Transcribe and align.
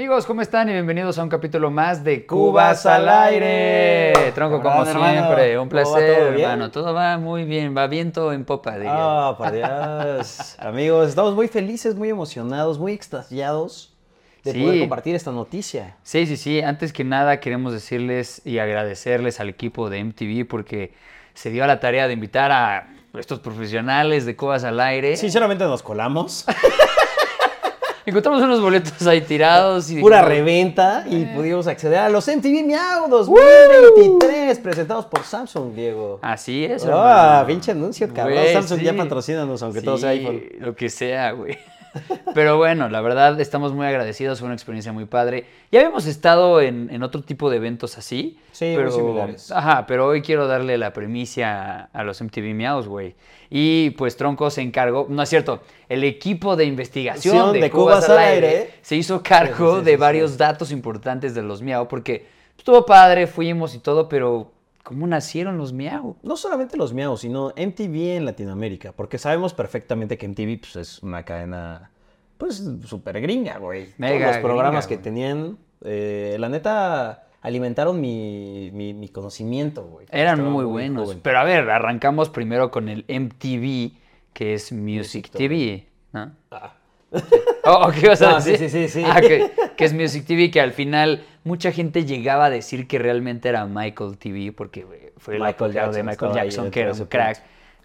Amigos, 0.00 0.24
¿cómo 0.24 0.40
están? 0.40 0.66
Y 0.70 0.72
bienvenidos 0.72 1.18
a 1.18 1.22
un 1.22 1.28
capítulo 1.28 1.70
más 1.70 2.02
de 2.02 2.24
Cubas 2.24 2.86
al 2.86 3.06
aire. 3.06 4.32
Tronco, 4.34 4.62
como 4.62 4.82
Hermano, 4.86 5.12
siempre, 5.26 5.58
un 5.58 5.68
placer, 5.68 6.16
¿Todo 6.16 6.28
hermano. 6.28 6.70
Todo 6.70 6.94
va 6.94 7.18
muy 7.18 7.44
bien, 7.44 7.76
va 7.76 7.86
viento 7.86 8.32
en 8.32 8.46
popa, 8.46 8.76
diría. 8.76 8.94
Ah, 8.94 9.34
por 9.36 9.52
Dios. 9.52 10.56
Amigos, 10.58 11.10
estamos 11.10 11.34
muy 11.34 11.48
felices, 11.48 11.96
muy 11.96 12.08
emocionados, 12.08 12.78
muy 12.78 12.94
extasiados 12.94 13.94
de 14.42 14.52
Sí. 14.52 14.62
poder 14.62 14.80
compartir 14.80 15.14
esta 15.14 15.32
noticia. 15.32 15.98
Sí, 16.02 16.26
sí, 16.26 16.38
sí. 16.38 16.62
Antes 16.62 16.94
que 16.94 17.04
nada 17.04 17.38
queremos 17.38 17.74
decirles 17.74 18.40
y 18.46 18.58
agradecerles 18.58 19.38
al 19.38 19.50
equipo 19.50 19.90
de 19.90 20.02
MTV 20.02 20.48
porque 20.48 20.94
se 21.34 21.50
dio 21.50 21.62
a 21.62 21.66
la 21.66 21.78
tarea 21.78 22.06
de 22.06 22.14
invitar 22.14 22.50
a 22.52 22.88
estos 23.18 23.40
profesionales 23.40 24.24
de 24.24 24.34
Cubas 24.34 24.64
al 24.64 24.80
aire. 24.80 25.14
Sinceramente 25.18 25.64
nos 25.64 25.82
colamos. 25.82 26.46
Encontramos 28.10 28.42
unos 28.42 28.60
boletos 28.60 29.06
ahí 29.06 29.20
tirados 29.20 29.88
y 29.88 30.00
Pura 30.00 30.16
dijimos, 30.16 30.36
reventa 30.36 31.04
y 31.08 31.26
pudimos 31.26 31.68
acceder 31.68 32.00
a 32.00 32.08
los 32.08 32.26
MTV 32.26 32.64
Miau 32.64 33.08
2023 33.08 34.58
presentados 34.58 35.06
por 35.06 35.22
Samsung, 35.22 35.72
Diego. 35.74 36.18
Así 36.20 36.64
es. 36.64 36.84
Ah, 36.86 36.88
hermano. 36.88 37.46
pinche 37.46 37.70
anuncio, 37.70 38.12
cabrón. 38.12 38.42
Samsung 38.52 38.80
ya 38.80 38.90
sí. 38.90 38.98
patrocínanos, 38.98 39.62
aunque 39.62 39.80
todo 39.80 39.96
sea 39.96 40.10
iPhone. 40.10 40.42
Lo 40.58 40.74
que 40.74 40.88
sea, 40.88 41.30
güey. 41.30 41.56
Pero 42.34 42.56
bueno, 42.56 42.88
la 42.88 43.00
verdad 43.00 43.40
estamos 43.40 43.72
muy 43.72 43.86
agradecidos, 43.86 44.38
fue 44.38 44.46
una 44.46 44.54
experiencia 44.54 44.92
muy 44.92 45.04
padre. 45.06 45.46
Ya 45.72 45.80
habíamos 45.80 46.06
estado 46.06 46.60
en, 46.60 46.88
en 46.90 47.02
otro 47.02 47.22
tipo 47.22 47.50
de 47.50 47.56
eventos 47.56 47.98
así. 47.98 48.38
Sí, 48.52 48.66
muy 48.66 48.76
pero, 48.76 48.90
similares. 48.92 49.50
Ajá, 49.50 49.86
pero 49.86 50.06
hoy 50.06 50.22
quiero 50.22 50.46
darle 50.46 50.78
la 50.78 50.92
primicia 50.92 51.80
a, 51.82 51.88
a 51.92 52.04
los 52.04 52.20
MTV 52.22 52.54
Meows, 52.54 52.86
güey. 52.86 53.14
Y 53.48 53.90
pues 53.90 54.16
Tronco 54.16 54.50
se 54.50 54.62
encargó, 54.62 55.06
no 55.08 55.22
es 55.22 55.28
cierto, 55.28 55.62
el 55.88 56.04
equipo 56.04 56.54
de 56.56 56.64
investigación 56.66 57.52
de, 57.52 57.60
de 57.60 57.70
Cubas, 57.70 58.04
Cubas 58.04 58.10
al 58.10 58.18
al 58.18 58.24
aire, 58.24 58.48
Aire. 58.48 58.70
se 58.82 58.96
hizo 58.96 59.22
cargo 59.22 59.74
Sí, 59.74 59.78
sí, 59.80 59.84
de 59.86 59.96
varios 59.96 60.38
datos 60.38 60.70
importantes 60.70 61.34
de 61.34 61.42
los 61.42 61.60
Miau, 61.62 61.88
porque 61.88 62.26
estuvo 62.56 62.86
padre, 62.86 63.26
fuimos 63.26 63.74
y 63.74 63.78
todo, 63.78 64.08
pero 64.08 64.52
¿cómo 64.82 65.06
nacieron 65.06 65.58
los 65.58 65.72
Miau? 65.72 66.16
No 66.22 66.36
solamente 66.36 66.76
los 66.76 66.92
Miau, 66.94 67.16
sino 67.16 67.48
MTV 67.56 68.16
en 68.16 68.24
Latinoamérica, 68.24 68.92
porque 68.92 69.18
sabemos 69.18 69.54
perfectamente 69.54 70.16
que 70.18 70.26
MTV 70.28 70.60
pues, 70.60 70.76
es 70.76 71.02
una 71.02 71.24
cadena, 71.24 71.90
pues, 72.38 72.64
súper 72.84 73.20
gringa, 73.20 73.58
güey. 73.58 73.88
Mega 73.98 74.18
Todos 74.18 74.36
los 74.36 74.44
programas 74.44 74.86
gringa, 74.86 74.98
que 75.02 75.04
tenían, 75.04 75.58
eh, 75.82 76.36
la 76.38 76.48
neta, 76.48 77.26
alimentaron 77.42 78.00
mi, 78.00 78.70
mi- 78.72 78.94
mi 78.94 79.08
conocimiento, 79.08 79.84
güey. 79.84 80.06
Eran 80.10 80.44
muy 80.50 80.64
buenos. 80.64 81.04
joven. 81.04 81.20
Pero 81.22 81.38
a 81.38 81.44
ver, 81.44 81.70
arrancamos 81.70 82.28
primero 82.30 82.70
con 82.70 82.88
el 82.88 83.04
MTV, 83.08 83.92
que 84.32 84.54
es 84.54 84.72
Music 84.72 85.28
Music 85.28 85.30
TV, 85.30 85.86
¿no? 86.12 86.32
Ah. 86.50 86.74
Oh, 87.64 87.88
¿o 87.88 87.90
¿Qué 87.92 88.08
vas 88.08 88.22
a 88.22 88.32
No, 88.32 88.40
sí, 88.40 88.52
decir? 88.52 88.70
sí, 88.70 88.88
sí, 88.88 89.00
sí. 89.00 89.04
Ah, 89.06 89.20
que, 89.20 89.50
que 89.76 89.84
es 89.84 89.92
Music 89.92 90.24
TV, 90.26 90.50
que 90.50 90.60
al 90.60 90.72
final 90.72 91.24
mucha 91.44 91.72
gente 91.72 92.04
llegaba 92.04 92.46
a 92.46 92.50
decir 92.50 92.86
que 92.86 92.98
realmente 92.98 93.48
era 93.48 93.66
Michael 93.66 94.16
TV, 94.18 94.52
porque 94.52 95.12
fue 95.18 95.34
el 95.34 95.40
Michael 95.40 95.54
apogeo 95.54 95.72
de 95.92 96.02
Jackson 96.02 96.06
Michael 96.06 96.32
Jackson, 96.34 96.70
que 96.70 96.80
era 96.80 96.92
un 96.92 97.04
crack, 97.06 97.42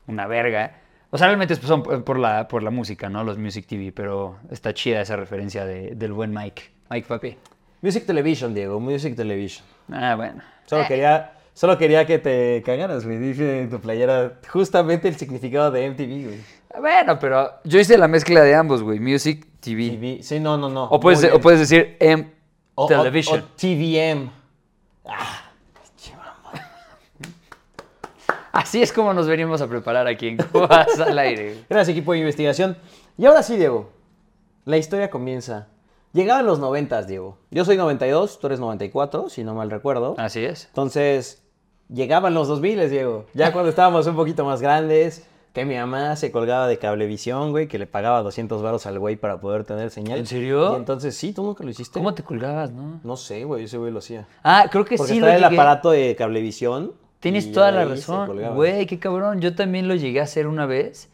una 0.07 0.27
verga. 0.27 0.77
O 1.09 1.17
sea, 1.17 1.27
realmente 1.27 1.55
son 1.55 1.81
por 1.83 2.19
la, 2.19 2.47
por 2.47 2.61
la 2.63 2.71
música, 2.71 3.09
¿no? 3.09 3.23
Los 3.23 3.37
Music 3.37 3.65
TV, 3.67 3.91
pero 3.91 4.37
está 4.51 4.73
chida 4.73 5.01
esa 5.01 5.15
referencia 5.15 5.65
de- 5.65 5.95
del 5.95 6.13
buen 6.13 6.33
Mike. 6.33 6.63
Mike 6.89 7.07
Papi. 7.07 7.37
Music 7.81 8.05
Television, 8.05 8.53
Diego, 8.53 8.79
Music 8.79 9.15
Television. 9.15 9.65
Ah, 9.91 10.15
bueno. 10.15 10.41
Solo 10.65 10.85
quería... 10.87 11.31
Solo 11.53 11.77
quería 11.77 12.05
que 12.05 12.19
te 12.19 12.61
cagaras, 12.65 13.05
güey. 13.05 13.17
Dije 13.17 13.61
en 13.61 13.69
tu 13.69 13.79
playera 13.79 14.39
justamente 14.49 15.07
el 15.07 15.15
significado 15.15 15.71
de 15.71 15.89
MTV, 15.89 16.25
güey. 16.25 16.39
Bueno, 16.79 17.17
pero 17.19 17.51
yo 17.63 17.79
hice 17.79 17.97
la 17.97 18.07
mezcla 18.07 18.41
de 18.41 18.55
ambos, 18.55 18.83
güey. 18.83 18.99
Music 18.99 19.45
TV. 19.59 19.89
TV. 19.91 20.23
Sí, 20.23 20.39
no, 20.39 20.57
no, 20.57 20.69
no. 20.69 20.85
O 20.85 20.99
puedes, 20.99 21.23
o 21.31 21.49
decir 21.49 21.97
M 21.99 22.31
O- 22.75 22.87
Television. 22.87 23.39
o 23.39 23.43
TVM. 23.55 24.29
Así 28.51 28.81
es 28.81 28.93
como 28.93 29.13
nos 29.13 29.27
venimos 29.27 29.61
a 29.61 29.67
preparar 29.67 30.07
aquí 30.07 30.29
en 30.29 30.37
Cubas 30.37 30.97
al 30.99 31.19
aire. 31.19 31.65
Gracias, 31.69 31.89
equipo 31.89 32.13
de 32.13 32.19
investigación. 32.19 32.77
Y 33.17 33.25
ahora 33.25 33.43
sí, 33.43 33.57
Diego. 33.57 33.91
La 34.63 34.77
historia 34.77 35.09
comienza. 35.09 35.67
Llegaban 36.13 36.45
los 36.45 36.59
noventas, 36.59 37.05
Diego. 37.07 37.37
Yo 37.51 37.65
soy 37.65 37.75
92, 37.75 38.39
tú 38.39 38.47
eres 38.47 38.59
94, 38.61 39.29
si 39.29 39.43
no 39.43 39.53
mal 39.53 39.69
recuerdo. 39.69 40.15
Así 40.17 40.43
es. 40.45 40.67
Entonces, 40.67 41.43
llegaban 41.89 42.33
los 42.33 42.47
2000, 42.47 42.89
Diego. 42.89 43.25
Ya 43.33 43.51
cuando 43.51 43.69
estábamos 43.69 44.07
un 44.07 44.15
poquito 44.15 44.45
más 44.45 44.61
grandes, 44.61 45.27
que 45.55 45.65
mi 45.65 45.75
mamá 45.75 46.15
se 46.15 46.31
colgaba 46.31 46.67
de 46.67 46.77
cablevisión, 46.77 47.51
güey, 47.51 47.67
que 47.67 47.79
le 47.79 47.87
pagaba 47.87 48.21
200 48.21 48.61
baros 48.61 48.85
al 48.85 48.99
güey 48.99 49.15
para 49.15 49.39
poder 49.39 49.63
tener 49.63 49.89
señal. 49.89 50.19
¿En 50.19 50.27
serio? 50.27 50.73
Y 50.73 50.75
entonces, 50.75 51.15
sí, 51.15 51.33
¿tú 51.33 51.43
nunca 51.43 51.63
lo 51.63 51.69
hiciste? 51.69 51.97
¿Cómo 51.97 52.13
te 52.13 52.23
colgabas, 52.23 52.71
no? 52.71 52.99
No 53.03 53.17
sé, 53.17 53.45
güey, 53.45 53.63
ese 53.63 53.77
güey 53.77 53.91
lo 53.91 53.99
hacía. 53.99 54.27
Ah, 54.43 54.67
creo 54.69 54.85
que 54.85 54.97
Porque 54.97 55.13
sí 55.13 55.19
lo 55.19 55.27
está 55.27 55.37
el 55.37 55.43
llegué. 55.43 55.55
aparato 55.55 55.91
de 55.91 56.15
cablevisión. 56.15 56.93
Tienes 57.19 57.51
toda 57.51 57.71
la 57.71 57.85
razón. 57.85 58.53
Güey, 58.53 58.85
qué 58.85 58.99
cabrón. 58.99 59.41
Yo 59.41 59.55
también 59.55 59.87
lo 59.87 59.95
llegué 59.95 60.19
a 60.19 60.23
hacer 60.23 60.45
una 60.45 60.65
vez. 60.67 61.09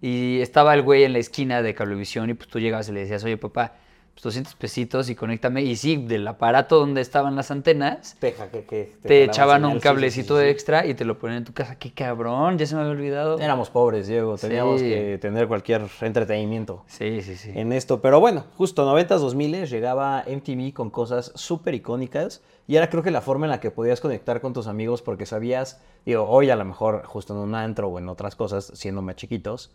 Y 0.00 0.40
estaba 0.40 0.74
el 0.74 0.82
güey 0.82 1.04
en 1.04 1.12
la 1.12 1.20
esquina 1.20 1.62
de 1.62 1.76
Cablevisión 1.76 2.28
y 2.28 2.34
pues 2.34 2.48
tú 2.48 2.58
llegabas 2.58 2.88
y 2.88 2.92
le 2.92 3.00
decías, 3.00 3.22
oye 3.22 3.36
papá, 3.36 3.74
pues 4.14 4.22
200 4.24 4.54
pesitos 4.56 5.08
y 5.08 5.14
conéctame. 5.14 5.62
Y 5.62 5.74
sí, 5.76 5.96
del 5.96 6.26
aparato 6.28 6.78
donde 6.78 7.00
estaban 7.00 7.34
las 7.34 7.50
antenas, 7.50 8.16
Te, 8.20 8.32
ja- 8.32 8.50
que- 8.50 8.64
que 8.64 8.94
te 9.02 9.08
jalaba 9.08 9.24
echaban 9.32 9.56
señal, 9.62 9.72
un 9.76 9.80
sí, 9.80 9.82
cablecito 9.82 10.36
sí, 10.38 10.44
sí. 10.44 10.50
extra 10.50 10.86
y 10.86 10.94
te 10.94 11.04
lo 11.04 11.18
ponían 11.18 11.38
en 11.38 11.44
tu 11.44 11.52
casa. 11.54 11.76
Qué 11.78 11.92
cabrón, 11.92 12.58
ya 12.58 12.66
se 12.66 12.74
me 12.74 12.82
había 12.82 12.92
olvidado. 12.92 13.38
Éramos 13.38 13.70
pobres, 13.70 14.06
Diego. 14.08 14.36
Teníamos 14.36 14.82
que 14.82 15.18
tener 15.20 15.48
cualquier 15.48 15.82
entretenimiento 16.02 16.84
Sí, 16.88 17.22
sí, 17.22 17.36
sí. 17.36 17.52
en 17.54 17.72
esto. 17.72 18.02
Pero 18.02 18.20
bueno, 18.20 18.44
justo 18.56 18.84
90s, 18.86 19.18
2000 19.20 19.66
llegaba 19.66 20.24
MTV 20.26 20.72
con 20.74 20.90
cosas 20.90 21.32
súper 21.34 21.74
icónicas. 21.74 22.42
Y 22.68 22.76
era 22.76 22.88
creo 22.90 23.02
que 23.02 23.10
la 23.10 23.22
forma 23.22 23.46
en 23.46 23.50
la 23.50 23.60
que 23.60 23.70
podías 23.72 24.00
conectar 24.00 24.40
con 24.40 24.52
tus 24.52 24.66
amigos 24.68 25.02
porque 25.02 25.26
sabías, 25.26 25.80
digo, 26.06 26.24
hoy 26.28 26.48
a 26.50 26.56
lo 26.56 26.64
mejor 26.64 27.02
justo 27.06 27.34
en 27.34 27.40
un 27.40 27.54
antro 27.56 27.88
o 27.88 27.98
en 27.98 28.08
otras 28.08 28.36
cosas, 28.36 28.70
siendo 28.74 29.02
más 29.02 29.16
chiquitos, 29.16 29.72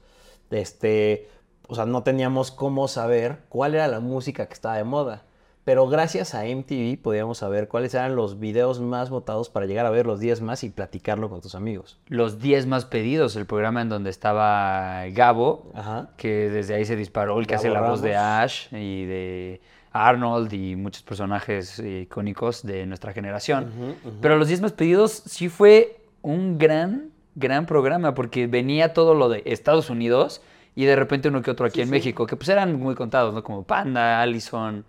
este, 0.51 1.27
o 1.67 1.75
sea, 1.75 1.85
no 1.85 2.03
teníamos 2.03 2.51
cómo 2.51 2.87
saber 2.87 3.39
cuál 3.49 3.75
era 3.75 3.87
la 3.87 3.99
música 3.99 4.45
que 4.47 4.53
estaba 4.53 4.77
de 4.77 4.83
moda. 4.83 5.23
Pero 5.63 5.85
gracias 5.89 6.33
a 6.33 6.45
MTV 6.45 7.01
podíamos 7.01 7.39
saber 7.39 7.67
cuáles 7.67 7.93
eran 7.93 8.15
los 8.15 8.39
videos 8.39 8.79
más 8.79 9.09
votados 9.09 9.49
para 9.49 9.65
llegar 9.65 9.85
a 9.85 9.89
ver 9.89 10.05
los 10.05 10.21
10 10.21 10.39
más 10.39 10.63
y 10.63 10.69
platicarlo 10.69 11.29
con 11.29 11.41
tus 11.41 11.55
amigos. 11.55 11.99
Los 12.07 12.39
10 12.39 12.67
más 12.67 12.85
pedidos, 12.85 13.35
el 13.35 13.45
programa 13.45 13.81
en 13.81 13.89
donde 13.89 14.09
estaba 14.09 15.03
Gabo, 15.09 15.69
Ajá. 15.75 16.11
que 16.15 16.49
desde 16.49 16.75
ahí 16.75 16.85
se 16.85 16.95
disparó, 16.95 17.37
el 17.37 17.47
que 17.47 17.55
Gabo 17.55 17.59
hace 17.59 17.69
la 17.69 17.81
voz 17.81 18.01
de. 18.01 18.15
Ash 18.15 18.73
y 18.73 19.03
de 19.05 19.61
Arnold 19.91 20.53
y 20.53 20.77
muchos 20.77 21.03
personajes 21.03 21.79
icónicos 21.79 22.63
de 22.65 22.85
nuestra 22.85 23.11
generación. 23.11 23.95
Pero 24.21 24.37
los 24.37 24.47
10 24.47 24.61
más 24.61 24.71
pedidos 24.71 25.11
sí 25.25 25.49
fue 25.49 25.99
un 26.21 26.57
gran, 26.57 27.11
gran 27.35 27.65
programa 27.65 28.13
porque 28.13 28.47
venía 28.47 28.93
todo 28.93 29.15
lo 29.15 29.27
de 29.27 29.43
Estados 29.45 29.89
Unidos 29.89 30.41
y 30.77 30.85
de 30.85 30.95
repente 30.95 31.27
uno 31.27 31.41
que 31.41 31.49
otro 31.49 31.65
aquí 31.65 31.81
en 31.81 31.89
México, 31.89 32.27
que 32.27 32.35
pues 32.35 32.47
eran 32.49 32.79
muy 32.79 32.93
contados, 32.93 33.33
¿no? 33.33 33.43
Como 33.43 33.63
Panda, 33.63 34.21
Allison, 34.21 34.85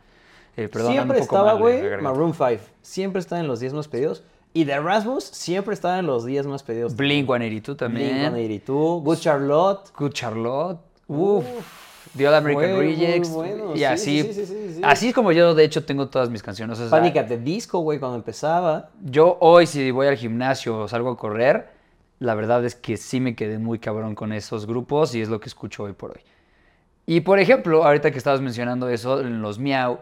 eh, 0.54 0.68
perdón, 0.68 0.92
siempre 0.92 1.18
un 1.20 1.26
poco 1.26 1.36
estaba, 1.36 1.54
de 1.54 1.58
güey. 1.60 2.02
Maroon 2.02 2.34
5. 2.34 2.62
Siempre 2.82 3.20
estaba 3.20 3.40
en 3.40 3.48
los 3.48 3.58
10 3.58 3.72
más 3.72 3.88
pedidos. 3.88 4.22
Y 4.52 4.66
The 4.66 4.80
Rasmus 4.80 5.24
siempre 5.24 5.72
estaba 5.72 5.98
en 5.98 6.06
los 6.06 6.26
10 6.26 6.46
más 6.46 6.62
pedidos. 6.62 6.94
Blink 6.94 7.26
182 7.26 7.76
también. 7.78 8.32
Blink-182, 8.34 9.02
Good 9.02 9.18
Charlotte. 9.18 9.90
Good 9.96 10.12
Charlotte. 10.12 10.78
Uf. 11.06 11.44
The 12.16 12.28
All 12.28 12.34
American 12.34 12.74
muy 12.76 12.94
Rejects. 12.94 13.30
bueno, 13.30 13.74
Y 13.74 13.78
sí, 13.78 13.84
así. 13.84 14.22
sí, 14.24 14.32
sí, 14.34 14.46
sí, 14.46 14.74
sí. 14.74 14.80
Así 14.82 15.08
es 15.08 15.14
como 15.14 15.32
yo, 15.32 15.54
de 15.54 15.64
hecho, 15.64 15.84
tengo 15.84 16.08
todas 16.08 16.28
mis 16.28 16.42
canciones. 16.42 16.78
o 16.78 16.88
sea, 16.88 16.90
Panic 16.98 17.16
at 17.16 17.26
the 17.28 17.38
Disco, 17.38 17.78
güey, 17.80 17.98
cuando 17.98 18.16
empezaba. 18.16 18.90
Yo 19.02 19.36
hoy, 19.40 19.66
si 19.66 19.90
voy 19.90 20.06
al 20.06 20.16
gimnasio 20.16 20.78
o 20.80 20.88
salgo 20.88 21.10
a 21.10 21.16
correr, 21.16 21.77
la 22.18 22.34
verdad 22.34 22.64
es 22.64 22.74
que 22.74 22.96
sí 22.96 23.20
me 23.20 23.36
quedé 23.36 23.58
muy 23.58 23.78
cabrón 23.78 24.14
con 24.14 24.32
esos 24.32 24.66
grupos 24.66 25.14
y 25.14 25.20
es 25.20 25.28
lo 25.28 25.40
que 25.40 25.48
escucho 25.48 25.84
hoy 25.84 25.92
por 25.92 26.12
hoy. 26.12 26.22
Y 27.06 27.20
por 27.20 27.38
ejemplo, 27.38 27.84
ahorita 27.84 28.10
que 28.10 28.18
estabas 28.18 28.40
mencionando 28.40 28.88
eso, 28.88 29.20
en 29.20 29.40
los 29.40 29.58
Miau, 29.58 30.00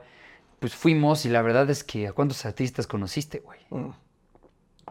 pues 0.58 0.74
fuimos 0.74 1.24
y 1.26 1.28
la 1.28 1.42
verdad 1.42 1.68
es 1.70 1.84
que 1.84 2.08
¿a 2.08 2.12
cuántos 2.12 2.44
artistas 2.46 2.86
conociste, 2.86 3.40
güey? 3.40 3.60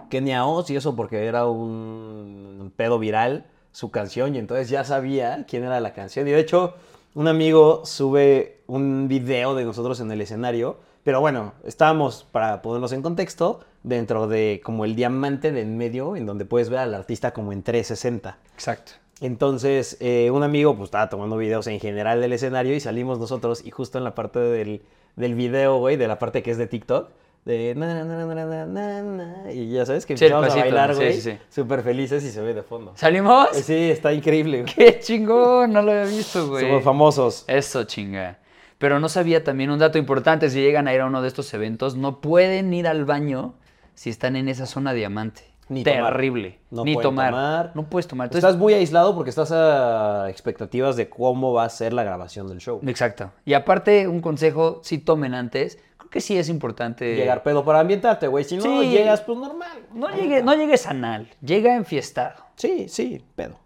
Kenia 0.10 0.46
Oz 0.46 0.70
y 0.70 0.76
eso 0.76 0.96
porque 0.96 1.26
era 1.26 1.48
un 1.48 2.72
pedo 2.76 3.00
viral 3.00 3.48
su 3.72 3.92
canción 3.92 4.36
y 4.36 4.38
entonces 4.38 4.70
ya 4.70 4.86
sabía 4.86 5.46
quién 5.48 5.64
era 5.64 5.82
la 5.82 5.94
canción. 5.94 6.26
Y 6.28 6.32
de 6.32 6.40
hecho, 6.40 6.76
un 7.14 7.28
amigo 7.28 7.86
sube 7.86 8.62
un 8.68 9.10
video 9.10 9.54
de 9.54 9.66
nosotros 9.66 10.00
en 10.00 10.10
el 10.12 10.22
escenario, 10.22 10.80
pero 11.06 11.22
bueno, 11.22 11.54
estábamos, 11.64 12.26
para 12.32 12.64
ponernos 12.64 12.92
en 12.92 13.04
contexto, 13.04 13.60
dentro 13.84 14.28
de 14.28 14.60
como 14.64 14.86
el 14.86 14.96
diamante 14.96 15.52
de 15.52 15.62
en 15.62 15.78
medio, 15.78 16.16
en 16.16 16.26
donde 16.26 16.46
puedes 16.46 16.72
ver 16.72 16.80
al 16.80 16.96
artista 16.96 17.32
como 17.32 17.52
en 17.54 17.62
360. 17.62 18.40
Exacto. 18.56 18.94
Entonces, 19.22 19.98
eh, 20.00 20.32
un 20.32 20.42
amigo 20.42 20.76
pues 20.76 20.88
estaba 20.88 21.08
tomando 21.08 21.38
videos 21.38 21.68
en 21.68 21.80
general 21.80 22.22
del 22.22 22.34
escenario 22.34 22.74
y 22.76 22.80
salimos 22.80 23.20
nosotros 23.20 23.64
y 23.64 23.70
justo 23.70 24.00
en 24.00 24.04
la 24.04 24.16
parte 24.16 24.40
del, 24.40 24.82
del 25.16 25.36
video, 25.36 25.78
güey, 25.78 25.96
de 25.96 26.08
la 26.08 26.18
parte 26.18 26.42
que 26.42 26.50
es 26.50 26.58
de 26.58 26.66
TikTok, 26.66 27.12
de 27.46 27.76
na, 27.76 27.86
na, 27.86 28.04
na, 28.04 28.26
na, 28.26 28.46
na, 28.46 28.66
na, 28.66 29.04
na, 29.04 29.52
y 29.52 29.70
ya 29.70 29.86
sabes 29.86 30.08
que 30.08 30.18
Sí, 30.18 30.26
empezamos 30.26 30.46
a 30.46 30.48
pasito, 30.48 30.66
bailar, 30.66 30.96
sí, 30.96 31.02
güey, 31.02 31.14
sí, 31.14 31.22
sí. 31.22 31.38
súper 31.52 31.84
felices 31.84 32.24
y 32.24 32.32
se 32.32 32.42
ve 32.42 32.56
de 32.56 32.64
fondo. 32.64 32.94
¿Salimos? 32.96 33.50
Sí, 33.54 33.92
está 33.92 34.12
increíble, 34.12 34.64
güey. 34.64 34.74
¡Qué 34.76 35.00
chingón! 35.00 35.72
No 35.72 35.84
lo 35.84 35.92
había 35.92 36.06
visto, 36.06 36.48
güey. 36.48 36.66
Somos 36.66 36.84
famosos. 36.84 37.46
Eso, 37.48 37.84
chinga. 37.84 38.40
Pero 38.78 39.00
no 39.00 39.08
sabía 39.10 39.44
también 39.44 39.70
un 39.72 39.80
dato 39.80 39.98
importante, 39.98 40.50
si 40.50 40.60
llegan 40.62 40.88
a 40.88 40.94
ir 40.94 41.02
a 41.02 41.06
uno 41.06 41.22
de 41.22 41.28
estos 41.30 41.54
eventos, 41.54 41.96
no 41.96 42.20
pueden 42.22 42.74
ir 42.74 42.88
al 42.88 43.06
baño 43.06 43.54
si 43.94 44.10
están 44.10 44.36
en 44.36 44.50
esa 44.50 44.66
zona 44.66 44.94
diamante. 44.94 45.44
Ni 45.68 45.84
tomar. 45.84 46.14
Terrible. 46.14 46.60
No 46.70 46.84
Ni 46.84 46.94
tomar. 46.96 47.32
tomar. 47.32 47.72
No 47.74 47.90
puedes 47.90 48.08
tomar. 48.08 48.26
Entonces, 48.28 48.44
Estás 48.48 48.60
muy 48.60 48.74
aislado 48.74 49.16
porque 49.16 49.30
estás 49.32 49.52
a 49.52 50.30
expectativas 50.30 50.96
de 50.96 51.10
cómo 51.10 51.54
va 51.54 51.64
a 51.64 51.70
ser 51.70 51.92
la 51.94 52.04
grabación 52.04 52.48
del 52.48 52.60
show. 52.60 52.82
Exacto. 52.86 53.32
Y 53.46 53.54
aparte, 53.54 54.08
un 54.08 54.22
consejo, 54.22 54.82
si 54.84 55.00
tomen 55.00 55.34
antes, 55.34 55.80
creo 55.98 56.10
que 56.12 56.22
sí 56.22 56.38
es 56.38 56.50
importante. 56.50 57.16
Llegar 57.16 57.42
pedo 57.42 57.66
para 57.66 57.80
ambientarte, 57.80 58.28
güey. 58.28 58.44
Si 58.44 58.58
no 58.58 58.62
Sí. 58.64 58.90
llegas, 58.90 59.22
pues 59.22 59.40
normal. 59.40 59.80
No, 59.92 60.10
llegue, 60.10 60.44
no 60.44 60.54
llegues 60.54 60.86
anal, 60.86 61.30
llega 61.42 61.76
enfiestado. 61.76 62.44
Sí, 62.58 62.88
sí, 62.88 63.24
pedo. 63.36 63.58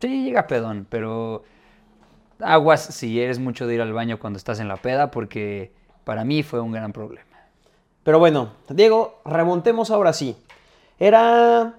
Sí, 0.00 0.24
llega 0.24 0.46
pedón, 0.48 0.84
pero 0.90 1.44
aguas 2.42 2.82
si 2.82 3.20
eres 3.20 3.38
mucho 3.38 3.66
de 3.66 3.74
ir 3.74 3.80
al 3.80 3.92
baño 3.92 4.18
cuando 4.18 4.36
estás 4.36 4.60
en 4.60 4.68
la 4.68 4.76
peda, 4.76 5.10
porque 5.10 5.72
para 6.04 6.24
mí 6.24 6.42
fue 6.42 6.60
un 6.60 6.72
gran 6.72 6.92
problema. 6.92 7.26
Pero 8.02 8.18
bueno, 8.18 8.52
Diego, 8.68 9.20
remontemos 9.24 9.90
ahora 9.90 10.12
sí. 10.12 10.36
Era 10.98 11.74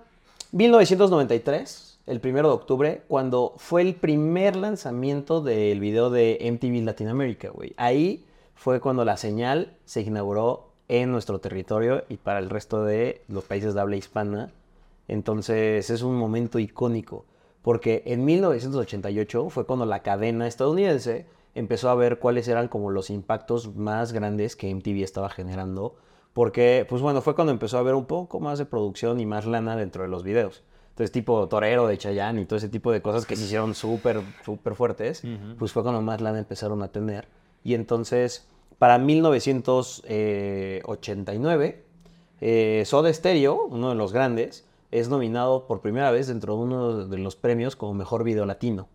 1993, 0.51 1.99
el 2.07 2.19
primero 2.19 2.49
de 2.49 2.55
octubre, 2.55 3.01
cuando 3.07 3.53
fue 3.57 3.81
el 3.81 3.95
primer 3.95 4.55
lanzamiento 4.55 5.41
del 5.41 5.79
video 5.79 6.09
de 6.09 6.37
MTV 6.41 6.83
Latinoamérica, 6.85 7.49
güey. 7.49 7.73
Ahí 7.77 8.25
fue 8.55 8.79
cuando 8.79 9.05
la 9.05 9.17
señal 9.17 9.73
se 9.85 10.01
inauguró 10.01 10.71
en 10.87 11.11
nuestro 11.11 11.39
territorio 11.39 12.03
y 12.09 12.17
para 12.17 12.39
el 12.39 12.49
resto 12.49 12.83
de 12.83 13.21
los 13.27 13.43
países 13.45 13.73
de 13.73 13.81
habla 13.81 13.95
hispana. 13.95 14.51
Entonces 15.07 15.89
es 15.89 16.01
un 16.01 16.15
momento 16.15 16.59
icónico, 16.59 17.25
porque 17.61 18.03
en 18.05 18.25
1988 18.25 19.49
fue 19.49 19.65
cuando 19.65 19.85
la 19.85 20.01
cadena 20.01 20.47
estadounidense 20.47 21.25
empezó 21.53 21.89
a 21.89 21.95
ver 21.95 22.19
cuáles 22.19 22.47
eran 22.47 22.67
como 22.67 22.91
los 22.91 23.09
impactos 23.09 23.75
más 23.75 24.13
grandes 24.13 24.55
que 24.55 24.73
MTV 24.73 25.03
estaba 25.03 25.29
generando, 25.29 25.95
porque 26.33 26.85
pues 26.87 27.01
bueno, 27.01 27.21
fue 27.21 27.35
cuando 27.35 27.51
empezó 27.51 27.77
a 27.77 27.83
ver 27.83 27.95
un 27.95 28.05
poco 28.05 28.39
más 28.39 28.57
de 28.57 28.65
producción 28.65 29.19
y 29.19 29.25
más 29.25 29.45
lana 29.45 29.75
dentro 29.75 30.03
de 30.03 30.09
los 30.09 30.23
videos. 30.23 30.63
Entonces 30.89 31.11
tipo 31.11 31.47
Torero 31.47 31.87
de 31.87 31.97
Chayanne 31.97 32.41
y 32.41 32.45
todo 32.45 32.57
ese 32.57 32.69
tipo 32.69 32.91
de 32.91 33.01
cosas 33.01 33.25
que 33.25 33.35
se 33.35 33.45
hicieron 33.45 33.73
súper, 33.75 34.21
súper 34.43 34.75
fuertes, 34.75 35.23
pues 35.57 35.71
fue 35.71 35.83
cuando 35.83 36.01
más 36.01 36.21
lana 36.21 36.39
empezaron 36.39 36.83
a 36.83 36.89
tener. 36.89 37.27
Y 37.63 37.75
entonces, 37.75 38.47
para 38.77 38.97
1989, 38.97 41.83
eh, 42.41 42.83
Soda 42.85 43.13
Stereo, 43.13 43.65
uno 43.65 43.89
de 43.89 43.95
los 43.95 44.13
grandes, 44.13 44.65
es 44.91 45.09
nominado 45.09 45.67
por 45.67 45.81
primera 45.81 46.11
vez 46.11 46.27
dentro 46.27 46.55
de 46.55 46.61
uno 46.61 47.07
de 47.07 47.17
los 47.17 47.35
premios 47.35 47.75
como 47.75 47.93
Mejor 47.93 48.23
Video 48.23 48.45
Latino. 48.45 48.89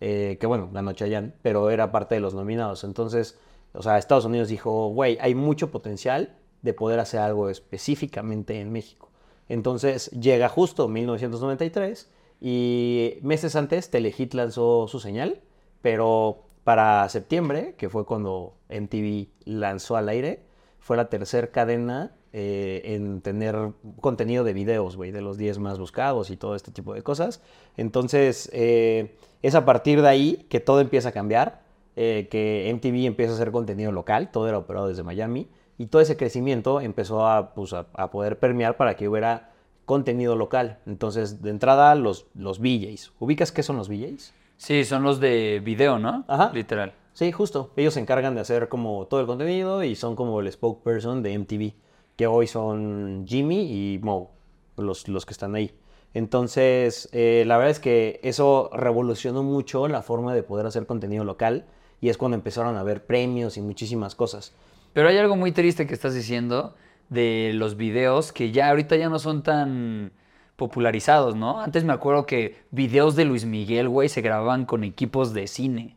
Eh, 0.00 0.36
que 0.40 0.46
bueno, 0.46 0.68
ganó 0.72 0.92
Chayanne, 0.92 1.32
pero 1.42 1.70
era 1.70 1.90
parte 1.90 2.16
de 2.16 2.20
los 2.20 2.34
nominados. 2.34 2.84
Entonces, 2.84 3.38
o 3.72 3.82
sea, 3.82 3.96
Estados 3.96 4.24
Unidos 4.24 4.48
dijo, 4.48 4.88
güey, 4.88 5.16
hay 5.20 5.34
mucho 5.34 5.70
potencial 5.70 6.36
de 6.62 6.74
poder 6.74 6.98
hacer 6.98 7.20
algo 7.20 7.48
específicamente 7.48 8.60
en 8.60 8.72
México. 8.72 9.10
Entonces 9.48 10.10
llega 10.10 10.48
justo 10.48 10.88
1993 10.88 12.10
y 12.40 13.18
meses 13.22 13.56
antes 13.56 13.90
Telehit 13.90 14.34
lanzó 14.34 14.88
su 14.88 15.00
señal, 15.00 15.40
pero 15.80 16.42
para 16.64 17.08
septiembre, 17.08 17.74
que 17.78 17.88
fue 17.88 18.04
cuando 18.04 18.56
MTV 18.68 19.28
lanzó 19.44 19.96
al 19.96 20.08
aire, 20.08 20.45
fue 20.86 20.96
la 20.96 21.08
tercera 21.08 21.48
cadena 21.48 22.12
eh, 22.32 22.80
en 22.84 23.20
tener 23.20 23.72
contenido 24.00 24.44
de 24.44 24.52
videos, 24.52 24.94
güey, 24.94 25.10
de 25.10 25.20
los 25.20 25.36
10 25.36 25.58
más 25.58 25.80
buscados 25.80 26.30
y 26.30 26.36
todo 26.36 26.54
este 26.54 26.70
tipo 26.70 26.94
de 26.94 27.02
cosas. 27.02 27.42
Entonces, 27.76 28.48
eh, 28.52 29.16
es 29.42 29.56
a 29.56 29.64
partir 29.64 30.00
de 30.00 30.08
ahí 30.08 30.46
que 30.48 30.60
todo 30.60 30.80
empieza 30.80 31.08
a 31.08 31.12
cambiar, 31.12 31.60
eh, 31.96 32.28
que 32.30 32.70
MTV 32.72 33.04
empieza 33.06 33.32
a 33.32 33.34
hacer 33.34 33.50
contenido 33.50 33.90
local, 33.90 34.30
todo 34.30 34.46
era 34.46 34.58
operado 34.58 34.86
desde 34.86 35.02
Miami, 35.02 35.48
y 35.76 35.86
todo 35.86 36.00
ese 36.00 36.16
crecimiento 36.16 36.80
empezó 36.80 37.26
a, 37.26 37.52
pues, 37.52 37.72
a, 37.72 37.86
a 37.94 38.12
poder 38.12 38.38
permear 38.38 38.76
para 38.76 38.94
que 38.94 39.08
hubiera 39.08 39.50
contenido 39.86 40.36
local. 40.36 40.78
Entonces, 40.86 41.42
de 41.42 41.50
entrada, 41.50 41.96
los, 41.96 42.26
los 42.36 42.60
VJs. 42.60 43.10
¿Ubicas 43.18 43.50
qué 43.50 43.64
son 43.64 43.76
los 43.76 43.88
VJs? 43.88 44.32
Sí, 44.56 44.84
son 44.84 45.02
los 45.02 45.18
de 45.18 45.60
video, 45.64 45.98
¿no? 45.98 46.24
Ajá. 46.28 46.52
Literal. 46.54 46.92
Sí, 47.16 47.32
justo. 47.32 47.72
Ellos 47.76 47.94
se 47.94 48.00
encargan 48.00 48.34
de 48.34 48.42
hacer 48.42 48.68
como 48.68 49.06
todo 49.06 49.20
el 49.20 49.26
contenido 49.26 49.82
y 49.82 49.96
son 49.96 50.16
como 50.16 50.38
el 50.40 50.52
spokesperson 50.52 51.22
de 51.22 51.38
MTV, 51.38 51.72
que 52.14 52.26
hoy 52.26 52.46
son 52.46 53.24
Jimmy 53.26 53.94
y 53.94 53.98
Mo, 54.02 54.32
los, 54.76 55.08
los 55.08 55.24
que 55.24 55.32
están 55.32 55.54
ahí. 55.54 55.72
Entonces, 56.12 57.08
eh, 57.12 57.44
la 57.46 57.56
verdad 57.56 57.70
es 57.70 57.80
que 57.80 58.20
eso 58.22 58.68
revolucionó 58.70 59.42
mucho 59.42 59.88
la 59.88 60.02
forma 60.02 60.34
de 60.34 60.42
poder 60.42 60.66
hacer 60.66 60.84
contenido 60.84 61.24
local 61.24 61.64
y 62.02 62.10
es 62.10 62.18
cuando 62.18 62.34
empezaron 62.34 62.76
a 62.76 62.80
haber 62.80 63.06
premios 63.06 63.56
y 63.56 63.62
muchísimas 63.62 64.14
cosas. 64.14 64.52
Pero 64.92 65.08
hay 65.08 65.16
algo 65.16 65.36
muy 65.36 65.52
triste 65.52 65.86
que 65.86 65.94
estás 65.94 66.12
diciendo 66.12 66.74
de 67.08 67.52
los 67.54 67.78
videos 67.78 68.30
que 68.30 68.52
ya 68.52 68.68
ahorita 68.68 68.94
ya 68.96 69.08
no 69.08 69.18
son 69.18 69.42
tan 69.42 70.12
popularizados, 70.56 71.34
¿no? 71.34 71.62
Antes 71.62 71.82
me 71.82 71.94
acuerdo 71.94 72.26
que 72.26 72.56
videos 72.72 73.16
de 73.16 73.24
Luis 73.24 73.46
Miguel, 73.46 73.88
güey, 73.88 74.10
se 74.10 74.20
grababan 74.20 74.66
con 74.66 74.84
equipos 74.84 75.32
de 75.32 75.46
cine. 75.46 75.96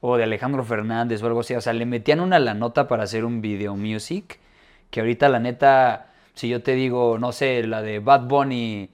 O 0.00 0.16
de 0.16 0.24
Alejandro 0.24 0.64
Fernández 0.64 1.22
o 1.22 1.26
algo 1.26 1.40
así. 1.40 1.54
O 1.54 1.60
sea, 1.60 1.72
le 1.72 1.86
metían 1.86 2.20
una 2.20 2.38
la 2.38 2.54
nota 2.54 2.88
para 2.88 3.04
hacer 3.04 3.24
un 3.24 3.40
video 3.40 3.76
music. 3.76 4.38
Que 4.90 5.00
ahorita, 5.00 5.28
la 5.28 5.40
neta, 5.40 6.12
si 6.34 6.48
yo 6.48 6.62
te 6.62 6.72
digo, 6.74 7.18
no 7.18 7.32
sé, 7.32 7.66
la 7.66 7.82
de 7.82 7.98
Bad 7.98 8.22
Bunny, 8.28 8.90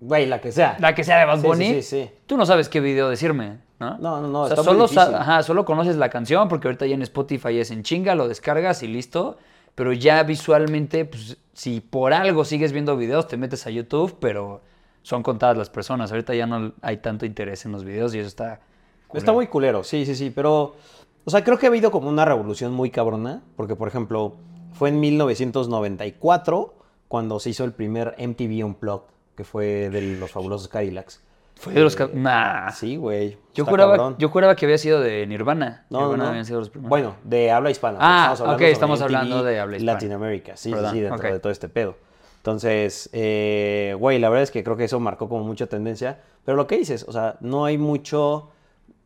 Güey, 0.00 0.26
la 0.26 0.40
que 0.40 0.50
sea. 0.50 0.76
la 0.80 0.96
que 0.96 1.04
sea 1.04 1.18
de 1.20 1.26
Bad 1.26 1.40
Sí, 1.40 1.46
Bunny, 1.46 1.74
sí, 1.74 1.82
sí, 1.82 2.10
tú 2.26 2.36
no 2.36 2.44
sabes 2.44 2.68
qué 2.68 2.80
video 2.80 3.08
decirme, 3.08 3.58
¿no? 3.78 3.98
No, 3.98 4.20
no, 4.20 4.26
no, 4.26 4.40
O 4.42 4.46
sea, 4.48 4.56
está 4.56 4.64
solo, 4.64 4.88
ajá, 5.16 5.44
solo 5.44 5.64
conoces 5.64 5.94
la 5.94 6.08
canción 6.10 6.48
porque 6.48 6.66
ahorita 6.66 6.86
ya 6.86 6.96
en 6.96 7.02
Spotify 7.02 7.60
es 7.60 7.70
en 7.70 7.84
chinga, 7.84 8.16
lo 8.16 8.26
descargas 8.26 8.82
y 8.82 8.88
listo. 8.88 9.38
Pero 9.76 9.92
ya 9.92 10.22
visualmente, 10.24 11.04
pues, 11.04 11.38
si 11.52 11.80
por 11.80 12.12
algo 12.12 12.44
sigues 12.44 12.72
viendo 12.72 12.96
videos, 12.96 13.28
te 13.28 13.36
metes 13.36 13.64
a 13.66 13.70
YouTube, 13.70 14.16
pero 14.20 14.60
son 15.02 15.22
contadas 15.22 15.56
las 15.56 15.70
personas. 15.70 16.10
Ahorita 16.10 16.34
ya 16.34 16.46
no 16.46 16.72
hay 16.82 16.96
tanto 16.96 17.24
interés 17.24 17.64
en 17.64 17.72
los 17.72 17.84
videos 17.84 18.12
y 18.14 18.18
eso 18.18 18.28
está... 18.28 18.60
Está 19.14 19.32
muy 19.32 19.46
culero, 19.46 19.84
sí, 19.84 20.04
sí, 20.06 20.14
sí, 20.14 20.30
pero, 20.30 20.74
o 21.24 21.30
sea, 21.30 21.42
creo 21.44 21.58
que 21.58 21.66
ha 21.66 21.68
habido 21.68 21.90
como 21.90 22.08
una 22.08 22.24
revolución 22.24 22.72
muy 22.72 22.90
cabrona, 22.90 23.42
porque, 23.56 23.76
por 23.76 23.88
ejemplo, 23.88 24.34
fue 24.72 24.88
en 24.90 25.00
1994 25.00 26.74
cuando 27.08 27.38
se 27.40 27.50
hizo 27.50 27.64
el 27.64 27.72
primer 27.72 28.14
MTV 28.18 28.64
Unplugged, 28.64 29.06
que 29.36 29.44
fue 29.44 29.90
de 29.90 30.00
los 30.16 30.30
fabulosos 30.30 30.68
Cadillacs. 30.68 31.22
Fue 31.56 31.74
de 31.74 31.80
los... 31.80 31.94
que- 31.94 32.08
Nah. 32.12 32.70
Sí, 32.72 32.96
güey. 32.96 33.38
Yo 33.54 33.64
juraba, 33.64 33.96
cabrón. 33.96 34.16
yo 34.18 34.28
juraba 34.30 34.56
que 34.56 34.64
había 34.66 34.78
sido 34.78 35.00
de 35.00 35.26
Nirvana. 35.26 35.86
No, 35.90 36.00
Nirvana 36.00 36.24
no, 36.24 36.28
habían 36.30 36.44
sido 36.46 36.58
los 36.60 36.70
primeros. 36.70 36.88
Bueno, 36.88 37.14
de 37.24 37.50
habla 37.52 37.70
hispana. 37.70 37.98
Ah, 38.00 38.30
hablando 38.32 38.54
ok, 38.54 38.60
estamos 38.62 39.00
hablando 39.02 39.42
de 39.44 39.60
habla 39.60 39.76
hispana. 39.76 39.92
Latinoamérica, 39.92 40.56
sí, 40.56 40.70
sí, 40.70 40.74
Perdón, 40.74 40.92
sí, 40.92 41.00
dentro 41.00 41.32
de 41.32 41.38
todo 41.38 41.52
este 41.52 41.68
pedo. 41.68 41.94
Entonces, 42.38 43.08
eh, 43.12 43.94
güey, 43.98 44.18
la 44.18 44.28
verdad 44.28 44.42
es 44.42 44.50
que 44.50 44.64
creo 44.64 44.76
que 44.76 44.84
eso 44.84 44.98
marcó 44.98 45.28
como 45.28 45.44
mucha 45.44 45.66
tendencia. 45.68 46.18
Pero 46.44 46.56
lo 46.56 46.66
que 46.66 46.76
dices, 46.78 47.04
o 47.06 47.12
sea, 47.12 47.36
no 47.40 47.64
hay 47.64 47.78
mucho 47.78 48.48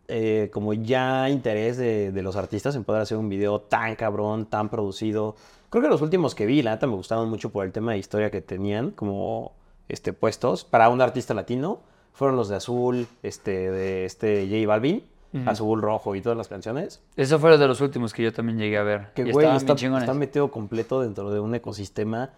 eh, 0.09 0.51
como 0.53 0.73
ya 0.73 1.29
interés 1.29 1.77
de, 1.77 2.13
de 2.13 2.23
los 2.23 2.37
artistas 2.37 2.77
en 2.77 2.85
poder 2.85 3.03
hacer 3.03 3.19
un 3.19 3.29
video 3.29 3.61
tan 3.61 3.97
cabrón, 3.97 4.47
tan 4.47 4.69
producido. 4.69 5.37
Creo 5.71 5.83
que 5.83 5.89
los 5.89 6.03
últimos 6.03 6.35
que 6.35 6.47
vi, 6.47 6.63
la 6.63 6.73
neta, 6.73 6.87
me 6.87 6.95
gustaron 6.95 7.29
mucho 7.29 7.51
por 7.51 7.65
el 7.65 7.73
tema 7.73 7.93
de 7.93 7.99
historia 7.99 8.31
que 8.31 8.41
tenían 8.41 8.93
como 8.93 9.53
este, 9.89 10.13
puestos 10.13 10.65
para 10.65 10.89
un 10.89 11.01
artista 11.01 11.35
latino. 11.35 11.81
Fueron 12.13 12.37
los 12.37 12.49
de 12.49 12.57
Azul, 12.57 13.07
este, 13.23 13.71
de 13.71 14.05
este 14.05 14.47
J 14.49 14.67
Balvin, 14.67 15.05
Azul, 15.45 15.83
Rojo 15.83 16.15
y 16.15 16.23
todas 16.23 16.39
las 16.39 16.49
canciones. 16.49 17.03
Eso 17.17 17.39
fue 17.39 17.59
de 17.59 17.69
los 17.69 17.81
últimos 17.83 18.15
que 18.15 18.23
yo 18.23 18.33
también 18.33 18.59
llegué 18.59 18.79
a 18.79 18.83
ver. 18.83 19.09
Que 19.15 19.31
güey, 19.31 19.55
está, 19.55 19.75
está 19.75 20.15
metido 20.15 20.51
completo 20.51 21.03
dentro 21.03 21.31
de 21.31 21.41
un 21.41 21.55
ecosistema, 21.55 22.31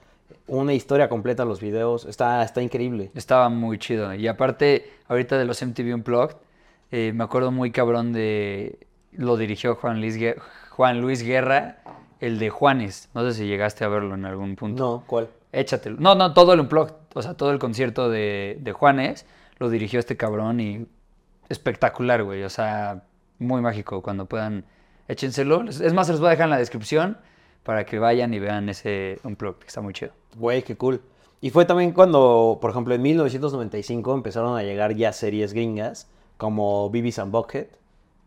una 0.49 0.75
historia 0.75 1.09
completa 1.09 1.45
los 1.45 1.61
videos, 1.61 2.07
está, 2.07 2.43
está 2.43 2.61
increíble. 2.61 3.13
Estaba 3.15 3.49
muy 3.49 3.79
chido. 3.79 4.13
Y 4.15 4.27
aparte, 4.27 4.91
ahorita 5.07 5.39
de 5.39 5.45
los 5.45 5.63
MTV 5.65 5.95
Unplugged, 5.95 6.37
eh, 6.90 7.12
me 7.14 7.25
acuerdo 7.25 7.50
muy 7.50 7.71
cabrón 7.71 8.12
de... 8.12 8.87
Lo 9.12 9.37
dirigió 9.37 9.75
Juan 9.76 10.00
Luis, 10.00 10.16
Guer- 10.16 10.40
Juan 10.71 11.00
Luis 11.00 11.23
Guerra, 11.23 11.78
el 12.21 12.38
de 12.38 12.50
Juanes. 12.50 13.09
No 13.14 13.23
sé 13.25 13.35
si 13.35 13.47
llegaste 13.47 13.85
a 13.85 13.88
verlo 13.88 14.14
en 14.14 14.25
algún 14.25 14.54
punto. 14.57 14.83
No, 14.85 15.04
¿cuál? 15.07 15.28
Échatelo. 15.52 15.97
No, 15.99 16.14
no, 16.14 16.35
todo 16.35 16.52
el 16.52 16.61
Unplugged. 16.61 16.95
O 17.14 17.23
sea, 17.23 17.35
todo 17.35 17.50
el 17.50 17.59
concierto 17.59 18.11
de, 18.11 18.59
de 18.61 18.73
Juanes 18.73 19.26
lo 19.59 19.71
dirigió 19.71 19.99
este 19.99 20.16
cabrón 20.16 20.61
y 20.61 20.87
espectacular, 21.49 22.23
güey. 22.23 22.42
O 22.45 22.50
sea, 22.50 23.02
muy 23.38 23.61
mágico. 23.61 24.02
Cuando 24.02 24.26
puedan, 24.26 24.64
échenselo. 25.09 25.64
Es 25.68 25.92
más, 25.95 26.07
se 26.07 26.12
los 26.12 26.21
voy 26.21 26.28
a 26.28 26.30
dejar 26.30 26.45
en 26.45 26.50
la 26.50 26.59
descripción 26.59 27.18
para 27.64 27.85
que 27.85 27.99
vayan 27.99 28.33
y 28.35 28.38
vean 28.38 28.68
ese 28.68 29.18
Unplugged, 29.25 29.59
que 29.61 29.66
está 29.66 29.80
muy 29.80 29.92
chido. 29.95 30.12
Güey, 30.37 30.62
qué 30.62 30.76
cool. 30.76 31.00
Y 31.40 31.50
fue 31.50 31.64
también 31.64 31.92
cuando, 31.92 32.59
por 32.61 32.71
ejemplo, 32.71 32.95
en 32.95 33.02
1995 33.02 34.14
empezaron 34.14 34.57
a 34.57 34.62
llegar 34.62 34.95
ya 34.95 35.12
series 35.12 35.52
gringas 35.52 36.09
como 36.38 36.88
Beavis 36.90 37.18
and 37.18 37.30
Bucket, 37.30 37.76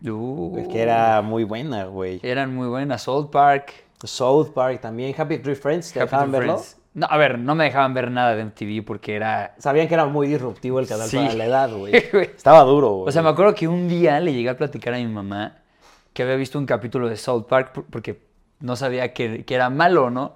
Uh, 0.04 0.68
que 0.72 0.82
era 0.82 1.22
muy 1.22 1.44
buena, 1.44 1.86
güey. 1.86 2.20
Eran 2.24 2.56
muy 2.56 2.68
buenas. 2.68 3.04
South 3.04 3.30
Park. 3.32 3.72
South 4.04 4.50
Park 4.52 4.82
también, 4.82 5.14
Happy 5.16 5.38
Tree 5.38 5.54
Friends, 5.54 5.94
¿te 5.94 6.00
Happy 6.00 6.08
dejaban 6.10 6.32
verlo? 6.32 6.54
Friends. 6.58 6.78
No, 6.96 7.06
a 7.08 7.18
ver, 7.18 7.38
no 7.38 7.54
me 7.54 7.66
dejaban 7.66 7.94
ver 7.94 8.10
nada 8.10 8.36
de 8.36 8.44
MTV 8.46 8.84
porque 8.84 9.16
era... 9.16 9.54
Sabían 9.60 9.88
que 9.88 9.94
era 9.94 10.08
muy 10.08 10.28
disruptivo 10.28 10.80
el 10.80 10.88
canal 10.88 11.08
Sí. 11.08 11.18
para 11.18 11.34
la 11.36 11.46
edad, 11.46 11.70
güey. 11.78 11.96
Estaba 11.96 12.62
duro, 12.64 12.90
güey. 12.94 13.10
O 13.10 13.12
sea, 13.12 13.22
me 13.22 13.30
acuerdo 13.30 13.54
que 13.54 13.68
un 13.68 13.88
día 13.88 14.20
le 14.20 14.34
llegué 14.34 14.50
a 14.50 14.58
platicar 14.58 14.96
a 14.96 14.98
mi 14.98 15.06
mamá 15.08 15.58
que 16.14 16.24
había 16.24 16.36
visto 16.36 16.58
un 16.58 16.66
capítulo 16.66 17.08
de 17.08 17.16
South 17.18 17.44
Park 17.48 17.72
por- 17.72 17.86
porque 17.86 18.20
no 18.60 18.76
sabía 18.76 19.14
que, 19.14 19.46
que 19.46 19.54
era 19.56 19.70
malo, 19.70 20.10
¿no? 20.10 20.34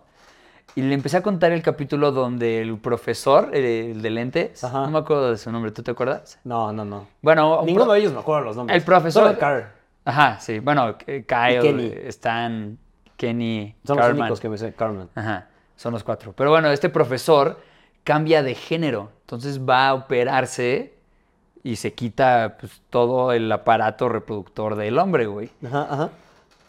Y 0.75 0.82
le 0.82 0.94
empecé 0.94 1.15
a 1.17 1.24
contar 1.24 1.53
el 1.53 1.62
capítulo 1.62 2.12
donde 2.12 2.62
el 2.62 2.77
profesor, 2.77 3.55
el 3.55 4.01
de 4.01 4.10
lentes, 4.10 4.62
Ajá. 4.63 4.82
no 4.82 4.89
me 4.91 5.00
acuerdo 5.00 5.32
de 5.32 5.38
su 5.38 5.50
nombre, 5.51 5.72
¿tú 5.72 5.82
te 5.84 5.91
acuerdas? 5.91 6.38
No, 6.44 6.74
no, 6.74 6.84
no. 6.84 7.08
Bueno, 7.22 7.62
un 7.62 7.65
Ninguno 7.65 7.94
de 7.94 8.00
ellos 8.00 8.12
me 8.13 8.20
acuerdo 8.20 8.44
los 8.46 8.58
nombres. 8.58 8.77
El 8.77 8.84
profesor- 8.84 9.38
Carr. 9.38 9.72
Ajá, 10.03 10.38
sí. 10.39 10.60
Bueno, 10.60 10.96
eh, 11.08 11.25
Kyle, 11.25 11.62
Kenny. 11.62 11.94
Stan, 12.08 12.77
Kenny, 13.17 13.74
Son 13.86 13.96
los 13.96 14.05
Cartman. 14.05 14.22
únicos 14.24 14.39
que 14.41 14.50
me 14.50 14.58
sé. 14.58 14.74
Carmen. 14.74 15.10
Ajá, 15.15 15.48
son 15.77 15.94
los 15.94 16.03
cuatro. 16.03 16.34
Pero 16.36 16.50
bueno, 16.51 16.70
este 16.70 16.89
profesor 16.89 17.58
cambia 18.03 18.44
de 18.44 18.53
género. 18.53 19.12
Entonces 19.22 19.62
va 19.67 19.88
a 19.88 19.94
operarse 19.94 20.94
y 21.63 21.77
se 21.77 21.94
quita 21.94 22.58
pues, 22.60 22.82
todo 22.89 23.32
el 23.32 23.50
aparato 23.51 24.10
reproductor 24.10 24.75
del 24.75 25.00
hombre, 25.00 25.25
güey. 25.25 25.50
Ajá, 25.65 25.88
ajá. 25.89 26.10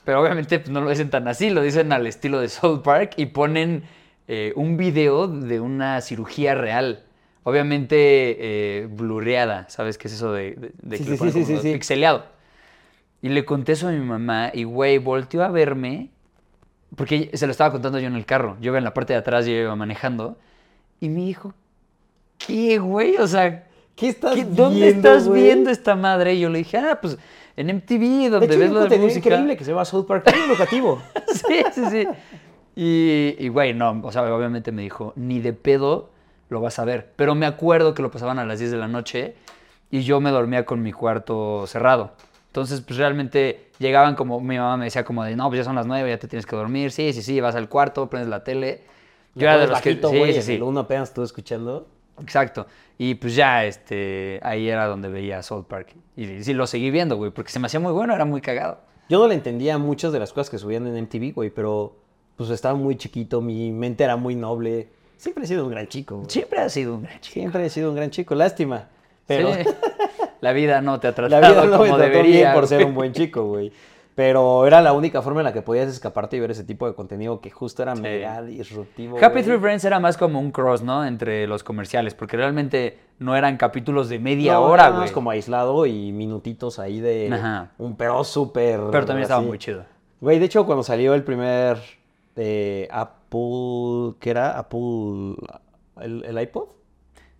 Pero 0.07 0.23
obviamente 0.23 0.59
pues, 0.61 0.71
no 0.71 0.81
lo 0.81 0.89
dicen 0.89 1.11
tan 1.11 1.29
así, 1.29 1.51
lo 1.51 1.61
dicen 1.61 1.93
al 1.93 2.07
estilo 2.07 2.41
de 2.41 2.49
South 2.49 2.81
Park 2.83 3.13
y 3.19 3.27
ponen 3.27 3.83
eh, 4.29 4.53
un 4.57 4.79
video 4.79 5.29
de 5.29 5.61
una 5.61 6.01
cirugía 6.01 6.55
real. 6.55 7.03
Obviamente 7.43 7.97
eh, 8.01 8.87
blurreada, 8.91 9.69
¿sabes 9.69 9.99
qué 9.99 10.09
es 10.09 10.15
eso 10.15 10.33
de, 10.33 10.53
de- 10.55 10.73
de 10.81 10.97
Sí, 10.99 11.05
que 11.05 11.17
sí, 11.31 11.45
sí, 11.45 11.59
sí. 11.59 11.73
pixeleado? 11.75 12.25
Y 13.21 13.29
le 13.29 13.45
conté 13.45 13.73
eso 13.73 13.89
a 13.89 13.93
mi 13.93 14.01
mamá 14.05 14.51
y, 14.55 14.65
güey, 14.65 14.99
volteó 14.99 15.43
a 15.43 15.49
verme, 15.49 16.11
porque 16.97 17.31
se 17.35 17.47
lo 17.47 17.51
estaba 17.51 17.73
contando 17.73 17.99
yo 17.99 18.07
en 18.07 18.15
el 18.17 18.25
carro. 18.27 18.57
Yo 18.61 18.71
iba 18.71 18.79
en 18.79 18.85
la 18.85 18.95
parte 18.95 19.13
de 19.13 19.19
atrás 19.19 19.47
y 19.47 19.51
yo 19.51 19.57
iba 19.59 19.77
manejando. 19.77 20.39
Y 21.01 21.09
me 21.09 21.21
dijo, 21.23 21.53
¿qué, 22.39 22.79
güey? 22.79 23.17
O 23.17 23.27
sea, 23.27 23.67
¿Qué 23.97 24.09
estás 24.11 24.35
¿qué- 24.35 24.45
¿dónde 24.45 24.81
viendo, 24.87 25.09
estás 25.09 25.29
güey? 25.29 25.43
viendo 25.43 25.71
esta 25.71 25.97
madre? 25.97 26.35
Y 26.35 26.41
yo 26.41 26.49
le 26.51 26.59
dije, 26.59 26.77
ah, 26.79 26.99
pues 27.01 27.19
en 27.57 27.71
MTV, 27.71 27.99
De 28.25 28.31
donde 28.31 28.47
hecho, 28.47 28.53
hay 28.55 28.61
ves 28.61 28.71
lo 28.71 28.87
de 28.87 28.99
música. 28.99 29.29
increíble 29.31 29.57
que 29.57 29.65
se 29.65 29.71
llama 29.73 29.85
South 29.85 30.05
Park. 30.07 30.31
Muy 30.33 30.51
educativo. 30.51 31.03
sí, 31.33 31.63
sí, 31.75 31.83
sí. 31.91 32.09
Y, 32.77 33.37
y, 33.45 33.49
güey, 33.49 33.73
no, 33.73 34.01
o 34.05 34.13
sea, 34.13 34.23
obviamente 34.35 34.71
me 34.71 34.83
dijo, 34.83 35.13
ni 35.17 35.41
de 35.41 35.55
pedo 35.55 36.11
lo 36.51 36.61
vas 36.61 36.79
a 36.79 36.85
ver. 36.85 37.11
Pero 37.17 37.35
me 37.35 37.47
acuerdo 37.47 37.95
que 37.95 38.03
lo 38.03 38.11
pasaban 38.11 38.39
a 38.39 38.45
las 38.45 38.59
10 38.59 38.71
de 38.71 38.77
la 38.77 38.87
noche 38.89 39.35
y 39.91 40.03
yo 40.03 40.21
me 40.21 40.31
dormía 40.31 40.67
con 40.67 40.83
mi 40.83 40.93
cuarto 40.93 41.65
cerrado. 41.67 42.13
Entonces, 42.49 42.83
pues 42.83 42.99
realmente 42.99 43.71
llegaban 43.79 44.15
como, 44.15 44.41
mi 44.41 44.59
mamá 44.59 44.77
me 44.77 44.85
decía 44.85 45.05
como 45.05 45.25
de, 45.25 45.37
no, 45.37 45.49
pues 45.49 45.59
ya 45.59 45.65
son 45.65 45.75
las 45.77 45.87
9, 45.87 46.09
ya 46.11 46.19
te 46.19 46.29
tienes 46.29 46.45
que 46.45 46.55
dormir. 46.57 46.91
Sí, 46.93 47.13
sí, 47.15 47.23
sí, 47.23 47.41
vas 47.41 47.55
al 47.55 47.69
cuarto, 47.71 48.09
prendes 48.11 48.29
la 48.29 48.45
tele. 48.45 48.83
Yo 49.35 49.47
era 49.47 49.59
de 49.59 49.67
los 49.67 49.81
que... 49.81 49.91
bajito, 49.91 50.11
Sí, 50.11 50.19
güey, 50.19 50.43
sí, 50.43 50.61
apenas 50.79 51.09
estuve 51.09 51.25
escuchando. 51.25 51.87
Exacto. 52.21 52.67
Y 52.99 53.15
pues 53.17 53.35
ya, 53.35 53.65
este, 53.65 54.41
ahí 54.43 54.69
era 54.69 54.87
donde 54.87 55.09
veía 55.09 55.43
South 55.43 55.65
Park. 55.69 55.95
Y 56.17 56.43
sí, 56.43 56.55
lo 56.55 56.67
seguí 56.67 56.91
viendo, 56.91 57.17
güey, 57.17 57.31
porque 57.31 57.51
se 57.51 57.59
me 57.59 57.67
hacía 57.67 57.81
muy 57.81 57.93
bueno, 57.93 58.15
era 58.15 58.25
muy 58.25 58.41
cagado. 58.41 58.81
Yo 59.09 59.19
no 59.19 59.29
le 59.29 59.35
entendía 59.35 59.79
muchas 59.79 60.13
de 60.13 60.19
las 60.19 60.33
cosas 60.33 60.51
que 60.51 60.59
subían 60.59 60.87
en 60.87 61.05
MTV, 61.05 61.35
güey, 61.35 61.51
pero 61.51 61.97
pues 62.37 62.51
estaba 62.51 62.75
muy 62.75 62.97
chiquito, 62.97 63.41
mi 63.41 63.71
mente 63.73 64.05
era 64.05 64.17
muy 64.17 64.35
noble. 64.35 64.89
Siempre 65.17 65.45
he 65.45 65.47
sido 65.47 65.65
un 65.65 65.71
gran 65.71 65.87
chico, 65.87 66.17
güey. 66.17 66.31
Siempre 66.31 66.59
ha 66.61 66.69
sido 66.69 66.95
un 66.97 67.03
gran 67.03 67.21
chico. 67.21 67.35
Siempre 67.35 67.67
he 67.67 67.71
sido 67.71 67.91
un 67.91 67.97
gran 67.97 68.11
chico, 68.11 68.35
lástima. 68.35 68.89
Pero 69.27 69.53
Sí. 69.55 69.61
La 70.41 70.53
vida 70.53 70.83
no 70.83 71.01
te 71.01 71.09
ha 71.09 71.15
tratado 71.15 71.41
la 71.41 71.49
vida 71.49 71.65
no 71.65 71.71
me 71.71 71.77
como 71.89 71.97
trató 71.97 72.13
debería. 72.13 72.37
bien 72.43 72.53
por 72.53 72.67
ser 72.69 72.85
un 72.85 72.95
buen 72.95 73.13
chico, 73.13 73.45
güey. 73.47 73.73
Pero 74.17 74.67
era 74.67 74.81
la 74.81 74.95
única 74.95 75.21
forma 75.21 75.41
en 75.41 75.45
la 75.45 75.53
que 75.53 75.61
podías 75.61 75.89
escaparte 75.89 76.39
y 76.39 76.41
ver 76.41 76.51
ese 76.51 76.65
tipo 76.65 76.87
de 76.89 76.95
contenido 76.95 77.41
que 77.43 77.51
justo 77.51 77.83
era 77.83 77.95
mega 77.95 78.43
disruptivo. 78.43 79.19
Happy. 79.23 79.43
Tree 79.43 79.59
Friends 79.59 79.85
era 79.85 80.01
más 80.01 80.17
como 80.17 80.41
un 80.41 80.51
cross, 80.53 80.83
¿no? 80.83 81.05
Entre 81.05 81.47
los 81.47 81.63
comerciales, 81.63 82.15
porque 82.15 82.39
realmente 82.39 82.99
no 83.19 83.37
eran 83.37 83.59
capítulos 83.59 84.09
de 84.09 84.19
media 84.19 84.55
No, 84.55 84.63
hora, 84.63 84.89
güey. 84.89 85.11
como 85.13 85.31
aislado 85.31 85.85
y 85.85 86.13
minutitos 86.13 86.79
ahí 86.79 86.99
de 86.99 87.31
Ajá. 87.31 87.73
un 87.77 87.95
pero 87.97 88.25
súper. 88.25 88.81
Pero 88.91 89.05
también 89.05 89.25
estaba 89.25 89.41
así. 89.41 89.49
muy 89.49 89.59
chido. 89.59 89.85
Güey, 90.23 90.39
de 90.39 90.47
hecho, 90.47 90.65
cuando 90.65 90.83
salió 90.83 91.13
el 91.13 91.23
primer 91.23 91.77
eh, 92.37 92.89
Apple, 92.91 94.15
¿qué 94.19 94.31
era? 94.31 94.59
Apple, 94.59 95.37
el, 96.01 96.25
el 96.25 96.41
iPod, 96.41 96.69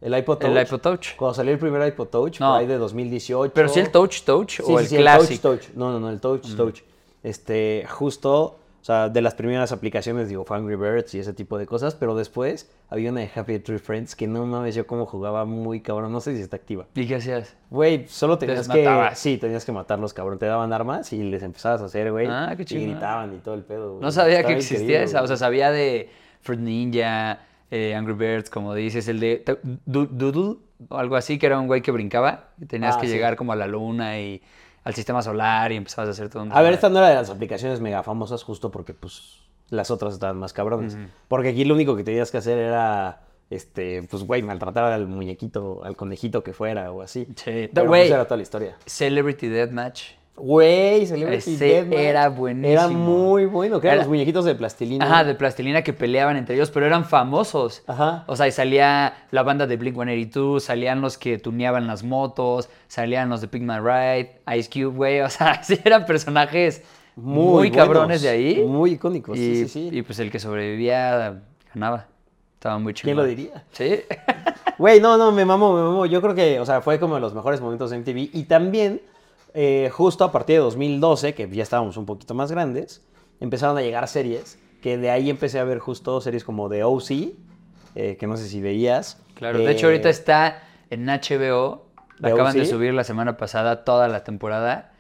el 0.01 0.17
iPod 0.19 0.39
Touch. 0.39 0.51
El 0.51 0.63
iPod 0.63 0.81
Touch. 0.81 1.17
Cuando 1.17 1.35
salió 1.35 1.53
el 1.53 1.59
primer 1.59 1.87
iPod 1.89 2.09
Touch, 2.09 2.41
No. 2.41 2.51
por 2.53 2.61
ahí 2.61 2.67
de 2.67 2.79
2018. 2.79 3.53
Pero 3.55 3.69
sí 3.69 3.81
el 3.81 3.91
Touch 3.91 4.23
Touch 4.23 4.57
Sí, 4.57 4.63
o 4.63 4.67
sí, 4.67 4.75
el 4.85 4.87
sí, 4.87 4.97
Classic. 4.97 5.41
Touch 5.41 5.61
Touch. 5.67 5.75
No, 5.77 5.91
no, 5.93 6.01
no, 6.01 6.11
el 6.11 6.21
Touch 6.21 6.55
Touch. 6.57 6.81
Este, 7.23 7.85
justo, 7.89 8.43
o 8.81 8.85
sea, 8.87 9.09
de 9.09 9.21
las 9.21 9.35
primeras 9.35 9.73
aplicaciones, 9.73 10.29
digo, 10.29 10.45
fue 10.45 10.57
Angry 10.59 10.77
Birds 10.77 11.13
y 11.15 11.19
ese 11.19 11.33
tipo 11.33 11.59
de 11.59 11.67
cosas, 11.67 11.97
pero 11.97 12.15
después 12.15 12.71
había 12.89 13.11
una 13.11 13.21
de 13.23 13.31
Happy 13.35 13.59
Tree 13.59 13.79
Friends 13.79 14.15
que 14.15 14.29
no 14.29 14.47
mames, 14.47 14.77
yo 14.77 14.87
como 14.87 15.07
jugaba 15.07 15.45
muy 15.45 15.81
cabrón, 15.81 16.13
no 16.13 16.21
sé 16.21 16.37
si 16.37 16.43
está 16.43 16.55
activa. 16.55 16.87
¿Y 16.95 17.05
qué 17.09 17.17
hacías? 17.17 17.57
Güey, 17.71 18.07
solo 18.07 18.39
tenías 18.39 18.69
que. 18.69 18.85
matabas. 18.85 19.19
Sí, 19.19 19.39
tenías 19.39 19.65
que 19.65 19.73
matarlos, 19.73 20.15
cabrón. 20.15 20.39
Te 20.39 20.47
daban 20.47 20.73
armas 20.73 21.13
y 21.13 21.21
les 21.25 21.43
empezabas 21.43 21.83
a 21.83 21.87
hacer, 21.87 22.13
güey. 22.13 22.29
Ah, 22.31 22.53
qué 22.57 22.63
Y 22.63 22.67
chingón. 22.67 22.91
gritaban 22.93 23.35
y 23.35 23.39
todo 23.39 23.55
el 23.55 23.65
pedo. 23.65 23.99
No 24.01 24.13
sabía 24.13 24.37
Estaba 24.37 24.55
que 24.55 24.59
existía 24.61 25.03
esa. 25.03 25.23
O 25.23 25.27
sea, 25.27 25.37
sabía 25.37 25.73
de 25.73 26.09
Fruit 26.43 26.61
Ninja, 26.61 27.41
eh, 27.71 27.95
Angry 27.95 28.15
Birds, 28.15 28.51
como 28.51 28.75
dices, 28.75 29.09
el 29.09 29.21
de 29.21 29.45
Doodle 29.85 30.57
o 30.89 30.97
algo 30.97 31.17
así, 31.17 31.39
que 31.39 31.47
era 31.47 31.59
un 31.59 31.67
güey 31.67 31.83
que 31.83 31.91
brincaba. 31.91 32.51
Y 32.61 32.67
tenías 32.67 32.97
Ah, 32.97 33.01
que 33.01 33.07
sí. 33.07 33.13
llegar 33.13 33.37
como 33.37 33.53
a 33.53 33.57
la 33.57 33.67
luna 33.67 34.21
y 34.21 34.43
al 34.85 34.95
sistema 34.95 35.23
solar 35.23 35.73
y 35.73 35.77
empezabas 35.77 36.09
a 36.09 36.11
hacer 36.13 36.29
todo 36.29 36.45
un... 36.45 36.53
A 36.53 36.61
ver, 36.63 36.73
esta 36.75 36.89
no 36.89 36.99
era 36.99 37.09
de 37.09 37.15
las 37.17 37.31
aplicaciones 37.31 37.81
mega 37.81 38.03
famosas 38.03 38.43
justo 38.45 38.71
porque, 38.71 38.95
pues, 38.95 39.41
las 39.69 39.91
otras 39.91 40.15
estaban 40.15 40.37
más 40.39 40.53
cabrones. 40.53 40.97
Porque 41.29 41.49
aquí 41.49 41.65
lo 41.65 41.75
único 41.75 41.97
que 41.97 42.05
tenías 42.05 42.31
que 42.31 42.39
hacer 42.39 42.57
era, 42.59 43.23
este, 43.51 44.05
pues, 44.09 44.23
güey, 44.23 44.43
maltratar 44.43 44.93
al 44.93 45.09
muñequito, 45.09 45.83
al 45.85 45.97
conejito 45.97 46.45
que 46.45 46.53
fuera 46.53 46.93
o 46.93 47.03
así. 47.03 47.27
Sí. 47.35 47.69
Güey, 47.73 47.87
pues 47.87 48.11
era 48.11 48.25
toda 48.27 48.37
la 48.37 48.43
historia. 48.45 48.77
Celebrity 48.87 49.49
Deathmatch. 49.49 50.03
Güey, 50.37 51.07
Celebrity 51.07 51.55
Ese 51.55 52.09
era 52.09 52.29
buenísimo. 52.29 52.71
Era 52.71 52.89
muy 52.89 53.47
bueno, 53.47 53.81
que 53.81 53.87
eran 53.87 53.97
Era- 53.97 54.05
los 54.05 54.11
muñequitos 54.11 54.45
de 54.45 54.55
plastilina. 54.55 55.05
Ajá, 55.05 55.25
de 55.25 55.35
plastilina 55.35 55.83
que 55.83 55.93
peleaban 55.95 56.37
entre 56.37 56.55
ellos, 56.57 56.71
pero 56.71 56.85
eran 56.85 57.05
famosos. 57.07 57.83
Ajá. 57.87 58.25
O 58.27 58.37
sea, 58.37 58.47
y 58.47 58.53
salía 58.53 59.15
la 59.31 59.43
banda 59.43 59.67
de 59.67 59.77
Blink 59.77 59.95
182, 59.95 60.63
salían 60.63 61.01
los 61.01 61.17
que 61.17 61.39
tuneaban 61.39 61.87
las 61.87 62.03
motos, 62.05 62.69
salían 62.87 63.31
los 63.31 63.41
de 63.41 63.49
Pigman 63.49 63.83
Ride, 63.83 64.41
Ice 64.59 64.69
Cube, 64.71 64.95
güey. 64.95 65.21
O 65.21 65.31
sea, 65.31 65.61
eran 65.85 66.05
personajes 66.05 66.83
muy, 67.17 67.71
cabrones 67.71 68.21
buenos, 68.21 68.23
de 68.23 68.29
ahí. 68.29 68.63
Muy 68.63 68.93
icónicos, 68.93 69.39
y, 69.39 69.41
sí, 69.41 69.69
sí, 69.69 69.89
sí. 69.91 69.99
y 69.99 70.03
pues 70.03 70.19
el 70.19 70.31
que 70.31 70.39
sobrevivía 70.39 71.41
ganaba. 71.75 72.07
Estaba 72.55 72.79
muy 72.79 72.93
chido. 72.95 73.07
¿Quién 73.07 73.17
lo 73.17 73.25
diría? 73.25 73.65
Sí. 73.73 74.01
Güey, 74.79 75.01
no, 75.01 75.17
no, 75.17 75.33
me 75.33 75.47
mamó, 75.47 75.75
me 75.75 75.81
mamó. 75.83 76.05
Yo 76.05 76.21
creo 76.21 76.35
que, 76.35 76.61
o 76.61 76.67
sea, 76.67 76.83
fue 76.83 77.01
como 77.01 77.15
de 77.15 77.23
los 77.23 77.33
mejores 77.33 77.63
momentos 77.63 77.89
de 77.89 77.97
MTV. 77.99 78.29
Y 78.37 78.45
también, 78.45 79.01
eh, 79.55 79.91
justo 79.93 80.25
a 80.25 80.33
partir 80.33 80.57
de 80.57 80.63
2012, 80.63 81.35
que 81.35 81.49
ya 81.49 81.63
estábamos 81.63 81.97
un 81.97 82.07
poquito 82.07 82.35
más 82.35 82.51
grandes, 82.53 83.05
empezaron 83.41 83.77
a 83.79 83.83
llegar 83.83 84.07
series, 84.09 84.59
que 84.83 84.99
de 84.99 85.11
ahí 85.11 85.31
empecé 85.31 85.59
a 85.59 85.65
ver 85.65 85.79
justo 85.79 86.21
series 86.21 86.45
como 86.45 86.69
The 86.69 86.85
O.C., 86.85 87.33
eh, 87.95 88.17
que 88.19 88.27
no 88.27 88.37
sé 88.37 88.49
si 88.49 88.61
veías. 88.61 89.23
Claro, 89.35 89.59
Eh, 89.59 89.67
de 89.67 89.73
hecho 89.73 89.87
ahorita 89.87 90.09
está 90.11 90.63
en 90.91 91.07
HBO. 91.07 91.87
La 92.19 92.29
¿De 92.29 92.35
acaban 92.35 92.55
de 92.55 92.65
subir 92.67 92.95
la 92.95 93.05
semana 93.05 93.37
pasada 93.37 93.85
toda 93.85 94.09
la 94.09 94.25
temporada. 94.25 94.93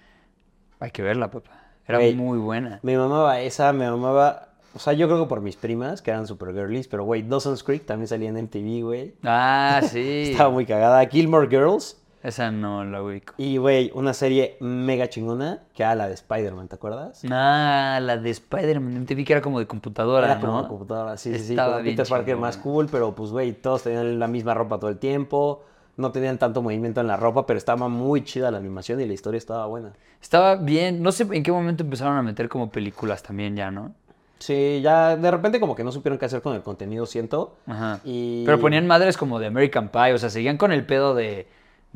Hay 0.80 0.90
que 0.90 1.02
verla, 1.02 1.30
papá. 1.30 1.50
Era 1.86 2.00
muy 2.14 2.38
buena. 2.38 2.80
Me 2.82 2.96
mamaba 2.96 3.40
esa, 3.40 3.72
me 3.72 3.88
mamaba... 3.88 4.48
O 4.74 4.78
sea, 4.78 4.92
yo 4.92 5.06
creo 5.08 5.22
que 5.22 5.28
por 5.28 5.40
mis 5.40 5.56
primas, 5.56 6.02
que 6.02 6.10
eran 6.10 6.26
super 6.26 6.52
girlies, 6.52 6.88
pero 6.88 7.04
güey, 7.04 7.22
Dawson's 7.22 7.62
Creek 7.62 7.86
también 7.86 8.08
salía 8.08 8.28
en 8.28 8.36
MTV, 8.36 8.82
güey. 8.82 9.14
Ah, 9.24 9.80
sí. 9.90 10.30
Estaba 10.32 10.50
muy 10.50 10.66
cagada. 10.66 11.06
Gilmore 11.06 11.48
Girls. 11.48 11.96
Esa 12.26 12.50
no 12.50 12.84
la 12.84 13.04
ubico. 13.04 13.34
Y, 13.36 13.56
güey, 13.56 13.92
una 13.94 14.12
serie 14.12 14.56
mega 14.58 15.08
chingona, 15.08 15.60
que 15.72 15.84
era 15.84 15.94
la 15.94 16.08
de 16.08 16.14
Spider-Man, 16.14 16.66
¿te 16.66 16.74
acuerdas? 16.74 17.22
Ah, 17.30 18.00
la 18.02 18.16
de 18.16 18.30
Spider-Man. 18.30 19.06
Te 19.06 19.14
vi 19.14 19.24
que 19.24 19.32
era 19.32 19.40
como 19.40 19.60
de 19.60 19.68
computadora, 19.68 20.26
Era 20.26 20.40
como 20.40 20.54
¿no? 20.54 20.58
una 20.58 20.68
computadora, 20.68 21.16
sí, 21.18 21.32
sí, 21.38 21.44
sí. 21.44 21.54
Con 21.54 21.84
Peter 21.84 22.04
Parker 22.04 22.34
chingona. 22.34 22.48
más 22.48 22.56
cool, 22.56 22.88
pero 22.90 23.14
pues, 23.14 23.30
güey, 23.30 23.52
todos 23.52 23.84
tenían 23.84 24.18
la 24.18 24.26
misma 24.26 24.54
ropa 24.54 24.80
todo 24.80 24.90
el 24.90 24.98
tiempo. 24.98 25.62
No 25.96 26.10
tenían 26.10 26.36
tanto 26.36 26.62
movimiento 26.62 27.00
en 27.00 27.06
la 27.06 27.16
ropa, 27.16 27.46
pero 27.46 27.58
estaba 27.58 27.86
muy 27.86 28.24
chida 28.24 28.50
la 28.50 28.58
animación 28.58 29.00
y 29.00 29.06
la 29.06 29.12
historia 29.12 29.38
estaba 29.38 29.66
buena. 29.66 29.92
Estaba 30.20 30.56
bien. 30.56 31.02
No 31.02 31.12
sé 31.12 31.28
en 31.30 31.44
qué 31.44 31.52
momento 31.52 31.84
empezaron 31.84 32.16
a 32.16 32.22
meter 32.22 32.48
como 32.48 32.70
películas 32.70 33.22
también 33.22 33.54
ya, 33.54 33.70
¿no? 33.70 33.94
Sí, 34.40 34.80
ya 34.82 35.16
de 35.16 35.30
repente 35.30 35.60
como 35.60 35.76
que 35.76 35.84
no 35.84 35.92
supieron 35.92 36.18
qué 36.18 36.26
hacer 36.26 36.42
con 36.42 36.56
el 36.56 36.62
contenido, 36.62 37.06
siento. 37.06 37.56
Ajá. 37.68 38.00
Y... 38.04 38.44
Pero 38.44 38.58
ponían 38.58 38.88
madres 38.88 39.16
como 39.16 39.38
de 39.38 39.46
American 39.46 39.90
Pie. 39.90 40.12
O 40.12 40.18
sea, 40.18 40.28
seguían 40.28 40.56
con 40.58 40.72
el 40.72 40.84
pedo 40.84 41.14
de, 41.14 41.46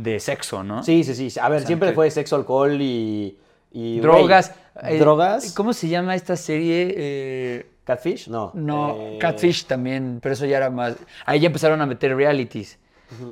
de 0.03 0.21
sexo, 0.21 0.63
¿no? 0.65 0.83
Sí, 0.83 1.05
sí, 1.05 1.15
sí. 1.15 1.39
A 1.41 1.49
ver, 1.49 1.61
sea, 1.61 1.67
siempre 1.67 1.91
que- 1.91 1.95
fue 1.95 2.11
sexo, 2.11 2.37
alcohol 2.37 2.81
y... 2.81 3.37
y, 3.73 4.01
Drogas. 4.01 4.55
eh, 4.83 4.99
drogas. 4.99 5.53
¿Cómo 5.53 5.73
se 5.73 5.89
llama 5.89 6.15
esta 6.15 6.37
serie? 6.37 6.95
Eh, 6.97 7.67
¿Catfish? 7.85 8.29
No. 8.29 8.53
No, 8.55 8.97
eh, 8.99 9.19
Catfish 9.21 9.65
también, 9.67 10.21
pero 10.23 10.33
eso 10.35 10.47
ya 10.47 10.59
era 10.59 10.71
más. 10.71 10.97
Ahí 11.27 11.41
ya 11.41 11.47
empezaron 11.47 11.81
a 11.81 11.87
meter 11.87 12.15
realities. 12.17 12.79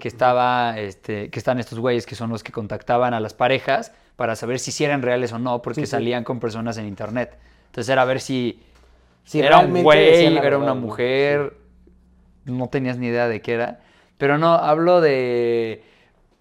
Que 0.00 0.08
estaba, 0.08 0.76
este, 0.76 1.30
que 1.30 1.38
están 1.38 1.60
estos 1.60 1.78
güeyes 1.78 2.04
que 2.04 2.16
son 2.16 2.30
los 2.30 2.42
que 2.42 2.50
contactaban 2.50 3.14
a 3.14 3.20
las 3.20 3.32
parejas 3.32 3.92
para 4.16 4.34
saber 4.34 4.58
si 4.58 4.84
eran 4.84 5.02
reales 5.02 5.32
o 5.32 5.38
no, 5.38 5.62
porque 5.62 5.82
Sí, 5.82 5.86
sí. 5.86 5.90
salían 5.92 6.24
con 6.24 6.40
personas 6.40 6.78
en 6.78 6.88
internet. 6.88 7.38
Entonces 7.66 7.88
era 7.88 8.04
ver 8.04 8.18
si, 8.20 8.60
Si 9.22 9.38
era 9.38 9.60
un 9.60 9.80
güey, 9.84 10.26
era 10.26 10.40
verdad, 10.40 10.62
una 10.62 10.74
mujer, 10.74 11.54
no 12.44 12.66
tenías 12.68 12.98
ni 12.98 13.06
idea 13.06 13.28
de 13.28 13.40
qué 13.40 13.52
era. 13.52 13.78
Pero 14.16 14.36
no, 14.36 14.52
hablo 14.54 15.00
de. 15.00 15.84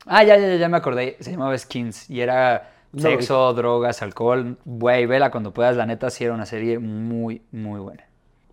Ah, 0.08 0.24
ya, 0.24 0.38
ya, 0.38 0.48
ya, 0.48 0.56
ya 0.56 0.70
me 0.70 0.78
acordé. 0.78 1.18
Se 1.20 1.32
llamaba 1.32 1.58
Skins 1.58 2.10
y 2.10 2.22
era 2.22 2.72
No, 2.92 3.02
Sexo, 3.02 3.54
drogas, 3.54 4.02
alcohol. 4.02 4.58
Güey, 4.66 5.06
vela 5.06 5.32
cuando 5.32 5.54
puedas. 5.54 5.76
La 5.76 5.86
neta, 5.86 6.10
sí 6.10 6.24
era 6.24 6.34
una 6.34 6.46
serie 6.46 6.80
muy, 6.80 7.42
muy 7.52 7.80
buena. 7.80 8.04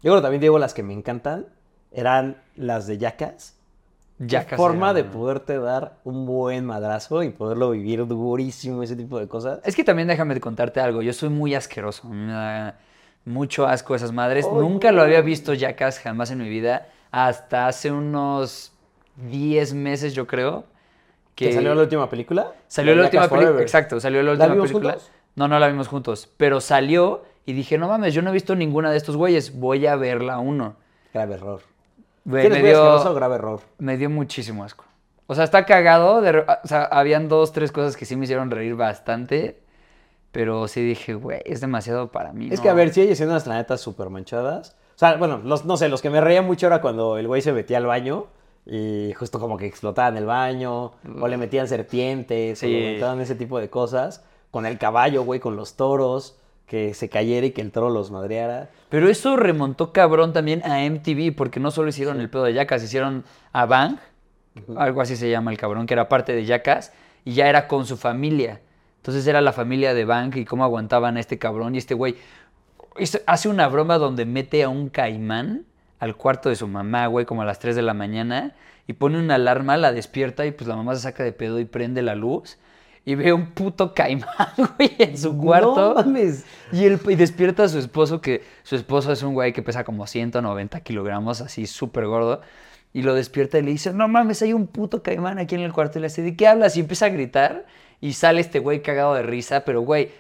Yo 0.03 0.11
creo 0.11 0.17
que 0.17 0.23
también 0.23 0.41
digo 0.41 0.59
las 0.59 0.75
que 0.75 0.83
me 0.83 0.93
encantan 0.93 1.47
eran 1.91 2.37
las 2.57 2.87
de 2.87 2.99
Jackass. 2.99 3.57
Ya 4.19 4.47
Qué 4.47 4.57
forma 4.57 4.95
de 4.95 5.03
poderte 5.03 5.59
dar 5.59 5.97
un 6.05 6.25
buen 6.25 6.65
madrazo 6.65 7.23
y 7.23 7.31
poderlo 7.31 7.71
vivir 7.71 8.07
durísimo, 8.07 8.83
ese 8.83 8.95
tipo 8.95 9.19
de 9.19 9.27
cosas. 9.27 9.61
Es 9.65 9.75
que 9.75 9.83
también 9.83 10.07
déjame 10.07 10.39
contarte 10.41 10.81
algo. 10.81 11.03
Yo 11.03 11.13
soy 11.13 11.31
muy 11.31 11.55
asqueroso. 11.55 12.09
Me 12.09 12.33
da 12.33 12.79
mucho 13.25 13.67
asco 13.67 13.95
esas 13.95 14.13
madres. 14.13 14.47
Nunca 14.47 14.93
lo 14.93 15.03
había 15.03 15.21
visto 15.21 15.55
Jackass 15.55 15.99
jamás 15.99 16.31
en 16.31 16.39
mi 16.39 16.49
vida. 16.49 16.89
Hasta 17.11 17.67
hace 17.67 17.91
unos 17.91 18.73
10 19.17 19.75
meses, 19.75 20.15
yo 20.15 20.27
creo. 20.27 20.65
¿Que 21.35 21.53
salió 21.53 21.75
la 21.75 21.83
última 21.83 22.09
película? 22.09 22.53
Salió 22.69 22.95
la 22.95 23.05
última 23.05 23.23
Jackass 23.23 23.39
película. 23.39 23.63
Exacto, 23.63 24.01
salió 24.01 24.23
la 24.23 24.27
¿La 24.27 24.33
última 24.33 24.55
vimos 24.55 24.69
película. 24.69 24.93
juntos? 24.93 25.11
No, 25.35 25.49
no 25.49 25.59
la 25.59 25.67
vimos 25.69 25.89
juntos. 25.89 26.29
Pero 26.37 26.61
salió 26.61 27.25
y 27.45 27.53
dije, 27.53 27.77
no 27.77 27.89
mames, 27.89 28.15
yo 28.15 28.23
no 28.23 28.31
he 28.31 28.33
visto 28.33 28.55
ninguna 28.55 28.91
de 28.91 28.97
estos 28.97 29.17
güeyes. 29.17 29.59
Voy 29.59 29.87
a 29.87 29.97
ver 29.97 30.23
la 30.23 30.39
uno. 30.39 30.77
Grave 31.13 31.35
error. 31.35 31.61
¿Tienes 32.25 32.51
me, 32.51 32.61
muy 32.61 32.71
asqueroso 32.71 33.01
o 33.01 33.03
dio, 33.03 33.15
grave 33.15 33.35
error? 33.35 33.61
me 33.79 33.97
dio 33.97 34.09
muchísimo 34.09 34.65
asco. 34.65 34.85
O 35.27 35.35
sea, 35.35 35.45
está 35.45 35.67
cagado. 35.67 36.21
de 36.21 36.39
o 36.39 36.67
sea, 36.67 36.85
habían 36.85 37.29
dos, 37.29 37.53
tres 37.53 37.73
cosas 37.73 37.97
que 37.97 38.05
sí 38.05 38.17
me 38.17 38.25
hicieron 38.25 38.51
reír 38.51 38.77
bastante. 38.77 39.61
Pero 40.33 40.67
sí 40.67 40.83
dije, 40.83 41.15
güey, 41.15 41.43
es 41.45 41.61
demasiado 41.61 42.11
para 42.11 42.33
mí. 42.33 42.49
Es 42.51 42.59
no". 42.59 42.63
que, 42.63 42.69
a 42.71 42.75
ver, 42.75 42.91
sí 42.91 43.03
hay 43.03 43.11
escenas, 43.11 43.47
la 43.47 43.57
neta, 43.57 43.77
súper 43.77 44.11
manchadas. 44.11 44.77
O 44.95 44.99
sea, 44.99 45.17
bueno, 45.17 45.41
los, 45.45 45.65
no 45.65 45.77
sé, 45.77 45.89
los 45.89 46.03
que 46.03 46.11
me 46.11 46.21
reían 46.21 46.45
mucho 46.47 46.67
era 46.67 46.81
cuando 46.81 47.19
el 47.19 47.27
güey 47.27 47.43
se 47.43 47.53
metía 47.53 47.79
al 47.79 47.87
baño 47.87 48.27
y 48.67 49.13
justo 49.13 49.39
como 49.39 49.57
que 49.57 49.67
explotaban 49.67 50.17
el 50.17 50.27
baño, 50.27 50.93
o 51.21 51.29
le 51.29 51.37
metían 51.37 51.69
serpientes, 51.69 52.63
o 52.63 52.67
le 52.67 52.93
metían 52.93 53.21
ese 53.21 53.35
tipo 53.35 53.59
de 53.59 53.69
cosas. 53.71 54.25
Con 54.51 54.67
el 54.67 54.79
caballo, 54.79 55.25
güey, 55.25 55.41
con 55.41 55.57
los 55.57 55.75
toros, 55.75 56.37
que 56.67 56.95
se 56.95 57.09
cayera 57.09 57.47
y 57.47 57.51
que 57.51 57.61
el 57.61 57.73
toro 57.73 57.91
los 57.91 58.11
madreara. 58.11 58.71
Pero 58.89 59.09
eso 59.09 59.37
remontó 59.37 59.93
cabrón 59.93 60.33
también 60.33 60.63
a 60.65 60.89
MTV, 60.89 61.35
porque 61.37 61.61
no 61.61 61.71
solo 61.71 61.89
hicieron 61.89 62.21
el 62.21 62.31
pedo 62.31 62.45
de 62.45 62.55
Jackass, 62.55 62.83
hicieron 62.85 63.25
a 63.53 63.67
Bang, 63.67 63.99
algo 64.77 65.01
así 65.01 65.17
se 65.17 65.29
llama 65.31 65.51
el 65.51 65.59
cabrón, 65.59 65.87
que 65.87 65.95
era 65.95 66.09
parte 66.09 66.33
de 66.35 66.45
Jackass, 66.45 66.93
y 67.25 67.35
ya 67.35 67.49
era 67.49 67.69
con 67.69 67.87
su 67.87 67.97
familia. 67.97 68.61
Entonces 68.99 69.27
era 69.27 69.41
la 69.41 69.53
familia 69.53 69.93
de 69.93 70.05
Bang 70.05 70.35
y 70.37 70.45
cómo 70.45 70.65
aguantaban 70.65 71.17
a 71.17 71.21
este 71.21 71.39
cabrón 71.39 71.75
y 71.75 71.79
este 71.79 71.95
güey. 71.95 72.17
Hace 73.27 73.49
una 73.49 73.69
broma 73.69 73.99
donde 73.99 74.25
mete 74.25 74.63
a 74.63 74.69
un 74.69 74.89
caimán 74.89 75.67
al 76.05 76.17
cuarto 76.17 76.49
de 76.49 76.57
su 76.57 76.69
mamá, 76.69 77.07
güey, 77.07 77.27
como 77.27 77.43
a 77.43 77.45
las 77.45 77.59
3 77.59 77.75
de 77.77 77.83
la 77.83 77.95
mañana, 77.95 78.55
y 78.87 78.93
pone 78.93 79.19
una 79.19 79.37
alarma, 79.37 79.77
la 79.77 79.93
despierta 79.93 80.45
y 80.47 80.51
pues 80.53 80.69
la 80.69 80.77
mamá 80.77 80.95
se 80.95 81.01
saca 81.03 81.25
de 81.25 81.33
pedo 81.33 81.59
y 81.59 81.65
prende 81.65 82.03
la 82.03 82.15
luz. 82.15 82.59
Y 83.07 83.17
ve 83.17 83.33
un 83.35 83.51
puto 83.53 83.93
caimán, 83.95 84.29
güey, 84.57 84.95
en 84.99 85.19
su 85.19 85.37
cuarto. 85.37 85.95
No 85.95 85.95
mames. 85.95 86.45
Y, 86.73 86.85
él, 86.85 86.99
y 87.09 87.15
despierta 87.17 87.65
a 87.65 87.69
su 87.69 87.79
esposo, 87.79 88.21
que 88.23 88.43
su 88.63 88.77
esposo 88.77 89.13
es 89.13 89.23
un 89.23 89.35
güey 89.35 89.53
que 89.53 89.63
pesa 89.63 89.85
como 89.85 90.07
190 90.07 90.81
kilogramos, 90.81 91.41
así 91.43 91.67
súper 91.67 92.07
gordo. 92.07 92.41
Y 92.95 93.03
lo 93.03 93.15
despierta 93.15 93.59
y 93.59 93.63
le 93.63 93.73
dice, 93.73 93.93
no 93.93 94.09
mames, 94.09 94.41
hay 94.43 94.53
un 94.53 94.67
puto 94.67 95.03
caimán 95.03 95.39
aquí 95.39 95.55
en 95.55 95.63
el 95.63 95.73
cuarto. 95.73 95.99
Y 95.99 96.03
le 96.03 96.09
dice, 96.09 96.23
¿de 96.23 96.37
qué 96.37 96.47
hablas? 96.47 96.77
Y 96.77 96.81
empieza 96.81 97.07
a 97.07 97.09
gritar. 97.11 97.67
Y 98.01 98.13
sale 98.15 98.41
este 98.41 98.59
güey 98.59 98.83
cagado 98.83 99.15
de 99.15 99.23
risa, 99.23 99.65
pero 99.65 99.81
güey, 99.83 100.11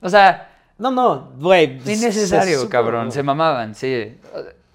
o 0.00 0.08
sea, 0.08 0.50
No, 0.78 0.90
no, 0.90 1.32
güey. 1.38 1.78
innecesario, 1.86 2.68
cabrón. 2.68 3.12
Se 3.12 3.22
mamaban, 3.22 3.74
sí. 3.74 4.16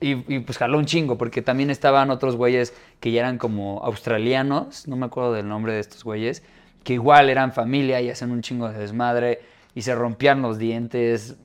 Y, 0.01 0.33
y, 0.33 0.39
pues 0.39 0.57
jaló 0.57 0.77
un 0.77 0.85
chingo, 0.85 1.17
porque 1.17 1.41
también 1.41 1.69
estaban 1.69 2.09
otros 2.09 2.35
güeyes 2.37 2.73
que 2.99 3.11
ya 3.11 3.21
eran 3.21 3.37
como 3.37 3.83
australianos, 3.83 4.87
no 4.87 4.95
me 4.95 5.05
acuerdo 5.05 5.33
del 5.33 5.47
nombre 5.47 5.73
de 5.73 5.79
estos 5.79 6.03
güeyes, 6.03 6.41
que 6.83 6.93
igual 6.93 7.29
eran 7.29 7.51
familia 7.51 8.01
y 8.01 8.09
hacen 8.09 8.31
un 8.31 8.41
chingo 8.41 8.69
de 8.69 8.79
desmadre 8.79 9.41
y 9.75 9.81
se 9.81 9.95
rompían 9.95 10.41
los 10.41 10.57
dientes. 10.57 11.35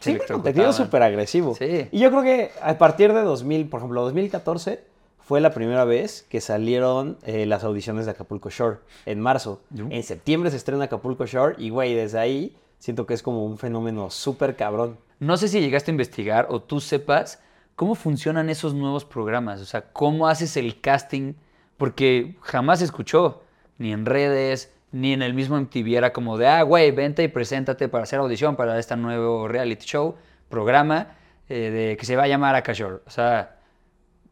Sí, 0.00 0.18
contenido 0.26 0.72
súper 0.72 1.02
agresivo. 1.02 1.54
Sí. 1.54 1.88
Y 1.90 1.98
yo 1.98 2.10
creo 2.10 2.22
que 2.22 2.50
a 2.62 2.76
partir 2.76 3.12
de 3.12 3.22
2000, 3.22 3.68
por 3.68 3.80
ejemplo, 3.80 4.02
2014 4.02 4.82
fue 5.20 5.40
la 5.40 5.52
primera 5.52 5.84
vez 5.84 6.26
que 6.28 6.40
salieron 6.40 7.16
eh, 7.24 7.46
las 7.46 7.64
audiciones 7.64 8.04
de 8.04 8.12
Acapulco 8.12 8.50
Shore 8.50 8.78
en 9.06 9.20
marzo. 9.20 9.60
Yo. 9.70 9.86
En 9.88 10.02
septiembre 10.02 10.50
se 10.50 10.58
estrena 10.58 10.84
Acapulco 10.84 11.24
Shore 11.24 11.54
y, 11.58 11.70
güey, 11.70 11.94
desde 11.94 12.18
ahí 12.18 12.56
siento 12.78 13.06
que 13.06 13.14
es 13.14 13.22
como 13.22 13.46
un 13.46 13.56
fenómeno 13.56 14.10
súper 14.10 14.56
cabrón. 14.56 14.98
No 15.20 15.38
sé 15.38 15.48
si 15.48 15.60
llegaste 15.60 15.90
a 15.90 15.92
investigar 15.92 16.48
o 16.50 16.60
tú 16.60 16.80
sepas 16.80 17.40
cómo 17.76 17.94
funcionan 17.94 18.48
esos 18.50 18.74
nuevos 18.74 19.04
programas, 19.04 19.60
o 19.60 19.64
sea, 19.64 19.92
cómo 19.92 20.28
haces 20.28 20.56
el 20.56 20.80
casting, 20.80 21.34
porque 21.76 22.36
jamás 22.42 22.78
se 22.80 22.84
escuchó, 22.84 23.42
ni 23.78 23.92
en 23.92 24.06
redes, 24.06 24.72
ni 24.92 25.12
en 25.12 25.22
el 25.22 25.34
mismo 25.34 25.56
MTV, 25.56 25.96
era 25.96 26.12
como 26.12 26.38
de, 26.38 26.46
ah, 26.46 26.62
güey, 26.62 26.90
vente 26.92 27.22
y 27.24 27.28
preséntate 27.28 27.88
para 27.88 28.04
hacer 28.04 28.20
audición 28.20 28.54
para 28.56 28.78
este 28.78 28.96
nuevo 28.96 29.48
reality 29.48 29.84
show, 29.86 30.14
programa, 30.48 31.16
eh, 31.48 31.70
de, 31.70 31.96
que 31.96 32.06
se 32.06 32.14
va 32.16 32.22
a 32.24 32.28
llamar 32.28 32.54
Akashore. 32.54 33.00
O 33.06 33.10
sea, 33.10 33.56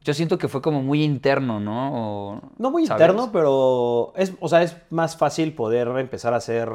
yo 0.03 0.15
siento 0.15 0.39
que 0.39 0.47
fue 0.49 0.63
como 0.63 0.81
muy 0.83 1.03
interno, 1.03 1.59
¿no? 1.61 2.31
O- 2.35 2.41
No 2.59 2.71
muy 2.71 2.87
¿sabes? 2.87 3.01
interno, 3.03 3.31
pero 3.33 4.13
es, 4.17 4.33
o 4.41 4.49
sea, 4.49 4.63
es 4.63 4.77
más 4.91 5.17
fácil 5.17 5.53
poder 5.55 5.89
empezar 5.99 6.33
a 6.33 6.37
hacer 6.37 6.71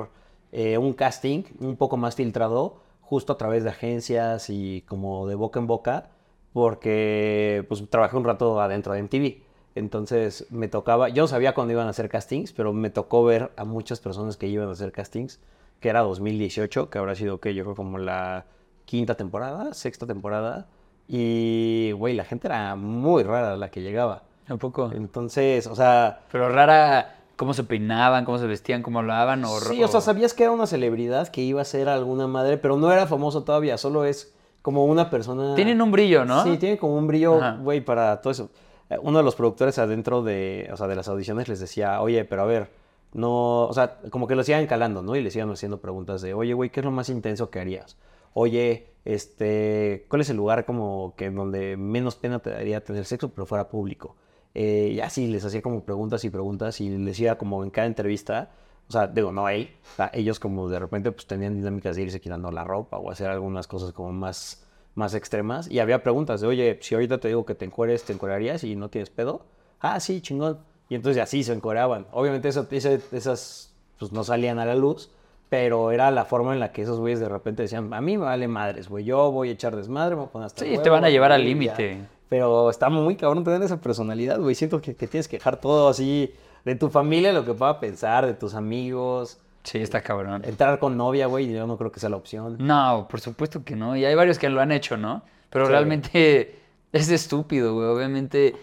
eh, 0.51 0.77
un 0.77 0.93
casting 0.93 1.43
un 1.59 1.77
poco 1.77 1.95
más 1.97 2.15
filtrado, 2.15 2.81
justo 3.01 3.31
a 3.33 3.37
través 3.37 3.63
de 3.63 3.69
agencias 3.69 4.49
y 4.49 4.81
como 4.87 5.27
de 5.27 5.35
boca 5.35 5.59
en 5.59 5.67
boca, 5.67 6.09
porque 6.57 7.63
pues 7.67 7.87
trabajé 7.87 8.17
un 8.17 8.23
rato 8.23 8.59
adentro 8.59 8.93
de 8.93 9.03
MTV. 9.03 9.43
Entonces 9.75 10.47
me 10.49 10.67
tocaba, 10.67 11.07
yo 11.07 11.21
no 11.21 11.27
sabía 11.27 11.53
cuándo 11.53 11.71
iban 11.71 11.85
a 11.85 11.91
hacer 11.91 12.09
castings, 12.09 12.51
pero 12.51 12.73
me 12.73 12.89
tocó 12.89 13.23
ver 13.23 13.51
a 13.57 13.63
muchas 13.63 13.99
personas 13.99 14.37
que 14.37 14.47
iban 14.47 14.67
a 14.67 14.71
hacer 14.71 14.91
castings, 14.91 15.39
que 15.79 15.89
era 15.89 15.99
2018, 15.99 16.89
que 16.89 16.97
habrá 16.97 17.13
sido 17.13 17.39
que 17.39 17.53
yo 17.53 17.63
creo 17.63 17.75
como 17.75 17.99
la 17.99 18.45
quinta 18.85 19.13
temporada, 19.13 19.75
sexta 19.75 20.07
temporada. 20.07 20.65
Y, 21.07 21.91
güey, 21.91 22.15
la 22.15 22.25
gente 22.25 22.47
era 22.47 22.75
muy 22.75 23.21
rara 23.21 23.55
la 23.55 23.69
que 23.69 23.83
llegaba. 23.83 24.23
Un 24.49 24.57
poco. 24.57 24.89
Entonces, 24.91 25.67
o 25.67 25.75
sea, 25.75 26.21
Pero 26.31 26.49
rara 26.49 27.17
cómo 27.35 27.53
se 27.53 27.65
peinaban, 27.65 28.25
cómo 28.25 28.39
se 28.39 28.47
vestían, 28.47 28.81
cómo 28.81 28.97
hablaban. 28.97 29.45
O, 29.45 29.59
sí, 29.59 29.83
o 29.83 29.87
sea, 29.87 30.01
sabías 30.01 30.33
que 30.33 30.41
era 30.41 30.53
una 30.53 30.65
celebridad 30.65 31.27
que 31.27 31.41
iba 31.41 31.61
a 31.61 31.65
ser 31.65 31.87
alguna 31.87 32.25
madre, 32.25 32.57
pero 32.57 32.77
no 32.77 32.91
era 32.91 33.05
famoso 33.05 33.43
todavía, 33.43 33.77
solo 33.77 34.05
es 34.05 34.33
como 34.67 34.83
una 34.83 35.09
persona... 35.09 35.55
Tienen 35.55 35.81
un 35.81 35.93
brillo, 35.93 36.25
¿no? 36.25 36.43
Sí, 36.43 36.57
tiene 36.57 36.77
como 36.77 36.97
un 36.97 37.07
brillo, 37.07 37.39
güey, 37.61 37.79
para 37.79 38.19
todo 38.19 38.31
eso. 38.31 38.49
Eh, 38.89 38.97
Uno 39.01 39.19
de 39.19 39.23
los 39.23 39.33
productores 39.33 39.79
adentro 39.79 40.23
de, 40.23 40.67
o 40.73 40.75
sea, 40.75 40.87
de 40.87 40.95
las 40.97 41.07
audiciones 41.07 41.47
les 41.47 41.61
decía, 41.61 42.01
oye, 42.01 42.25
pero 42.25 42.41
a 42.41 42.45
ver, 42.45 42.69
no, 43.13 43.61
o 43.61 43.73
sea, 43.73 43.99
como 44.09 44.27
que 44.27 44.35
lo 44.35 44.43
sigan 44.43 44.67
calando, 44.67 45.01
¿no? 45.01 45.15
Y 45.15 45.21
les 45.21 45.33
iban 45.37 45.49
haciendo 45.51 45.79
preguntas 45.79 46.21
de, 46.21 46.33
oye, 46.33 46.53
güey, 46.53 46.69
¿qué 46.69 46.81
es 46.81 46.85
lo 46.85 46.91
más 46.91 47.07
intenso 47.07 47.49
que 47.49 47.61
harías? 47.61 47.95
Oye, 48.33 48.89
este, 49.05 50.05
¿cuál 50.09 50.19
es 50.21 50.29
el 50.31 50.35
lugar 50.35 50.65
como 50.65 51.13
que 51.15 51.29
donde 51.29 51.77
menos 51.77 52.17
pena 52.17 52.39
te 52.39 52.49
daría 52.49 52.83
tener 52.83 53.05
sexo, 53.05 53.29
pero 53.29 53.45
fuera 53.45 53.69
público? 53.69 54.17
Eh, 54.53 54.91
y 54.95 54.99
así 54.99 55.27
les 55.27 55.45
hacía 55.45 55.61
como 55.61 55.85
preguntas 55.85 56.25
y 56.25 56.29
preguntas 56.29 56.81
y 56.81 56.89
les 56.89 57.05
decía 57.05 57.37
como 57.37 57.63
en 57.63 57.69
cada 57.69 57.87
entrevista, 57.87 58.51
o 58.87 58.91
sea, 58.91 59.07
digo, 59.07 59.31
no 59.31 59.49
él, 59.49 59.69
o 59.93 59.95
sea, 59.95 60.11
ellos 60.13 60.39
como 60.39 60.69
de 60.69 60.79
repente 60.79 61.11
pues 61.11 61.25
tenían 61.27 61.55
dinámicas 61.55 61.95
de 61.95 62.03
irse 62.03 62.21
quitando 62.21 62.51
la 62.51 62.63
ropa 62.63 62.97
o 62.97 63.11
hacer 63.11 63.29
algunas 63.29 63.67
cosas 63.67 63.91
como 63.91 64.11
más, 64.13 64.65
más 64.95 65.13
extremas. 65.13 65.69
Y 65.69 65.79
había 65.79 66.03
preguntas 66.03 66.41
de, 66.41 66.47
oye, 66.47 66.79
si 66.81 66.95
ahorita 66.95 67.17
te 67.17 67.27
digo 67.27 67.45
que 67.45 67.55
te 67.55 67.65
encueres, 67.65 68.03
¿te 68.03 68.13
encuerarías 68.13 68.63
y 68.63 68.75
no 68.75 68.89
tienes 68.89 69.09
pedo? 69.09 69.41
Ah, 69.81 69.99
sí, 69.99 70.21
chingón. 70.21 70.59
Y 70.89 70.95
entonces 70.95 71.21
así 71.21 71.43
se 71.43 71.53
encueraban. 71.53 72.07
Obviamente 72.13 72.47
eso, 72.47 72.65
esas 72.71 73.73
pues 73.99 74.11
no 74.11 74.23
salían 74.23 74.59
a 74.59 74.65
la 74.65 74.75
luz, 74.75 75.09
pero 75.49 75.91
era 75.91 76.11
la 76.11 76.23
forma 76.25 76.53
en 76.53 76.59
la 76.59 76.71
que 76.71 76.83
esos 76.83 76.99
güeyes 76.99 77.19
de 77.19 77.27
repente 77.29 77.63
decían, 77.63 77.93
a 77.93 77.99
mí 78.01 78.17
me 78.17 78.23
vale 78.25 78.47
madres, 78.47 78.87
güey, 78.89 79.03
yo 79.03 79.31
voy 79.31 79.49
a 79.49 79.51
echar 79.53 79.75
desmadre, 79.75 80.15
me 80.15 80.21
voy 80.21 80.27
a 80.29 80.31
poner 80.31 80.45
hasta 80.45 80.63
Sí, 80.65 80.77
te 80.81 80.89
van 80.89 81.03
a 81.03 81.09
llevar 81.09 81.31
al 81.31 81.41
y 81.41 81.43
ya". 81.45 81.49
límite. 81.49 82.05
Pero 82.29 82.69
está 82.69 82.89
muy 82.89 83.15
cabrón 83.15 83.43
tener 83.43 83.63
esa 83.63 83.79
personalidad, 83.79 84.39
güey. 84.39 84.53
Siento 84.53 84.81
que, 84.81 84.95
que 84.95 85.07
tienes 85.07 85.27
que 85.27 85.37
dejar 85.37 85.59
todo 85.61 85.87
así 85.87 86.33
de 86.67 86.75
tu 86.75 86.89
familia, 86.89 87.31
lo 87.31 87.45
que 87.45 87.53
pueda 87.53 87.79
pensar, 87.79 88.25
de 88.25 88.33
tus 88.33 88.53
amigos. 88.53 89.37
Sí, 89.63 89.77
está 89.77 90.01
cabrón. 90.01 90.43
Entrar 90.45 90.79
con 90.79 90.97
novia, 90.97 91.27
güey, 91.27 91.49
yo 91.51 91.65
no 91.65 91.77
creo 91.77 91.93
que 91.93 91.99
sea 92.01 92.09
la 92.09 92.17
opción. 92.17 92.57
No, 92.59 93.07
por 93.09 93.21
supuesto 93.21 93.63
que 93.63 93.77
no. 93.77 93.95
Y 93.95 94.03
hay 94.03 94.15
varios 94.15 94.37
que 94.37 94.49
lo 94.49 94.59
han 94.59 94.73
hecho, 94.73 94.97
¿no? 94.97 95.23
Pero 95.49 95.65
Sí. 95.65 95.71
realmente 95.71 96.59
es 96.91 97.09
estúpido, 97.09 97.73
güey. 97.73 97.87
Obviamente. 97.87 98.55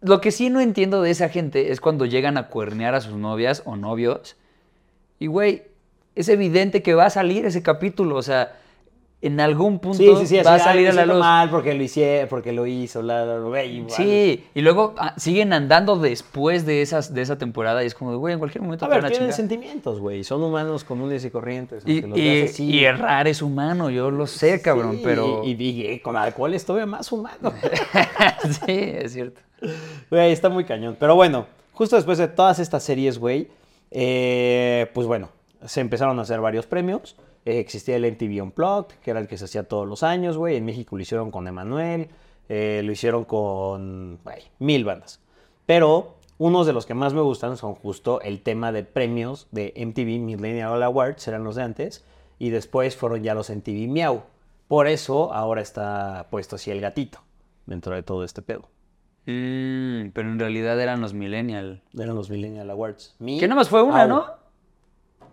Lo 0.00 0.20
que 0.20 0.32
sí 0.32 0.50
no 0.50 0.60
entiendo 0.60 1.02
de 1.02 1.10
esa 1.10 1.28
gente 1.28 1.70
es 1.70 1.80
cuando 1.80 2.04
llegan 2.04 2.36
a 2.36 2.48
cuernear 2.48 2.94
a 2.96 3.00
sus 3.00 3.14
novias 3.14 3.62
o 3.64 3.76
novios. 3.76 4.36
Y, 5.20 5.28
güey, 5.28 5.62
es 6.16 6.28
evidente 6.28 6.82
que 6.82 6.94
va 6.94 7.04
a 7.06 7.10
salir 7.10 7.44
ese 7.46 7.62
capítulo. 7.62 8.16
O 8.16 8.22
sea, 8.22 8.58
en 9.22 9.38
algún 9.38 9.80
punto 9.80 9.98
Sí, 9.98 10.08
sí, 10.20 10.26
sí, 10.38 10.42
va 10.42 10.52
a 10.52 10.54
así, 10.54 10.62
"Ay, 10.66 10.72
salir 10.72 10.88
a 10.88 10.92
la 10.94 11.04
luz. 11.06 11.18
mal 11.18 11.50
porque 11.50 11.74
lo 11.74 11.82
hice, 11.82 12.26
porque 12.30 12.52
lo 12.52 12.66
hizo, 12.66 13.02
la, 13.02 13.26
la, 13.26 13.34
la", 13.38 13.40
güey, 13.46 13.76
igual. 13.76 13.90
Sí, 13.92 14.44
y 14.54 14.60
luego 14.62 14.94
ah, 14.96 15.12
siguen 15.18 15.52
andando 15.52 15.96
después 15.96 16.64
de, 16.64 16.80
esas, 16.80 17.12
de 17.12 17.20
esa 17.20 17.36
temporada 17.36 17.82
y 17.84 17.86
es 17.86 17.94
como, 17.94 18.12
de, 18.12 18.16
güey, 18.16 18.32
en 18.32 18.38
cualquier 18.38 18.62
momento 18.62 18.86
A 18.86 18.88
ver, 18.88 19.00
tienen 19.00 19.18
chingar. 19.18 19.32
sentimientos, 19.34 20.00
güey. 20.00 20.24
Son 20.24 20.42
humanos 20.42 20.84
comunes 20.84 21.22
y 21.24 21.30
corrientes. 21.30 21.82
Y, 21.86 22.00
los 22.00 22.18
y- 22.18 22.22
veas 22.22 22.50
así. 22.52 22.64
y 22.64 22.84
errar 22.84 23.28
es 23.28 23.42
humano, 23.42 23.90
yo 23.90 24.10
lo 24.10 24.26
sé, 24.26 24.62
cabrón, 24.62 25.00
pero... 25.04 25.42
Y, 25.44 25.50
y- 25.52 25.86
y 25.90 25.98
con 26.00 26.16
alcohol 26.16 26.54
es 26.54 26.64
todavía 26.64 26.86
más 26.86 27.12
humano. 27.12 27.52
sí, 28.66 28.72
es 28.72 29.12
cierto. 29.12 29.40
Güey, 30.10 30.32
está 30.32 30.48
muy 30.48 30.64
cañón. 30.64 30.96
Pero 30.98 31.14
bueno, 31.14 31.46
justo 31.74 31.96
después 31.96 32.16
de 32.16 32.28
todas 32.28 32.58
estas 32.58 32.82
series, 32.82 33.18
güey, 33.18 33.48
eh, 33.90 34.90
pues 34.94 35.06
bueno, 35.06 35.28
se 35.66 35.80
empezaron 35.80 36.18
a 36.18 36.22
hacer 36.22 36.40
varios 36.40 36.64
premios. 36.66 37.16
Eh, 37.44 37.58
existía 37.58 37.96
el 37.96 38.04
MTV 38.04 38.42
Unplugged, 38.42 38.96
que 39.02 39.10
era 39.10 39.20
el 39.20 39.28
que 39.28 39.38
se 39.38 39.46
hacía 39.46 39.64
todos 39.64 39.88
los 39.88 40.02
años, 40.02 40.36
güey. 40.36 40.56
En 40.56 40.64
México 40.64 40.96
lo 40.96 41.02
hicieron 41.02 41.30
con 41.30 41.48
Emanuel, 41.48 42.08
eh, 42.48 42.82
lo 42.84 42.92
hicieron 42.92 43.24
con 43.24 44.18
güey, 44.22 44.42
mil 44.58 44.84
bandas. 44.84 45.20
Pero 45.66 46.16
unos 46.38 46.66
de 46.66 46.72
los 46.72 46.86
que 46.86 46.94
más 46.94 47.14
me 47.14 47.20
gustan 47.20 47.56
son 47.56 47.74
justo 47.74 48.20
el 48.22 48.42
tema 48.42 48.72
de 48.72 48.84
premios 48.84 49.48
de 49.50 49.72
MTV 49.76 50.20
Millennial 50.20 50.82
Awards, 50.82 51.26
eran 51.28 51.44
los 51.44 51.56
de 51.56 51.62
antes, 51.62 52.04
y 52.38 52.50
después 52.50 52.96
fueron 52.96 53.22
ya 53.22 53.34
los 53.34 53.50
MTV 53.50 53.88
Miau. 53.88 54.22
Por 54.68 54.86
eso 54.86 55.32
ahora 55.32 55.60
está 55.62 56.28
puesto 56.30 56.56
así 56.56 56.70
el 56.70 56.80
gatito 56.80 57.20
dentro 57.66 57.94
de 57.94 58.02
todo 58.02 58.24
este 58.24 58.42
pedo. 58.42 58.68
Mm, 59.26 60.10
pero 60.12 60.30
en 60.30 60.38
realidad 60.38 60.80
eran 60.80 61.00
los 61.00 61.12
Millennial. 61.12 61.82
Eran 61.94 62.14
los 62.14 62.30
Millennial 62.30 62.70
Awards. 62.70 63.16
Que 63.18 63.42
nada 63.42 63.56
más 63.56 63.68
fue 63.68 63.82
una. 63.82 64.06
¿no? 64.06 64.26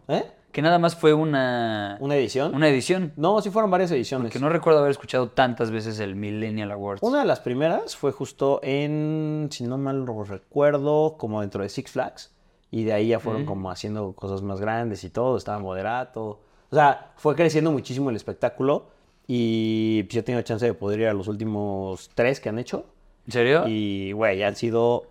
¿Eh? 0.08 0.24
Que 0.58 0.64
nada 0.64 0.80
más 0.80 0.96
fue 0.96 1.14
una, 1.14 2.00
¿Una 2.00 2.16
edición? 2.16 2.56
una 2.56 2.68
edición. 2.68 3.14
No, 3.16 3.40
sí 3.44 3.52
fueron 3.52 3.70
varias 3.70 3.92
ediciones. 3.92 4.34
Que 4.34 4.40
no 4.40 4.50
recuerdo 4.50 4.80
haber 4.80 4.90
escuchado 4.90 5.30
tantas 5.30 5.70
veces 5.70 6.00
el 6.00 6.16
Millennial 6.16 6.72
Awards. 6.72 7.04
Una 7.04 7.20
de 7.20 7.26
las 7.26 7.42
primeras 7.42 7.96
fue 7.96 8.12
justo 8.12 8.60
en, 8.64 9.50
si 9.52 9.66
no 9.66 9.78
mal 9.78 10.08
recuerdo, 10.26 11.16
como 11.20 11.42
dentro 11.42 11.62
de 11.62 11.70
Six 11.70 11.92
Flags. 11.92 12.34
Y 12.72 12.86
de 12.86 12.94
ahí 12.94 13.10
ya 13.10 13.20
fueron 13.20 13.46
como 13.46 13.70
haciendo 13.70 14.14
cosas 14.14 14.42
más 14.42 14.60
grandes 14.60 15.04
y 15.04 15.12
todo, 15.12 15.38
estaba 15.38 15.60
moderato. 15.60 16.40
O 16.72 16.76
sea, 16.76 17.12
fue 17.18 17.36
creciendo 17.36 17.72
muchísimo 17.72 18.10
el 18.10 18.16
espectáculo. 18.16 18.88
Y 19.28 20.02
pues, 20.06 20.16
yo 20.16 20.22
he 20.22 20.24
tenido 20.24 20.42
chance 20.42 20.66
de 20.66 20.74
poder 20.74 21.02
ir 21.02 21.08
a 21.10 21.14
los 21.14 21.28
últimos 21.28 22.10
tres 22.16 22.40
que 22.40 22.50
han 22.50 22.58
hecho. 22.58 22.84
¿En 23.28 23.32
serio? 23.32 23.68
Y, 23.68 24.12
güey, 24.14 24.42
han 24.42 24.56
sido 24.56 25.04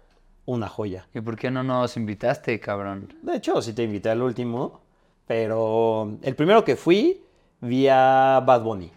una 0.45 0.67
joya. 0.69 1.07
¿Y 1.15 1.21
por 1.21 1.37
qué 1.37 1.53
no 1.53 1.63
nos 1.63 1.97
invitaste, 1.97 2.59
cabrón? 2.59 3.15
De 3.23 3.37
hecho, 3.37 3.63
sí 3.63 3.75
te 3.75 3.85
invité 3.85 4.11
al 4.11 4.23
último. 4.23 4.86
Pero 5.27 6.17
el 6.23 6.35
primero 6.37 6.65
que 6.65 6.77
fui, 6.77 7.21
vi 7.61 7.89
a 7.89 8.43
Bad 8.47 8.63
Bunny. 8.63 8.91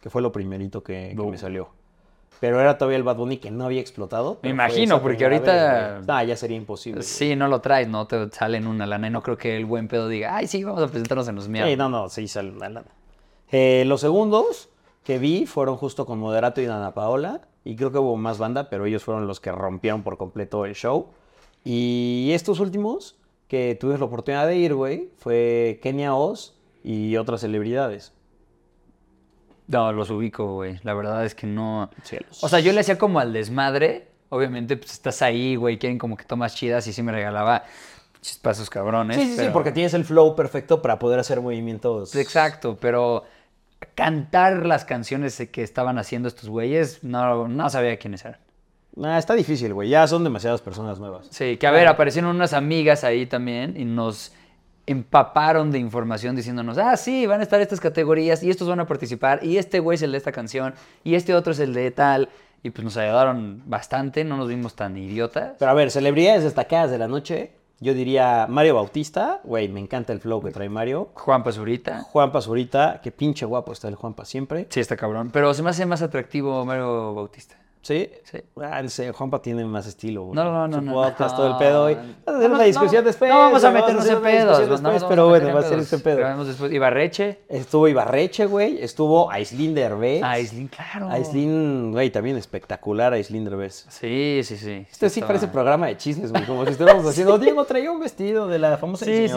Que 0.00 0.10
fue 0.10 0.22
lo 0.22 0.32
primerito 0.32 0.82
que, 0.82 1.14
que 1.16 1.22
me 1.22 1.38
salió. 1.38 1.68
Pero 2.40 2.58
era 2.58 2.78
todavía 2.78 2.96
el 2.96 3.02
Bad 3.02 3.16
Bunny 3.16 3.36
que 3.36 3.50
no 3.50 3.66
había 3.66 3.80
explotado. 3.82 4.38
fue 4.40 4.48
imagino, 4.48 5.02
porque 5.02 5.24
ahorita- 5.24 5.98
vez. 5.98 6.06
Nah, 6.06 6.22
ya 6.22 6.36
sería 6.36 6.56
imposible. 6.56 7.02
Sí, 7.02 7.36
no 7.36 7.48
lo 7.48 7.60
traes, 7.60 7.86
no 7.88 8.06
te 8.06 8.30
salen 8.30 8.66
una 8.66 8.86
lana. 8.86 9.08
Y 9.08 9.10
no 9.10 9.22
creo 9.22 9.36
que 9.36 9.56
el 9.56 9.66
buen 9.66 9.88
pedo 9.88 10.08
diga, 10.08 10.36
ay, 10.36 10.46
sí, 10.46 10.64
vamos 10.64 10.82
a 10.82 10.86
presentarnos 10.88 11.28
en 11.28 11.34
los 11.34 11.44
Sí, 11.44 11.50
miados. 11.50 11.76
no, 11.76 11.88
no, 11.90 12.08
sí 12.08 12.28
sale 12.28 12.50
una 12.50 12.70
lana. 12.70 12.86
Eh, 13.52 13.84
los 13.86 14.00
segundos 14.00 14.70
que 15.04 15.18
vi 15.18 15.44
fueron 15.44 15.76
justo 15.76 16.06
con 16.06 16.18
Moderato 16.18 16.60
y 16.62 16.66
Dana 16.66 16.94
Paola. 16.94 17.42
Y 17.62 17.76
creo 17.76 17.92
que 17.92 17.98
hubo 17.98 18.16
más 18.16 18.38
banda, 18.38 18.70
pero 18.70 18.86
ellos 18.86 19.04
fueron 19.04 19.26
los 19.26 19.38
que 19.38 19.52
rompieron 19.52 20.02
por 20.02 20.16
completo 20.16 20.64
el 20.64 20.74
show. 20.74 21.08
Y 21.62 22.30
estos 22.32 22.58
últimos 22.58 23.16
que 23.50 23.74
tuve 23.74 23.98
la 23.98 24.04
oportunidad 24.04 24.46
de 24.46 24.56
ir, 24.56 24.74
güey, 24.74 25.10
fue 25.18 25.80
Kenia 25.82 26.14
Oz 26.14 26.54
y 26.84 27.16
otras 27.16 27.40
celebridades. 27.40 28.12
No, 29.66 29.92
los 29.92 30.08
ubico, 30.10 30.54
güey. 30.54 30.78
La 30.84 30.94
verdad 30.94 31.26
es 31.26 31.34
que 31.34 31.48
no. 31.48 31.90
Cielos. 32.04 32.44
O 32.44 32.48
sea, 32.48 32.60
yo 32.60 32.72
le 32.72 32.78
hacía 32.78 32.96
como 32.96 33.18
al 33.18 33.32
desmadre. 33.32 34.06
Obviamente, 34.28 34.76
pues 34.76 34.92
estás 34.92 35.20
ahí, 35.22 35.56
güey, 35.56 35.80
quieren 35.80 35.98
como 35.98 36.16
que 36.16 36.24
tomas 36.24 36.54
chidas 36.54 36.86
y 36.86 36.92
sí 36.92 37.02
me 37.02 37.10
regalaba 37.10 37.64
chispazos 38.20 38.70
cabrones. 38.70 39.16
Sí, 39.16 39.34
sí, 39.34 39.36
sí, 39.36 39.48
porque 39.52 39.72
tienes 39.72 39.94
el 39.94 40.04
flow 40.04 40.36
perfecto 40.36 40.80
para 40.80 41.00
poder 41.00 41.18
hacer 41.18 41.40
movimientos. 41.40 42.14
Exacto, 42.14 42.78
pero 42.80 43.24
cantar 43.96 44.64
las 44.64 44.84
canciones 44.84 45.42
que 45.50 45.64
estaban 45.64 45.98
haciendo 45.98 46.28
estos 46.28 46.48
güeyes, 46.48 47.02
no, 47.02 47.48
no 47.48 47.68
sabía 47.68 47.98
quiénes 47.98 48.24
eran. 48.24 48.38
Ah, 49.02 49.18
está 49.18 49.34
difícil, 49.34 49.72
güey. 49.72 49.88
Ya 49.88 50.06
son 50.06 50.24
demasiadas 50.24 50.60
personas 50.60 50.98
nuevas. 50.98 51.28
Sí, 51.30 51.56
que 51.56 51.66
a 51.66 51.70
ver, 51.70 51.86
aparecieron 51.86 52.34
unas 52.34 52.52
amigas 52.52 53.04
ahí 53.04 53.26
también 53.26 53.74
y 53.76 53.84
nos 53.84 54.32
empaparon 54.86 55.70
de 55.70 55.78
información 55.78 56.34
diciéndonos, 56.34 56.76
ah, 56.78 56.96
sí, 56.96 57.26
van 57.26 57.40
a 57.40 57.42
estar 57.44 57.60
estas 57.60 57.80
categorías 57.80 58.42
y 58.42 58.50
estos 58.50 58.68
van 58.68 58.80
a 58.80 58.86
participar 58.86 59.44
y 59.44 59.56
este 59.56 59.78
güey 59.78 59.94
es 59.94 60.02
el 60.02 60.12
de 60.12 60.18
esta 60.18 60.32
canción 60.32 60.74
y 61.04 61.14
este 61.14 61.34
otro 61.34 61.52
es 61.52 61.60
el 61.60 61.74
de 61.74 61.90
tal. 61.90 62.28
Y 62.62 62.70
pues 62.70 62.84
nos 62.84 62.96
ayudaron 62.98 63.62
bastante, 63.66 64.22
no 64.24 64.36
nos 64.36 64.48
vimos 64.48 64.74
tan 64.74 64.96
idiotas. 64.96 65.54
Pero 65.58 65.70
a 65.70 65.74
ver, 65.74 65.90
celebridades 65.90 66.44
destacadas 66.44 66.90
de 66.90 66.98
la 66.98 67.08
noche. 67.08 67.52
Yo 67.78 67.94
diría 67.94 68.46
Mario 68.50 68.74
Bautista. 68.74 69.40
Güey, 69.44 69.68
me 69.68 69.80
encanta 69.80 70.12
el 70.12 70.20
flow 70.20 70.42
que 70.42 70.50
trae 70.50 70.68
Mario. 70.68 71.08
Juan 71.14 71.42
Pazurita. 71.42 72.02
Juan 72.02 72.30
Pazurita. 72.30 73.00
Qué 73.02 73.10
pinche 73.10 73.46
guapo 73.46 73.72
está 73.72 73.88
el 73.88 73.94
Juanpa 73.94 74.26
siempre. 74.26 74.66
Sí, 74.68 74.80
está 74.80 74.98
cabrón. 74.98 75.30
Pero 75.32 75.54
se 75.54 75.62
me 75.62 75.70
hace 75.70 75.86
más 75.86 76.02
atractivo 76.02 76.62
Mario 76.66 77.14
Bautista. 77.14 77.56
¿Sí? 77.82 78.10
Sí. 78.24 78.38
Ah, 78.60 78.82
Juanpa 79.14 79.40
tiene 79.40 79.64
más 79.64 79.86
estilo, 79.86 80.24
güey. 80.24 80.34
No, 80.36 80.44
no, 80.44 80.68
no, 80.68 80.76
Su 80.76 80.82
no, 80.82 80.92
podcast, 80.92 81.30
no. 81.32 81.36
todo 81.36 81.46
el 81.48 81.56
pedo. 81.56 81.90
Y... 81.90 81.94
Vamos 81.94 82.44
a 82.44 82.48
No, 82.48 82.54
una 82.54 82.64
discusión 82.64 83.04
después. 83.04 83.30
No 83.30 83.38
vamos 83.38 83.64
a 83.64 83.70
meternos 83.70 84.02
hacer 84.02 84.16
en 84.16 84.22
pedos. 84.22 84.68
después, 84.68 85.04
pero 85.08 85.28
bueno, 85.28 85.54
va 85.54 85.60
a 85.60 85.62
ser 85.62 85.78
este 85.78 85.98
pedo. 85.98 86.18
Grabemos 86.18 86.46
después. 86.46 86.72
Ibarreche. 86.72 87.38
Estuvo 87.48 87.88
Ibarreche, 87.88 88.44
güey. 88.44 88.82
Estuvo 88.82 89.30
Aislinn 89.30 89.74
Derbez. 89.74 90.22
Aislinn, 90.22 90.68
claro. 90.68 91.08
Aislinn, 91.08 91.92
güey, 91.92 92.10
también 92.10 92.36
espectacular 92.36 93.14
Aislinn 93.14 93.44
Derbez. 93.44 93.86
Sí, 93.88 94.42
sí, 94.44 94.58
sí. 94.58 94.86
Este 94.90 95.08
sí 95.08 95.22
parece 95.22 95.48
programa 95.48 95.86
de 95.86 95.96
chismes, 95.96 96.32
güey. 96.32 96.44
Como 96.44 96.66
si 96.66 96.72
estuviéramos 96.72 97.06
haciendo. 97.06 97.38
Diego 97.40 97.64
traía 97.64 97.90
un 97.90 98.00
vestido 98.00 98.46
de 98.46 98.58
la 98.58 98.76
famosa 98.76 99.06
Sí, 99.06 99.26
sí. 99.26 99.34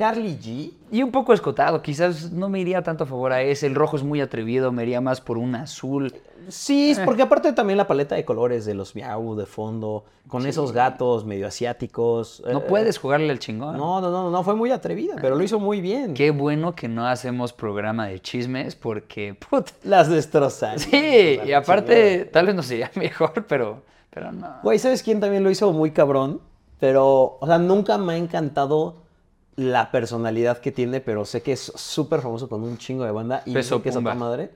Carly 0.00 0.38
G. 0.38 0.72
Y 0.90 1.02
un 1.02 1.10
poco 1.10 1.34
escotado, 1.34 1.82
quizás 1.82 2.32
no 2.32 2.48
me 2.48 2.58
iría 2.58 2.82
tanto 2.82 3.04
a 3.04 3.06
favor 3.06 3.34
a 3.34 3.42
ese. 3.42 3.66
El 3.66 3.74
rojo 3.74 3.98
es 3.98 4.02
muy 4.02 4.22
atrevido, 4.22 4.72
me 4.72 4.82
iría 4.82 5.02
más 5.02 5.20
por 5.20 5.36
un 5.36 5.54
azul. 5.54 6.14
Sí, 6.48 6.92
es 6.92 6.98
porque 7.00 7.20
aparte 7.20 7.52
también 7.52 7.76
la 7.76 7.86
paleta 7.86 8.14
de 8.14 8.24
colores 8.24 8.64
de 8.64 8.72
los 8.72 8.94
miau 8.94 9.36
de 9.36 9.44
fondo, 9.44 10.06
con 10.26 10.46
esos 10.46 10.72
gatos 10.72 11.26
medio 11.26 11.46
asiáticos. 11.46 12.42
No 12.50 12.60
eh, 12.60 12.64
puedes 12.66 12.96
jugarle 12.96 13.30
al 13.30 13.40
chingón. 13.40 13.76
No, 13.76 14.00
no, 14.00 14.10
no, 14.10 14.30
no, 14.30 14.42
fue 14.42 14.56
muy 14.56 14.70
atrevida, 14.70 15.16
pero 15.20 15.36
lo 15.36 15.44
hizo 15.44 15.60
muy 15.60 15.82
bien. 15.82 16.14
Qué 16.14 16.30
bueno 16.30 16.74
que 16.74 16.88
no 16.88 17.06
hacemos 17.06 17.52
programa 17.52 18.06
de 18.06 18.20
chismes 18.20 18.76
porque, 18.76 19.34
put. 19.34 19.68
Las 19.84 20.08
destrozan. 20.08 20.78
Sí, 20.78 21.40
y 21.44 21.52
aparte, 21.52 22.24
tal 22.24 22.46
vez 22.46 22.54
no 22.54 22.62
sería 22.62 22.90
mejor, 22.96 23.44
pero, 23.46 23.82
pero 24.08 24.32
no. 24.32 24.60
Güey, 24.62 24.78
¿sabes 24.78 25.02
quién 25.02 25.20
también 25.20 25.44
lo 25.44 25.50
hizo 25.50 25.70
muy 25.72 25.90
cabrón? 25.90 26.40
Pero, 26.78 27.36
o 27.38 27.46
sea, 27.46 27.58
nunca 27.58 27.98
me 27.98 28.14
ha 28.14 28.16
encantado 28.16 29.09
la 29.56 29.90
personalidad 29.90 30.58
que 30.58 30.72
tiene, 30.72 31.00
pero 31.00 31.24
sé 31.24 31.42
que 31.42 31.52
es 31.52 31.60
súper 31.74 32.20
famoso 32.20 32.48
con 32.48 32.62
un 32.62 32.78
chingo 32.78 33.04
de 33.04 33.10
banda. 33.10 33.42
Y 33.46 33.52
Peso 33.52 33.82
que 33.82 33.90
es 33.90 33.94
Pumba. 33.94 34.14
madre. 34.14 34.50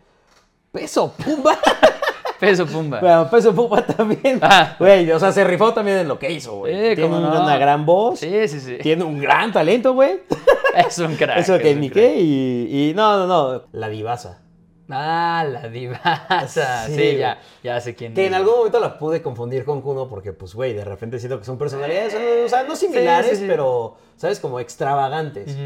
Peso 0.73 1.13
Pumba. 1.13 1.59
Peso 2.41 2.67
Pumba. 2.67 3.01
Bueno, 3.01 3.31
Peso 3.31 3.55
Pumba 3.55 3.85
también. 3.87 4.39
Ah. 4.43 4.77
Güey, 4.79 5.11
o 5.11 5.19
sea, 5.19 5.33
se 5.33 5.45
rifó 5.45 5.73
también 5.73 5.99
en 5.99 6.09
lo 6.09 6.19
que 6.19 6.31
hizo, 6.31 6.57
güey. 6.57 6.95
Tiene 6.95 7.09
no. 7.09 7.43
una 7.43 7.57
gran 7.59 7.87
voz. 7.87 8.21
Sí, 8.21 8.49
sí, 8.49 8.61
sí. 8.61 8.79
Tiene 8.83 9.05
un 9.05 9.21
gran 9.21 9.53
talento, 9.53 9.95
güey. 9.95 10.23
Es 10.75 10.99
un 10.99 11.15
crack. 11.15 11.39
Eso 11.39 11.55
es 11.55 11.63
que 11.63 11.73
un 11.73 11.81
ni 11.81 11.89
qué. 11.91 12.17
Y, 12.19 12.91
y 12.91 12.95
no, 12.95 13.17
no, 13.17 13.27
no. 13.29 13.63
La 13.71 13.89
divasa. 13.89 14.41
Ah, 14.91 15.47
la 15.49 15.69
divasa. 15.69 16.87
Sí, 16.89 16.95
Sí, 16.95 17.17
ya, 17.17 17.39
ya 17.63 17.81
sé 17.81 17.95
quién 17.95 18.13
Que 18.13 18.23
es. 18.23 18.29
en 18.29 18.35
algún 18.35 18.57
momento 18.57 18.81
la 18.81 18.99
pude 18.99 19.23
confundir 19.23 19.65
con 19.65 19.81
Kuno 19.81 20.09
porque, 20.09 20.33
pues, 20.33 20.53
güey, 20.55 20.75
de 20.75 20.85
repente 20.85 21.19
siento 21.21 21.39
que 21.39 21.45
son 21.45 21.57
personalidades, 21.59 22.15
eh, 22.15 22.43
o 22.45 22.49
sea, 22.49 22.65
no 22.65 22.75
similares, 22.77 23.31
sí, 23.31 23.37
sí. 23.37 23.45
pero, 23.47 23.97
¿sabes? 24.17 24.41
Como 24.41 24.61
extravagantes. 24.61 25.57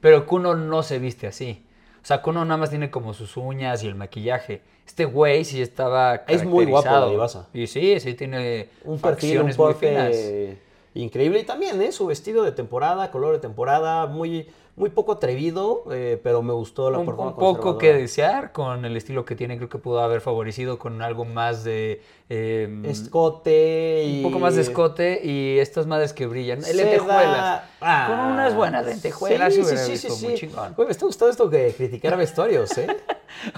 Pero 0.00 0.26
Kuno 0.26 0.54
no 0.54 0.82
se 0.82 0.98
viste 0.98 1.26
así. 1.26 1.64
O 2.02 2.06
sea, 2.06 2.22
Kuno 2.22 2.44
nada 2.44 2.56
más 2.58 2.70
tiene 2.70 2.90
como 2.90 3.14
sus 3.14 3.36
uñas 3.36 3.82
y 3.82 3.88
el 3.88 3.94
maquillaje. 3.96 4.62
Este 4.86 5.04
güey 5.04 5.44
sí 5.44 5.60
estaba 5.60 6.22
Es 6.28 6.44
muy 6.44 6.64
guapo, 6.64 7.10
divasa. 7.10 7.48
Y 7.52 7.66
sí, 7.66 7.98
sí 7.98 8.14
tiene 8.14 8.68
Un 8.84 9.00
perfil, 9.00 9.40
un 9.40 9.52
muy 9.56 9.74
finas. 9.74 10.16
increíble. 10.94 11.40
Y 11.40 11.44
también, 11.44 11.82
¿eh? 11.82 11.90
Su 11.90 12.06
vestido 12.06 12.44
de 12.44 12.52
temporada, 12.52 13.10
color 13.10 13.32
de 13.34 13.40
temporada, 13.40 14.06
muy, 14.06 14.48
muy 14.76 14.90
poco 14.90 15.12
atrevido, 15.12 15.84
eh, 15.90 16.20
pero 16.22 16.42
me 16.42 16.52
gustó 16.52 16.90
la 16.90 16.98
Un, 16.98 17.06
forma 17.06 17.28
un 17.28 17.34
poco 17.36 17.78
que 17.78 17.94
desear 17.94 18.52
con 18.52 18.84
el 18.84 18.94
estilo 18.96 19.24
que 19.24 19.34
tiene. 19.34 19.56
Creo 19.56 19.70
que 19.70 19.78
pudo 19.78 20.00
haber 20.00 20.20
favorecido 20.20 20.78
con 20.78 21.00
algo 21.00 21.24
más 21.24 21.64
de... 21.64 22.02
eh, 22.28 22.82
Escote 22.84 24.04
y... 24.04 24.16
un 24.24 24.30
poco 24.30 24.38
más 24.38 24.54
de 24.54 24.62
escote 24.62 25.20
y 25.24 25.58
estas 25.58 25.86
madres 25.86 26.12
que 26.12 26.26
brillan. 26.26 26.60
seda. 26.62 26.74
Lentejuelas. 26.84 27.62
Ah, 27.80 28.06
con 28.08 28.32
unas 28.32 28.54
buenas 28.54 28.84
lentejuelas 28.84 29.54
sí, 29.54 29.64
sí, 29.64 29.76
sí, 29.78 29.90
visto 29.92 30.10
sí, 30.14 30.26
muy 30.26 30.36
sí. 30.36 30.46
chingón. 30.46 30.74
Güey, 30.74 30.86
me 30.86 30.92
está 30.92 31.06
gustando 31.06 31.30
esto 31.30 31.48
que 31.50 31.72
criticar 31.76 32.16
vestuarios, 32.18 32.76
¿eh? 32.76 32.86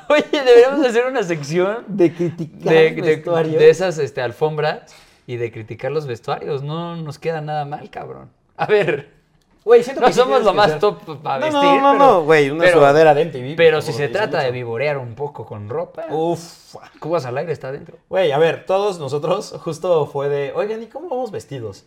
Oye, 0.09 0.25
deberíamos 0.31 0.87
hacer 0.87 1.07
una 1.07 1.23
sección 1.23 1.85
De 1.89 2.13
criticar 2.15 2.73
de, 2.73 2.91
de- 2.93 3.03
vestuarios. 3.03 3.59
de 3.59 3.71
esas 3.71 3.99
este, 3.99 4.21
alfombras 4.23 4.95
y 5.27 5.37
de 5.37 5.51
criticar 5.51 5.91
los 5.91 6.07
vestuarios. 6.07 6.63
No 6.63 6.95
nos 6.97 7.19
queda 7.19 7.41
nada 7.41 7.65
mal, 7.65 7.91
cabrón. 7.91 8.31
A 8.57 8.67
ver, 8.67 9.18
Güey, 9.65 9.83
siento 9.83 10.01
no 10.01 10.07
que 10.07 10.13
somos 10.15 10.43
lo 10.45 10.55
más 10.55 10.71
ser- 10.71 10.81
top 10.81 11.21
para 11.23 11.51
No, 11.51 11.61
vestir. 11.61 11.81
no, 11.83 11.93
no, 11.93 11.99
pero- 11.99 11.99
no, 12.13 12.25
güey, 12.25 12.51
una 12.51 12.65
pero- 12.65 12.79
sudadera 12.79 13.15
de 13.15 13.23
MTV. 13.27 13.55
Pero 13.57 13.83
si 13.83 13.93
se 13.93 14.09
trata 14.09 14.41
de 14.41 14.51
vivorear 14.51 14.97
un 14.99 15.15
poco 15.15 15.45
con 15.45 15.69
ropa, 15.69 16.07
Uf. 16.11 16.75
Cubas 17.01 17.27
al 17.27 17.37
aire 17.39 17.53
está 17.53 17.69
adentro. 17.69 17.97
Güey, 18.09 18.33
a 18.33 18.39
ver, 18.39 18.65
todos 18.67 18.99
nosotros 18.99 19.55
justo 19.63 20.07
fue 20.07 20.29
de, 20.29 20.53
oigan, 20.55 20.83
¿y 20.83 20.87
cómo 20.87 21.09
vamos 21.09 21.31
vestidos? 21.31 21.85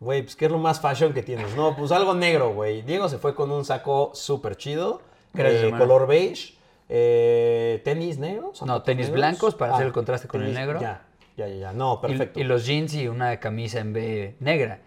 Güey, 0.00 0.22
pues 0.22 0.34
¿qué 0.36 0.46
es 0.46 0.50
lo 0.50 0.58
más 0.58 0.80
fashion 0.80 1.12
que 1.12 1.22
tienes? 1.22 1.54
No, 1.56 1.76
pues 1.76 1.92
algo 1.92 2.14
negro, 2.14 2.54
güey. 2.54 2.80
Diego 2.82 3.08
se 3.10 3.18
fue 3.18 3.34
con 3.34 3.50
un 3.50 3.64
saco 3.66 4.12
súper 4.14 4.56
chido, 4.56 5.02
Gracias, 5.34 5.62
eh, 5.64 5.74
color 5.76 6.06
beige, 6.06 6.54
eh, 6.88 7.80
tenis 7.84 8.18
negros. 8.18 8.62
No, 8.62 8.82
tenis 8.82 9.06
negros. 9.06 9.18
blancos 9.20 9.54
para 9.54 9.74
hacer 9.74 9.86
el 9.86 9.92
contraste 9.92 10.26
con 10.26 10.42
el 10.42 10.54
negro. 10.54 10.80
Ya, 10.80 11.02
ya, 11.36 11.46
ya. 11.48 11.72
No, 11.72 12.00
Y- 12.02 12.06
perfecto. 12.06 12.40
Y, 12.40 12.44
los 12.44 12.64
jeans 12.66 12.94
y 12.94 13.08
una 13.08 13.38
camisa 13.40 13.80
en 13.80 13.92
B 13.92 14.36
negra. 14.40 14.78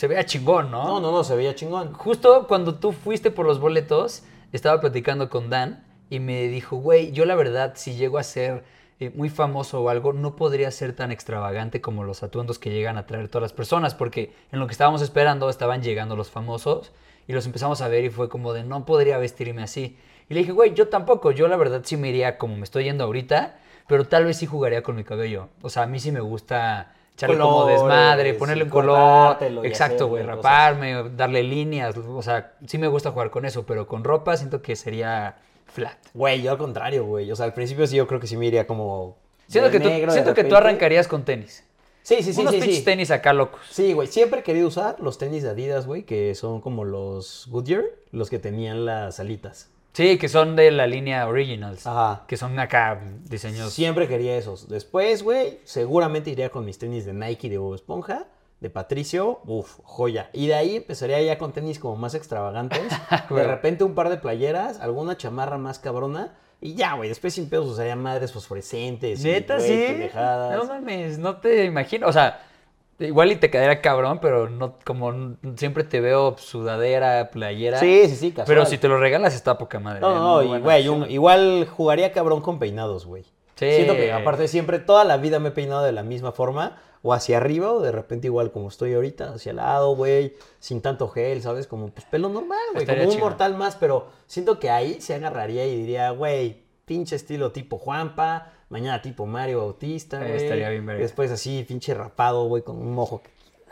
Se 0.00 0.08
veía 0.08 0.24
chingón, 0.24 0.70
¿no? 0.70 0.82
No, 0.82 0.98
no, 0.98 1.12
no, 1.12 1.24
se 1.24 1.36
veía 1.36 1.54
chingón. 1.54 1.92
Justo 1.92 2.46
cuando 2.48 2.76
tú 2.76 2.92
fuiste 2.92 3.30
por 3.30 3.44
los 3.44 3.60
boletos, 3.60 4.22
estaba 4.50 4.80
platicando 4.80 5.28
con 5.28 5.50
Dan 5.50 5.84
y 6.08 6.20
me 6.20 6.48
dijo, 6.48 6.76
güey, 6.76 7.12
yo 7.12 7.26
la 7.26 7.34
verdad, 7.34 7.74
si 7.76 7.96
llego 7.96 8.16
a 8.16 8.22
ser 8.22 8.64
eh, 8.98 9.12
muy 9.14 9.28
famoso 9.28 9.82
o 9.82 9.90
algo, 9.90 10.14
no 10.14 10.36
podría 10.36 10.70
ser 10.70 10.96
tan 10.96 11.12
extravagante 11.12 11.82
como 11.82 12.02
los 12.02 12.22
atuendos 12.22 12.58
que 12.58 12.70
llegan 12.70 12.96
a 12.96 13.04
traer 13.04 13.28
todas 13.28 13.42
las 13.42 13.52
personas, 13.52 13.94
porque 13.94 14.32
en 14.50 14.58
lo 14.58 14.66
que 14.66 14.72
estábamos 14.72 15.02
esperando 15.02 15.50
estaban 15.50 15.82
llegando 15.82 16.16
los 16.16 16.30
famosos 16.30 16.92
y 17.28 17.34
los 17.34 17.44
empezamos 17.44 17.82
a 17.82 17.88
ver 17.88 18.02
y 18.02 18.08
fue 18.08 18.30
como 18.30 18.54
de, 18.54 18.64
no 18.64 18.86
podría 18.86 19.18
vestirme 19.18 19.62
así. 19.62 19.98
Y 20.30 20.32
le 20.32 20.40
dije, 20.40 20.52
güey, 20.52 20.72
yo 20.72 20.88
tampoco, 20.88 21.30
yo 21.30 21.46
la 21.46 21.58
verdad 21.58 21.82
sí 21.84 21.98
me 21.98 22.08
iría 22.08 22.38
como 22.38 22.56
me 22.56 22.64
estoy 22.64 22.84
yendo 22.84 23.04
ahorita, 23.04 23.58
pero 23.86 24.06
tal 24.06 24.24
vez 24.24 24.38
sí 24.38 24.46
jugaría 24.46 24.82
con 24.82 24.96
mi 24.96 25.04
cabello. 25.04 25.50
O 25.60 25.68
sea, 25.68 25.82
a 25.82 25.86
mí 25.86 26.00
sí 26.00 26.10
me 26.10 26.20
gusta 26.20 26.94
echarle 27.20 27.38
como 27.38 27.66
desmadre, 27.66 28.34
ponerle 28.34 28.64
un 28.64 28.70
color. 28.70 29.36
Exacto, 29.64 30.08
güey, 30.08 30.22
raparme, 30.22 31.10
darle 31.10 31.42
líneas. 31.42 31.96
O 31.96 32.22
sea, 32.22 32.54
sí 32.66 32.78
me 32.78 32.88
gusta 32.88 33.10
jugar 33.10 33.30
con 33.30 33.44
eso, 33.44 33.64
pero 33.66 33.86
con 33.86 34.04
ropa 34.04 34.36
siento 34.36 34.62
que 34.62 34.76
sería 34.76 35.36
flat. 35.66 35.98
Güey, 36.14 36.42
yo 36.42 36.50
al 36.50 36.58
contrario, 36.58 37.04
güey. 37.04 37.30
O 37.30 37.36
sea, 37.36 37.46
al 37.46 37.54
principio 37.54 37.86
sí 37.86 37.96
yo 37.96 38.06
creo 38.06 38.20
que 38.20 38.26
sí 38.26 38.36
me 38.36 38.46
iría 38.46 38.66
como... 38.66 39.16
Siento 39.46 39.70
que, 39.70 39.80
tú, 39.80 39.88
negro 39.88 40.12
de 40.12 40.18
siento 40.18 40.34
que 40.34 40.44
tú 40.44 40.54
arrancarías 40.54 41.08
con 41.08 41.24
tenis. 41.24 41.64
Sí, 42.02 42.22
sí, 42.22 42.32
sí, 42.32 42.40
Unos 42.40 42.54
sí, 42.54 42.60
pinches 42.60 42.78
sí. 42.78 42.84
tenis 42.84 43.10
acá 43.10 43.32
locos. 43.32 43.60
Sí, 43.70 43.92
güey, 43.92 44.08
siempre 44.08 44.40
he 44.40 44.42
querido 44.42 44.68
usar 44.68 45.00
los 45.00 45.18
tenis 45.18 45.42
de 45.42 45.50
Adidas, 45.50 45.86
güey, 45.86 46.04
que 46.04 46.34
son 46.34 46.60
como 46.60 46.84
los 46.84 47.46
Goodyear, 47.50 47.84
los 48.10 48.30
que 48.30 48.38
tenían 48.38 48.86
las 48.86 49.20
alitas. 49.20 49.68
Sí, 49.92 50.18
que 50.18 50.28
son 50.28 50.54
de 50.54 50.70
la 50.70 50.86
línea 50.86 51.26
Originals. 51.26 51.86
Ajá. 51.86 52.24
Que 52.26 52.36
son 52.36 52.58
acá 52.58 53.00
diseños. 53.28 53.72
Siempre 53.72 54.06
quería 54.06 54.36
esos. 54.36 54.68
Después, 54.68 55.22
güey, 55.22 55.58
seguramente 55.64 56.30
iría 56.30 56.50
con 56.50 56.64
mis 56.64 56.78
tenis 56.78 57.04
de 57.04 57.12
Nike 57.12 57.48
de 57.48 57.58
Bob 57.58 57.74
Esponja, 57.74 58.26
de 58.60 58.70
Patricio, 58.70 59.40
uff, 59.46 59.78
joya. 59.82 60.30
Y 60.32 60.46
de 60.46 60.54
ahí 60.54 60.76
empezaría 60.76 61.20
ya 61.22 61.38
con 61.38 61.52
tenis 61.52 61.78
como 61.78 61.96
más 61.96 62.14
extravagantes. 62.14 62.92
de 63.30 63.44
repente 63.44 63.82
un 63.84 63.94
par 63.94 64.10
de 64.10 64.18
playeras, 64.18 64.80
alguna 64.80 65.16
chamarra 65.16 65.58
más 65.58 65.78
cabrona. 65.78 66.34
Y 66.60 66.74
ya, 66.74 66.92
güey, 66.94 67.08
después 67.08 67.32
sin 67.34 67.48
pedos 67.48 67.66
usaría 67.66 67.96
madres 67.96 68.32
fosforescentes. 68.32 69.24
y, 69.24 69.28
Neta, 69.28 69.58
sí. 69.60 69.84
pendejadas. 69.88 70.56
No 70.56 70.66
mames, 70.66 71.18
no 71.18 71.38
te 71.38 71.64
imagino. 71.64 72.06
O 72.06 72.12
sea, 72.12 72.46
igual 73.00 73.32
y 73.32 73.36
te 73.36 73.50
quedaría 73.50 73.80
cabrón, 73.80 74.18
pero 74.20 74.48
no 74.48 74.76
como 74.84 75.36
siempre 75.56 75.84
te 75.84 76.00
veo 76.00 76.36
sudadera, 76.38 77.30
playera. 77.30 77.78
Sí, 77.78 78.02
sí, 78.08 78.16
sí, 78.16 78.30
casual. 78.30 78.46
Pero 78.46 78.66
si 78.66 78.78
te 78.78 78.88
lo 78.88 78.98
regalas 78.98 79.34
está 79.34 79.58
poca 79.58 79.80
madre. 79.80 80.00
No, 80.00 80.40
¿eh? 80.42 80.46
no, 80.46 80.56
y, 80.56 80.60
güey, 80.60 80.88
un- 80.88 81.10
igual 81.10 81.66
jugaría 81.68 82.12
cabrón 82.12 82.40
con 82.40 82.58
peinados, 82.58 83.06
güey. 83.06 83.24
Sí. 83.56 83.70
Siento 83.72 83.94
que 83.94 84.12
aparte 84.12 84.48
siempre, 84.48 84.78
toda 84.78 85.04
la 85.04 85.16
vida 85.18 85.38
me 85.38 85.48
he 85.48 85.52
peinado 85.52 85.82
de 85.82 85.92
la 85.92 86.02
misma 86.02 86.32
forma, 86.32 86.78
o 87.02 87.12
hacia 87.12 87.38
arriba, 87.38 87.72
o 87.72 87.80
de 87.80 87.92
repente 87.92 88.26
igual 88.26 88.50
como 88.52 88.68
estoy 88.68 88.94
ahorita, 88.94 89.32
hacia 89.34 89.50
el 89.50 89.56
lado, 89.56 89.94
güey, 89.96 90.34
sin 90.58 90.80
tanto 90.80 91.08
gel, 91.08 91.42
¿sabes? 91.42 91.66
Como 91.66 91.88
pues 91.88 92.06
pelo 92.06 92.28
normal, 92.28 92.58
güey, 92.74 92.86
como 92.86 93.08
un 93.08 93.18
mortal 93.18 93.56
más, 93.56 93.76
pero 93.76 94.08
siento 94.26 94.58
que 94.58 94.70
ahí 94.70 95.00
se 95.00 95.14
agarraría 95.14 95.66
y 95.66 95.76
diría, 95.76 96.10
güey, 96.10 96.62
pinche 96.90 97.14
estilo 97.14 97.52
tipo 97.52 97.78
Juanpa, 97.78 98.50
mañana 98.68 99.00
tipo 99.00 99.24
Mario 99.24 99.58
Bautista, 99.58 100.16
Eh, 100.26 100.32
güey. 100.32 100.42
estaría 100.42 100.68
bien 100.70 100.84
verga. 100.84 101.00
Después 101.00 101.30
así, 101.30 101.64
pinche 101.68 101.94
rapado, 101.94 102.46
güey, 102.48 102.64
con 102.64 102.78
un 102.84 102.98
ojo 102.98 103.22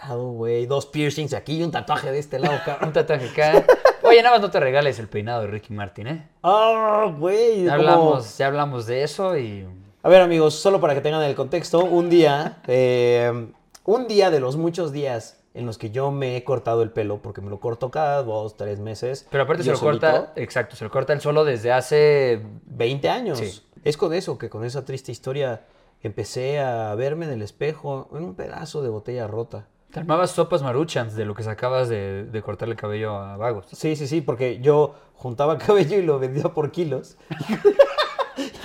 lado, 0.00 0.31
güey, 0.31 0.66
dos 0.66 0.87
piercings 0.87 1.35
aquí 1.35 1.57
y 1.59 1.64
un 1.64 1.72
tatuaje 1.72 2.12
de 2.12 2.20
este 2.20 2.38
lado, 2.38 2.54
Un 2.59 2.64
cabrón. 2.64 2.92
tatuaje 2.92 3.28
acá. 3.31 3.64
Oye, 4.04 4.22
nada 4.22 4.37
más 4.37 4.40
no 4.40 4.52
te 4.52 4.61
regales 4.61 5.00
el 5.00 5.09
peinado 5.09 5.40
de 5.40 5.48
Ricky 5.48 5.72
Martin, 5.72 6.07
¿eh? 6.07 6.28
Ah, 6.44 7.12
güey. 7.18 7.64
Ya 7.64 7.76
como- 7.76 7.88
hablamos, 7.88 8.38
ya 8.38 8.46
hablamos 8.46 8.87
de 8.87 9.02
eso 9.02 9.37
y. 9.37 9.66
A 10.04 10.09
ver, 10.09 10.22
amigos, 10.22 10.54
solo 10.54 10.81
para 10.81 10.94
que 10.94 11.00
tengan 11.00 11.24
el 11.24 11.35
contexto, 11.35 11.85
un 11.85 12.09
día, 12.09 12.59
eh, 12.68 13.48
un 13.85 14.07
día 14.07 14.31
de 14.31 14.38
los 14.38 14.57
muchos 14.57 14.92
días 14.92 15.38
en 15.59 15.66
los 15.66 15.77
que 15.77 15.90
yo 15.90 16.11
me 16.11 16.37
he 16.37 16.44
cortado 16.44 16.83
el 16.83 16.90
pelo, 16.90 17.21
porque 17.21 17.40
me 17.40 17.51
lo 17.51 17.59
corto 17.59 17.90
cada 17.90 18.23
dos, 18.23 18.57
tres 18.57 18.79
meses. 18.79 19.27
Pero 19.31 19.42
aparte 19.42 19.64
se 19.64 19.73
lo 19.73 19.79
corta, 19.79 20.12
solito, 20.12 20.33
exacto, 20.37 20.77
se 20.77 20.85
lo 20.85 20.90
corta 20.90 21.12
el 21.12 21.21
solo 21.21 21.44
desde 21.44 21.73
hace 21.73 22.40
20 22.66 23.09
años. 23.09 23.38
Sí. 23.38 23.62
Es 23.85 23.97
con 23.97 24.14
eso, 24.14 24.38
que 24.38 24.49
con 24.49 24.64
esa 24.64 24.85
triste 24.85 25.11
historia 25.11 25.62
empecé 26.03 26.61
a 26.61 26.94
verme 26.94 27.27
en 27.27 27.33
el 27.33 27.42
espejo 27.42 28.09
en 28.12 28.23
un 28.23 28.35
pedazo 28.35 28.83
de 28.83 28.88
botella 28.88 29.27
rota. 29.27 29.66
Te 29.90 29.99
armabas 29.99 30.31
sopas 30.31 30.62
maruchans 30.62 31.16
de 31.16 31.25
lo 31.25 31.35
que 31.35 31.42
sacabas 31.42 31.88
de, 31.88 32.25
de 32.25 32.42
cortarle 32.42 32.75
el 32.75 32.81
cabello 32.81 33.16
a 33.16 33.37
vagos. 33.37 33.66
Sí, 33.73 33.97
sí, 33.97 34.07
sí, 34.07 34.21
porque 34.21 34.61
yo 34.61 34.94
juntaba 35.14 35.59
cabello 35.59 35.97
y 35.97 36.03
lo 36.03 36.18
vendía 36.18 36.44
por 36.44 36.71
kilos. 36.71 37.16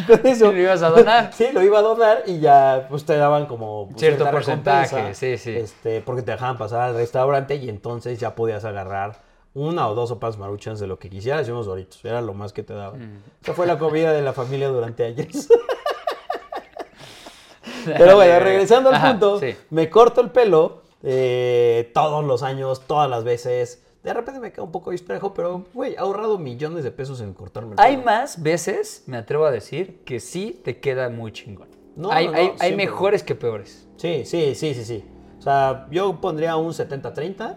con 0.05 0.25
eso... 0.25 0.45
¿Y 0.51 0.55
lo 0.55 0.61
ibas 0.61 0.81
a 0.83 0.89
donar? 0.89 1.31
Sí, 1.33 1.47
lo 1.53 1.61
iba 1.63 1.79
a 1.79 1.81
donar 1.81 2.23
y 2.25 2.39
ya 2.39 2.87
pues 2.89 3.05
te 3.05 3.17
daban 3.17 3.45
como 3.45 3.87
pues, 3.87 3.99
Cierto 3.99 4.29
porcentaje, 4.29 5.13
sí, 5.15 5.37
sí. 5.37 5.55
Este, 5.55 6.01
porque 6.01 6.21
te 6.21 6.31
dejaban 6.31 6.57
pasar 6.57 6.81
al 6.81 6.95
restaurante 6.95 7.55
y 7.55 7.69
entonces 7.69 8.19
ya 8.19 8.35
podías 8.35 8.65
agarrar 8.65 9.17
una 9.53 9.87
o 9.87 9.95
dos 9.95 10.09
sopas 10.09 10.37
maruchans 10.37 10.79
de 10.79 10.87
lo 10.87 10.97
que 10.97 11.09
quisieras 11.09 11.47
y 11.47 11.51
unos 11.51 11.65
doritos. 11.65 12.03
Era 12.03 12.21
lo 12.21 12.33
más 12.33 12.53
que 12.53 12.63
te 12.63 12.73
daban. 12.73 12.99
Mm. 12.99 13.23
Esa 13.43 13.53
fue 13.53 13.67
la 13.67 13.77
comida 13.77 14.11
de 14.11 14.21
la 14.21 14.33
familia 14.33 14.69
durante 14.69 15.05
años. 15.05 15.47
Pero 17.85 18.15
bueno, 18.15 18.39
regresando 18.39 18.89
al 18.89 18.95
Ajá, 18.95 19.11
punto, 19.11 19.39
sí. 19.39 19.55
me 19.69 19.89
corto 19.89 20.21
el 20.21 20.31
pelo 20.31 20.81
eh, 21.03 21.91
todos 21.93 22.23
los 22.23 22.41
años, 22.43 22.81
todas 22.87 23.09
las 23.09 23.23
veces. 23.23 23.83
De 24.03 24.13
repente 24.13 24.39
me 24.41 24.51
queda 24.51 24.63
un 24.63 24.71
poco 24.71 24.91
disparejo, 24.91 25.33
pero, 25.33 25.65
güey, 25.73 25.93
he 25.93 25.97
ahorrado 25.97 26.37
millones 26.37 26.83
de 26.83 26.91
pesos 26.91 27.21
en 27.21 27.33
cortarme 27.33 27.73
el 27.73 27.79
Hay 27.79 27.93
pelo. 27.95 28.05
más 28.05 28.41
veces, 28.43 29.03
me 29.07 29.15
atrevo 29.17 29.45
a 29.45 29.51
decir, 29.51 30.01
que 30.03 30.19
sí 30.19 30.59
te 30.63 30.79
queda 30.79 31.09
muy 31.09 31.31
chingón. 31.31 31.69
No, 31.95 32.11
hay, 32.11 32.25
no, 32.25 32.31
no, 32.33 32.37
hay, 32.37 32.51
hay 32.59 32.75
mejores 32.75 33.23
que 33.23 33.33
peores. 33.35 33.87
Sí, 33.97 34.23
sí, 34.25 34.55
sí, 34.55 34.73
sí, 34.73 34.83
sí. 34.83 35.05
O 35.39 35.41
sea, 35.41 35.87
yo 35.91 36.19
pondría 36.19 36.55
un 36.57 36.73
70-30. 36.73 37.55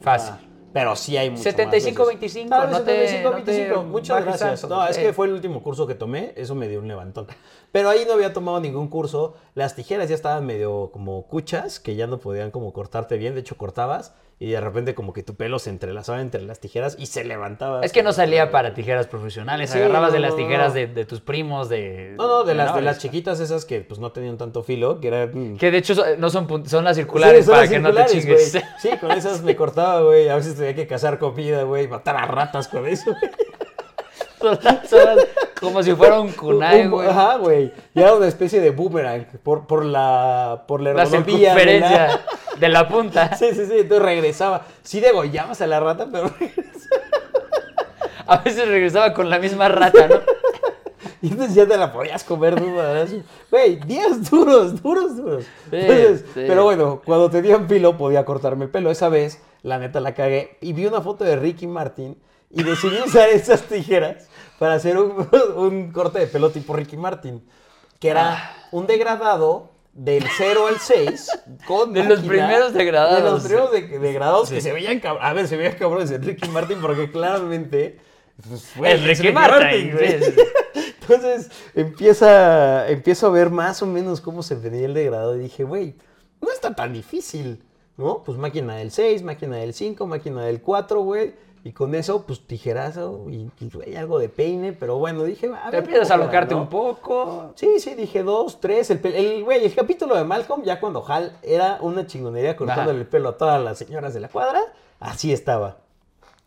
Fácil. 0.00 0.34
Ah, 0.36 0.40
pero 0.72 0.94
sí 0.94 1.16
hay 1.16 1.30
mucho 1.30 1.42
75-25, 1.50 1.58
más 1.58 1.70
veces. 1.70 2.44
no 2.44 2.82
te- 2.84 3.22
no 3.22 3.30
75-25. 3.32 3.42
te 3.44 3.76
Muchas 3.86 4.24
gracias. 4.24 4.60
tanto, 4.60 4.76
No, 4.76 4.86
es 4.86 4.98
que 4.98 5.12
fue 5.12 5.26
el 5.26 5.32
último 5.32 5.62
curso 5.62 5.86
que 5.86 5.94
tomé. 5.94 6.32
Eso 6.36 6.54
me 6.54 6.68
dio 6.68 6.78
un 6.78 6.86
levantón. 6.86 7.26
Pero 7.72 7.88
ahí 7.88 8.04
no 8.06 8.12
había 8.12 8.32
tomado 8.32 8.60
ningún 8.60 8.86
curso. 8.88 9.34
Las 9.54 9.74
tijeras 9.74 10.08
ya 10.08 10.14
estaban 10.14 10.46
medio 10.46 10.90
como 10.92 11.26
cuchas, 11.26 11.80
que 11.80 11.96
ya 11.96 12.06
no 12.06 12.18
podían 12.20 12.50
como 12.52 12.72
cortarte 12.72 13.16
bien. 13.16 13.34
De 13.34 13.40
hecho, 13.40 13.56
cortabas 13.56 14.14
y 14.40 14.50
de 14.50 14.60
repente 14.60 14.94
como 14.94 15.12
que 15.12 15.22
tu 15.22 15.34
pelo 15.34 15.58
se 15.58 15.70
entrelazaba 15.70 16.20
entre 16.20 16.42
las 16.42 16.60
tijeras 16.60 16.96
y 16.98 17.06
se 17.06 17.24
levantaba. 17.24 17.80
Es 17.82 17.92
que 17.92 18.02
no 18.02 18.12
salía 18.12 18.50
para 18.50 18.72
tijeras 18.74 19.06
profesionales, 19.08 19.70
Sí, 19.70 19.78
agarrabas 19.78 20.10
no, 20.10 20.14
de 20.14 20.20
las 20.20 20.36
tijeras 20.36 20.68
no. 20.68 20.74
De, 20.74 20.86
de 20.86 21.04
tus 21.04 21.20
primos, 21.20 21.68
de... 21.68 22.14
No, 22.16 22.26
no, 22.28 22.44
de 22.44 22.54
las, 22.54 22.74
de 22.74 22.82
las 22.82 22.98
chiquitas 22.98 23.40
esas 23.40 23.64
que 23.64 23.80
pues 23.80 23.98
no 23.98 24.12
tenían 24.12 24.38
tanto 24.38 24.62
filo, 24.62 25.00
que 25.00 25.08
eran... 25.08 25.56
Que 25.56 25.70
de 25.70 25.78
hecho 25.78 25.94
no 26.18 26.30
son, 26.30 26.66
son 26.68 26.84
las 26.84 26.96
circulares 26.96 27.40
Sí, 27.40 27.44
son 27.46 27.52
para 27.52 27.62
las 27.62 27.70
que 27.70 27.78
no 27.80 27.92
te 27.92 28.04
chingues. 28.06 28.58
Sí, 28.78 28.90
con 29.00 29.10
esas 29.10 29.42
me 29.42 29.56
cortaba, 29.56 30.02
güey. 30.02 30.28
A 30.28 30.36
veces 30.36 30.54
tenía 30.56 30.74
que 30.74 30.86
cazar 30.86 31.18
comida, 31.18 31.64
güey, 31.64 31.88
matar 31.88 32.16
a 32.16 32.26
ratas 32.26 32.68
con 32.68 32.86
eso. 32.86 33.10
güey. 33.10 33.32
Son 34.88 35.18
como 35.60 35.82
si 35.82 35.92
fuera 35.94 36.20
un 36.20 36.30
kunai, 36.32 36.82
Un- 36.84 36.90
güey. 36.90 37.08
Ajá, 37.08 37.36
güey. 37.36 37.72
Y 37.94 38.00
era 38.00 38.14
una 38.14 38.26
especie 38.28 38.60
de 38.60 38.70
boomerang 38.70 39.26
por, 39.42 39.66
por 39.66 39.84
la 39.84 40.64
por 40.68 40.80
la 40.80 40.92
La 40.92 41.04
de 41.04 41.10
la- 41.10 41.24
circunferencia 41.24 42.20
de 42.58 42.68
la 42.68 42.88
punta. 42.88 43.34
Sí, 43.38 43.50
sí, 43.52 43.66
sí. 43.66 43.72
Entonces 43.78 44.04
regresaba. 44.04 44.62
Sí 44.82 45.00
degollabas 45.00 45.60
a 45.60 45.66
la 45.66 45.80
rata, 45.80 46.08
pero... 46.10 46.30
A 48.26 48.38
veces 48.38 48.68
regresaba 48.68 49.14
con 49.14 49.30
la 49.30 49.38
misma 49.38 49.68
rata, 49.68 50.06
¿no? 50.06 50.16
Y 51.22 51.28
entonces 51.32 51.54
ya 51.54 51.66
te 51.66 51.76
la 51.78 51.92
podías 51.92 52.22
comer 52.24 52.54
así. 53.02 53.22
Güey, 53.50 53.76
días 53.80 54.30
duros, 54.30 54.80
duros, 54.82 55.16
duros. 55.16 55.44
Sí, 55.70 55.76
Entonces, 55.76 56.20
sí. 56.34 56.44
Pero 56.46 56.64
bueno, 56.64 57.00
cuando 57.04 57.30
tenían 57.30 57.66
pilo 57.66 57.96
podía 57.96 58.24
cortarme 58.26 58.66
el 58.66 58.70
pelo. 58.70 58.90
Esa 58.90 59.08
vez, 59.08 59.40
la 59.62 59.78
neta, 59.78 60.00
la 60.00 60.14
cagué. 60.14 60.58
Y 60.60 60.74
vi 60.74 60.84
una 60.86 61.00
foto 61.00 61.24
de 61.24 61.36
Ricky 61.36 61.66
Martin 61.66 62.18
y 62.50 62.62
decidí 62.62 62.98
usar 63.04 63.28
esas 63.28 63.62
tijeras 63.62 64.28
para 64.58 64.74
hacer 64.74 64.98
un, 64.98 65.28
un 65.56 65.92
corte 65.92 66.18
de 66.20 66.26
pelo 66.26 66.50
tipo 66.50 66.74
Ricky 66.74 66.96
Martin. 66.96 67.42
Que 68.00 68.08
era 68.10 68.32
Ah. 68.34 68.56
un 68.72 68.86
degradado 68.86 69.70
del 69.92 70.24
0 70.36 70.66
al 70.68 70.78
6 70.78 71.28
con 71.66 71.92
De 71.92 72.04
los 72.04 72.18
máquina, 72.24 72.28
primeros 72.46 72.72
degradados. 72.74 73.24
De 73.24 73.30
los 73.30 73.42
primeros 73.42 73.72
de- 73.72 73.98
degradados 73.98 74.48
que 74.50 74.56
Sí. 74.56 74.60
se 74.62 74.72
veían 74.72 75.00
A 75.20 75.32
ver, 75.32 75.48
se 75.48 75.56
veían 75.56 75.74
cabrones 75.74 76.10
en 76.12 76.22
Ricky 76.22 76.48
Martin 76.48 76.80
porque 76.80 77.10
claramente... 77.10 77.98
pues, 78.48 78.72
güey, 78.76 78.92
El 78.92 79.04
Ricky 79.04 79.32
Martin, 79.32 79.92
güey. 79.92 80.18
sí, 80.22 80.24
sí, 80.24 80.32
sí. 80.36 80.82
Entonces 81.00 81.50
empieza, 81.74 82.88
empiezo 82.88 83.26
a 83.26 83.30
ver 83.30 83.50
más 83.50 83.82
o 83.82 83.86
menos 83.86 84.20
cómo 84.20 84.42
se 84.42 84.54
venía 84.54 84.86
el 84.86 84.94
degradado 84.94 85.34
y 85.36 85.40
dije, 85.40 85.64
güey, 85.64 85.96
no 86.40 86.50
está 86.52 86.74
tan 86.74 86.92
difícil, 86.92 87.62
¿no? 87.96 88.22
Pues 88.22 88.38
máquina 88.38 88.76
del 88.76 88.90
6, 88.92 89.22
máquina 89.22 89.56
del 89.56 89.74
5, 89.74 90.06
máquina 90.06 90.44
del 90.44 90.60
4, 90.60 91.00
güey. 91.00 91.34
Y 91.68 91.72
con 91.72 91.94
eso, 91.94 92.24
pues 92.24 92.40
tijerazo 92.46 93.26
y, 93.28 93.50
y, 93.60 93.94
algo 93.94 94.18
de 94.18 94.30
peine, 94.30 94.72
pero 94.72 94.96
bueno, 94.96 95.24
dije, 95.24 95.50
a 95.54 95.70
Te 95.70 95.76
empiezas 95.76 96.10
a 96.10 96.16
locarte 96.16 96.54
un 96.54 96.70
poco. 96.70 97.52
Sí, 97.56 97.78
sí, 97.78 97.94
dije 97.94 98.22
dos, 98.22 98.58
tres. 98.58 98.90
El, 98.90 99.04
el, 99.04 99.44
güey, 99.44 99.62
el 99.62 99.74
capítulo 99.74 100.16
de 100.16 100.24
Malcolm, 100.24 100.62
ya 100.62 100.80
cuando 100.80 101.04
Hal 101.06 101.36
era 101.42 101.76
una 101.82 102.06
chingonería 102.06 102.56
cortándole 102.56 103.00
el 103.00 103.06
pelo 103.06 103.28
a 103.28 103.36
todas 103.36 103.62
las 103.62 103.76
señoras 103.76 104.14
de 104.14 104.20
la 104.20 104.30
cuadra, 104.30 104.62
así 104.98 105.30
estaba. 105.30 105.76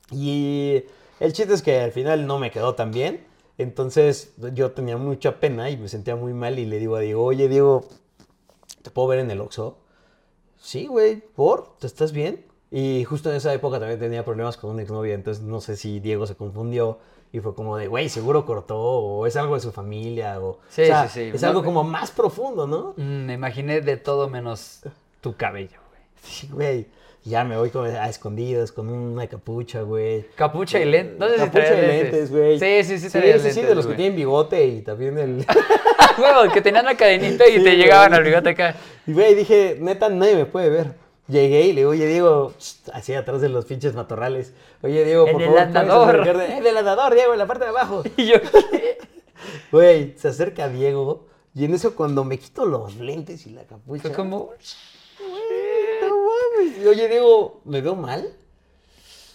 Y 0.10 0.86
el 1.20 1.34
chiste 1.34 1.54
es 1.54 1.62
que 1.62 1.80
al 1.82 1.92
final 1.92 2.26
no 2.26 2.40
me 2.40 2.50
quedó 2.50 2.74
tan 2.74 2.90
bien. 2.90 3.24
Entonces 3.60 4.34
yo 4.56 4.72
tenía 4.72 4.98
mucha 4.98 5.40
pena 5.40 5.70
y 5.70 5.78
me 5.78 5.88
sentía 5.88 6.16
muy 6.16 6.34
mal 6.34 6.58
y 6.58 6.66
le 6.66 6.80
digo 6.80 6.96
a 6.96 7.00
Diego, 7.00 7.24
oye 7.24 7.48
Diego, 7.48 7.86
¿te 8.82 8.90
puedo 8.90 9.10
ver 9.10 9.20
en 9.20 9.30
el 9.30 9.40
Oxxo? 9.40 9.78
Sí, 10.58 10.88
güey, 10.88 11.18
¿por? 11.18 11.78
¿Te 11.78 11.86
estás 11.86 12.12
bien? 12.12 12.44
Y 12.72 13.04
justo 13.04 13.30
en 13.30 13.36
esa 13.36 13.54
época 13.54 13.80
también 13.80 14.00
tenía 14.00 14.24
problemas 14.24 14.56
con 14.56 14.70
una 14.72 14.82
exnovia, 14.82 15.14
entonces 15.14 15.44
no 15.44 15.60
sé 15.60 15.76
si 15.76 16.00
Diego 16.00 16.26
se 16.26 16.36
confundió 16.36 17.00
y 17.34 17.40
fue 17.42 17.54
como 17.54 17.76
de, 17.78 17.88
güey, 17.88 18.08
seguro 18.10 18.46
cortó, 18.46 18.80
o 18.80 19.28
es 19.28 19.36
algo 19.36 19.56
de 19.56 19.62
su 19.62 19.72
familia, 19.74 20.40
o, 20.42 20.60
Sí, 20.70 20.84
o 20.84 20.86
sea, 20.86 21.08
sí, 21.10 21.32
sí. 21.32 21.32
es 21.36 21.44
algo 21.44 21.64
como 21.64 21.84
más 21.84 22.12
profundo, 22.12 22.68
¿no? 22.68 22.94
Mm, 22.98 23.26
Me 23.26 23.34
imaginé 23.34 23.82
de 23.82 23.98
todo 23.98 24.30
menos 24.30 24.82
tu 25.20 25.36
cabello, 25.36 25.80
güey. 25.90 26.02
Sí, 26.24 26.50
güey. 26.52 26.88
Ya 27.24 27.44
me 27.44 27.56
voy 27.56 27.70
como 27.70 27.86
a 27.86 28.10
escondidas 28.10 28.72
con 28.72 28.90
una 28.90 29.28
capucha, 29.28 29.82
güey. 29.84 30.26
Capucha 30.36 30.80
y 30.80 30.86
lentes. 30.86 31.20
No 31.20 31.30
sé 31.30 31.36
Capucha 31.36 31.74
y 31.78 31.82
lentes, 31.88 32.32
güey. 32.32 32.58
Sí, 32.58 32.84
sí, 32.84 32.98
sí, 32.98 33.10
Sí, 33.12 33.20
sí, 33.40 33.52
sí, 33.52 33.62
de 33.62 33.76
los 33.76 33.86
que 33.86 33.94
tienen 33.94 34.16
bigote 34.16 34.66
y 34.66 34.82
también 34.82 35.18
el... 35.20 35.46
Huevo, 36.18 36.52
que 36.52 36.62
tenían 36.62 36.86
la 36.86 36.96
cadenita 36.96 37.48
y 37.48 37.58
Sí, 37.60 37.64
te 37.64 37.78
llegaban 37.78 38.14
al 38.16 38.24
bigote 38.24 38.50
acá. 38.50 38.76
Y 39.06 39.14
güey, 39.14 39.36
dije, 39.36 39.78
neta, 39.80 40.10
nadie 40.10 40.36
me 40.36 40.46
puede 40.46 40.70
ver. 40.70 40.94
Llegué 41.28 41.68
y 41.68 41.74
le 41.74 41.82
digo, 41.82 41.92
oye, 41.92 42.08
Diego, 42.08 42.54
así 42.94 43.14
atrás 43.14 43.42
de 43.42 43.50
los 43.50 43.66
pinches 43.66 43.94
matorrales. 43.94 44.54
Oye, 44.82 45.06
Diego, 45.06 45.26
por 45.32 45.42
el 45.42 45.48
favor, 45.48 45.54
¿puedes 45.54 45.78
andador. 45.78 46.28
el 46.66 46.78
andador, 46.78 47.14
Diego, 47.14 47.34
en 47.34 47.40
la 47.40 47.48
parte 47.48 47.64
de 47.64 47.70
abajo. 47.70 48.04
Y 48.18 48.26
yo, 48.28 48.42
¿qué? 48.42 48.98
Güey, 49.72 50.16
se 50.18 50.28
acerca 50.28 50.70
Diego 50.70 51.26
y 51.54 51.66
en 51.66 51.74
eso 51.74 51.96
cuando 51.96 52.24
me 52.24 52.38
quito 52.38 52.66
los 52.66 52.96
lentes 52.96 53.46
y 53.48 53.52
la 53.52 53.64
capucha. 53.66 54.02
Fue 54.02 54.14
como... 54.14 54.52
No 56.02 56.08
mames. 56.08 56.78
Y, 56.78 56.88
Oye, 56.88 57.08
Diego, 57.08 57.62
¿me 57.66 57.82
veo 57.82 57.96
mal? 57.96 58.34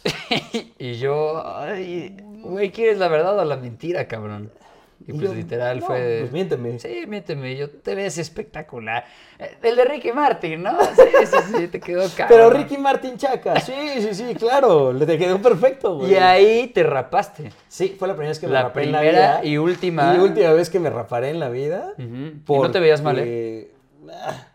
Y 0.78 0.94
yo, 0.94 1.42
ay, 1.44 2.16
güey, 2.42 2.70
¿quieres 2.70 2.98
la 2.98 3.08
verdad 3.08 3.38
o 3.38 3.44
la 3.44 3.56
mentira, 3.56 4.06
cabrón? 4.06 4.52
Y 5.00 5.12
pues 5.12 5.28
yo, 5.28 5.34
literal 5.34 5.80
no, 5.80 5.86
fue... 5.86 6.18
Pues 6.20 6.32
miénteme. 6.32 6.78
Sí, 6.78 7.04
miénteme, 7.06 7.56
yo 7.56 7.70
te 7.70 7.94
ves 7.94 8.18
espectacular. 8.18 9.04
Eh, 9.38 9.56
El 9.62 9.76
de 9.76 9.84
Ricky 9.84 10.12
Martin, 10.12 10.62
¿no? 10.62 10.76
Sí, 10.96 11.26
sí, 11.26 11.36
sí, 11.56 11.68
te 11.68 11.80
quedó 11.80 12.02
cabrón. 12.16 12.26
Pero 12.28 12.50
Ricky 12.50 12.78
Martin 12.78 13.16
Chaca, 13.16 13.60
sí, 13.60 13.74
sí, 14.00 14.14
sí, 14.14 14.34
claro, 14.34 14.92
le 14.92 15.06
te 15.06 15.18
quedó 15.18 15.40
perfecto, 15.40 15.96
güey. 15.98 16.12
Y 16.12 16.16
ahí 16.16 16.66
te 16.68 16.82
rapaste. 16.82 17.52
Sí, 17.68 17.94
fue 17.98 18.08
la 18.08 18.14
primera 18.14 18.30
vez 18.30 18.38
que 18.38 18.46
me 18.46 18.52
La 18.54 18.62
rapé 18.64 18.84
en 18.84 18.92
la 18.92 19.00
primera 19.00 19.40
vida. 19.40 19.44
y 19.44 19.58
última. 19.58 20.14
Y 20.16 20.18
última 20.18 20.52
vez 20.52 20.70
que 20.70 20.80
me 20.80 20.90
raparé 20.90 21.30
en 21.30 21.40
la 21.40 21.50
vida. 21.50 21.92
Y 21.98 22.02
no 22.02 22.70
te 22.70 22.80
veías 22.80 23.02
mal, 23.02 23.18
¿eh? 23.18 23.70
ah, 24.10 24.48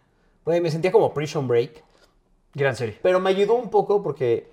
Güey, 0.43 0.59
me 0.59 0.71
sentía 0.71 0.91
como 0.91 1.13
Prison 1.13 1.47
Break. 1.47 1.83
Gran 2.53 2.75
serie. 2.75 2.97
Pero 3.01 3.19
me 3.19 3.29
ayudó 3.29 3.53
un 3.53 3.69
poco 3.69 4.03
porque 4.03 4.49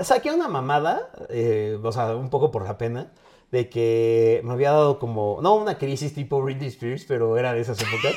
saqué 0.00 0.30
una 0.30 0.48
mamada, 0.48 1.10
eh, 1.28 1.78
o 1.82 1.92
sea, 1.92 2.16
un 2.16 2.30
poco 2.30 2.50
por 2.50 2.64
la 2.64 2.78
pena, 2.78 3.12
de 3.52 3.68
que 3.68 4.40
me 4.44 4.52
había 4.54 4.70
dado 4.70 4.98
como, 4.98 5.38
no 5.42 5.54
una 5.56 5.76
crisis 5.76 6.14
tipo 6.14 6.40
Britney 6.40 6.68
Spears, 6.68 7.04
pero 7.06 7.36
era 7.36 7.52
de 7.52 7.60
esas 7.60 7.78
épocas. 7.80 8.14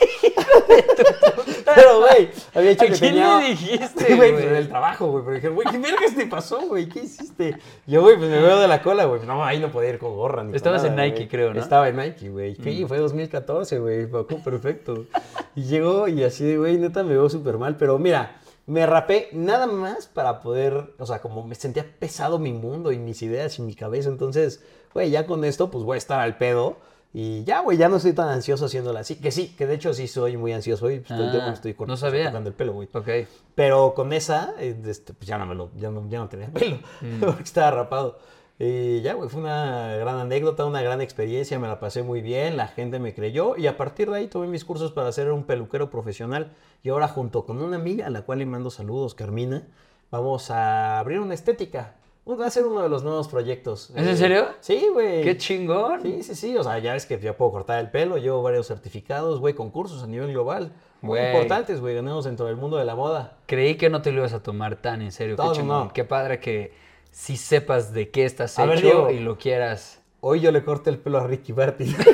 pero, 1.76 2.00
güey, 2.00 2.30
había 2.54 2.72
hecho 2.72 2.86
¿A 2.86 2.88
que 2.88 2.94
quién 2.94 3.16
tenía... 3.16 3.40
le 3.40 3.50
dijiste, 3.50 4.16
Güey, 4.16 4.18
güey? 4.18 4.32
pues 4.32 4.46
en 4.46 4.56
el 4.56 4.70
trabajo, 4.70 5.08
güey, 5.12 5.24
pero 5.26 5.36
dijeron, 5.36 5.56
güey, 5.56 5.68
¿qué 5.70 5.78
vergas 5.78 6.16
te 6.16 6.26
pasó, 6.26 6.62
güey? 6.68 6.88
¿Qué 6.88 7.00
hiciste? 7.02 7.58
Yo, 7.86 8.02
güey, 8.02 8.16
pues 8.16 8.30
me 8.30 8.40
veo 8.42 8.62
de 8.62 8.70
la 8.70 8.82
cola, 8.82 9.04
güey. 9.04 9.26
No, 9.26 9.44
ahí 9.44 9.60
no 9.60 9.72
podía 9.72 9.90
ir 9.90 10.00
con 10.00 10.16
gorra 10.16 10.42
ni 10.42 10.56
Estabas 10.56 10.86
en 10.86 10.96
Nike, 10.96 11.28
creo, 11.28 11.54
¿no? 11.54 11.60
Estaba 11.60 11.90
en 11.90 11.98
Nike, 11.98 12.30
güey. 12.30 12.56
Sí, 12.56 12.86
fue 12.88 12.98
2014, 12.98 13.80
güey. 13.80 14.08
Perfecto. 14.42 15.06
Y 15.54 15.64
llegó 15.64 16.08
y 16.08 16.24
así, 16.24 16.46
de, 16.46 16.58
güey, 16.58 16.78
neta 16.78 17.04
me 17.04 17.10
veo 17.10 17.30
súper 17.30 17.58
mal. 17.58 17.76
Pero 17.76 18.00
mira, 18.00 18.38
me 18.68 18.86
rapé 18.86 19.30
nada 19.32 19.68
más 19.68 20.08
para 20.08 20.42
poder, 20.42 20.94
o 20.98 21.06
sea, 21.06 21.22
como 21.22 21.46
me 21.46 21.56
sentía 21.56 21.86
pesado 22.00 22.40
mi 22.40 22.52
mundo 22.54 22.92
y 22.92 22.98
mis 22.98 23.22
ideas 23.22 23.60
y 23.60 23.62
mi 23.62 23.76
cabeza. 23.76 24.10
Entonces, 24.10 24.64
güey, 24.94 25.12
ya 25.12 25.26
con 25.28 25.46
esto, 25.46 25.70
pues 25.70 25.84
voy 25.84 25.96
a 25.96 25.98
estar 25.98 26.20
al 26.20 26.38
pedo. 26.38 26.78
Y 27.18 27.46
ya, 27.46 27.62
güey, 27.62 27.78
ya 27.78 27.88
no 27.88 27.96
estoy 27.96 28.12
tan 28.12 28.28
ansioso 28.28 28.66
haciéndola 28.66 29.00
así. 29.00 29.16
Que 29.16 29.32
sí, 29.32 29.56
que 29.58 29.66
de 29.68 29.76
hecho 29.76 29.94
sí 29.94 30.06
soy 30.08 30.36
muy 30.36 30.52
ansioso 30.52 30.90
y 30.92 30.96
el 30.96 31.06
Ah, 31.10 31.52
estoy 31.54 31.74
cortando, 31.74 31.94
no 31.94 31.98
sabía. 31.98 32.28
el 32.30 32.54
pelo, 32.54 32.74
güey. 32.74 32.90
Ok. 32.94 33.08
Pero 33.56 33.94
con 33.94 34.12
esa, 34.12 34.54
eh, 34.60 34.76
este, 34.86 35.14
pues 35.14 35.26
ya 35.28 35.38
no 35.38 35.46
me 35.46 35.56
lo, 35.56 35.72
ya 35.78 35.92
no, 35.92 36.10
ya 36.10 36.20
no 36.20 36.28
tenía 36.28 36.48
pelo, 36.50 36.80
Mm. 37.02 37.20
porque 37.22 37.44
estaba 37.44 37.72
rapado. 37.72 38.20
Y 38.58 39.02
ya, 39.02 39.14
güey, 39.16 39.28
fue 39.28 39.42
una 39.42 39.98
gran 39.98 40.18
anécdota, 40.18 40.66
una 40.66 40.82
gran 40.82 41.02
experiencia, 41.02 41.60
me 41.60 41.68
la 41.68 41.80
pasé 41.80 42.04
muy 42.04 42.22
bien, 42.22 42.56
la 42.56 42.68
gente 42.68 43.00
me 43.00 43.14
creyó 43.14 43.58
y 43.58 43.68
a 43.68 43.76
partir 43.76 44.10
de 44.10 44.18
ahí 44.18 44.28
tomé 44.28 44.48
mis 44.48 44.64
cursos 44.64 44.94
para 44.94 45.12
ser 45.12 45.32
un 45.32 45.44
peluquero 45.44 45.90
profesional 45.90 46.54
y 46.82 46.90
ahora 46.90 47.10
junto 47.10 47.46
con 47.46 47.62
una 47.62 47.76
amiga 47.76 48.08
a 48.08 48.10
la 48.10 48.22
cual 48.22 48.40
le 48.40 48.46
mando 48.46 48.70
saludos, 48.70 49.14
Carmina, 49.14 49.68
vamos 50.10 50.52
a 50.52 51.00
abrir 51.00 51.20
una 51.20 51.34
estética. 51.34 51.96
Va 52.28 52.48
a 52.48 52.50
ser 52.50 52.66
uno 52.66 52.82
de 52.82 52.90
los 52.90 53.04
nuevos 53.04 53.28
proyectos. 53.28 53.92
¿Es 53.96 54.08
en 54.08 54.18
serio? 54.18 54.48
Sí, 54.60 54.88
güey. 54.92 55.22
¡Qué 55.22 55.38
chingón! 55.38 56.02
Sí, 56.02 56.24
sí, 56.24 56.34
sí, 56.34 56.58
o 56.58 56.64
sea, 56.64 56.80
ya 56.80 56.94
ves 56.94 57.06
que 57.06 57.20
ya 57.20 57.38
puedo 57.38 57.52
cortar 57.52 57.80
el 57.80 57.92
pelo, 57.92 58.18
llevo 58.18 58.42
varios 58.42 58.66
certificados, 58.66 59.40
güey, 59.40 59.54
concursos 59.54 60.02
a 60.02 60.08
nivel 60.08 60.32
global. 60.32 60.72
Muy 61.02 61.20
importantes, 61.20 61.82
güey, 61.82 61.94
ganamos 61.94 62.26
dentro 62.26 62.48
del 62.48 62.56
mundo 62.56 62.78
de 62.78 62.86
la 62.86 62.96
moda. 62.96 63.38
Creí 63.46 63.76
que 63.76 63.92
no 63.92 64.02
te 64.02 64.12
lo 64.12 64.20
ibas 64.22 64.34
a 64.34 64.42
tomar 64.42 64.78
tan 64.78 65.04
en 65.04 65.12
serio. 65.12 65.36
Qué 65.36 65.44
chingón. 65.52 65.88
no. 65.88 65.94
Qué 65.94 66.04
padre 66.04 66.40
que 66.40 66.74
sí 67.16 67.38
sepas 67.38 67.94
de 67.94 68.10
qué 68.10 68.26
estás 68.26 68.60
A 68.60 68.66
ver, 68.66 68.80
hecho 68.80 68.88
Diego. 68.88 69.10
y 69.12 69.20
lo 69.20 69.38
quieras. 69.38 70.02
Hoy 70.20 70.42
yo 70.42 70.52
le 70.52 70.64
corté 70.66 70.90
el 70.90 70.98
pelo 71.00 71.18
a 71.20 71.26
Ricky 71.26 71.54
Martin. 71.54 71.96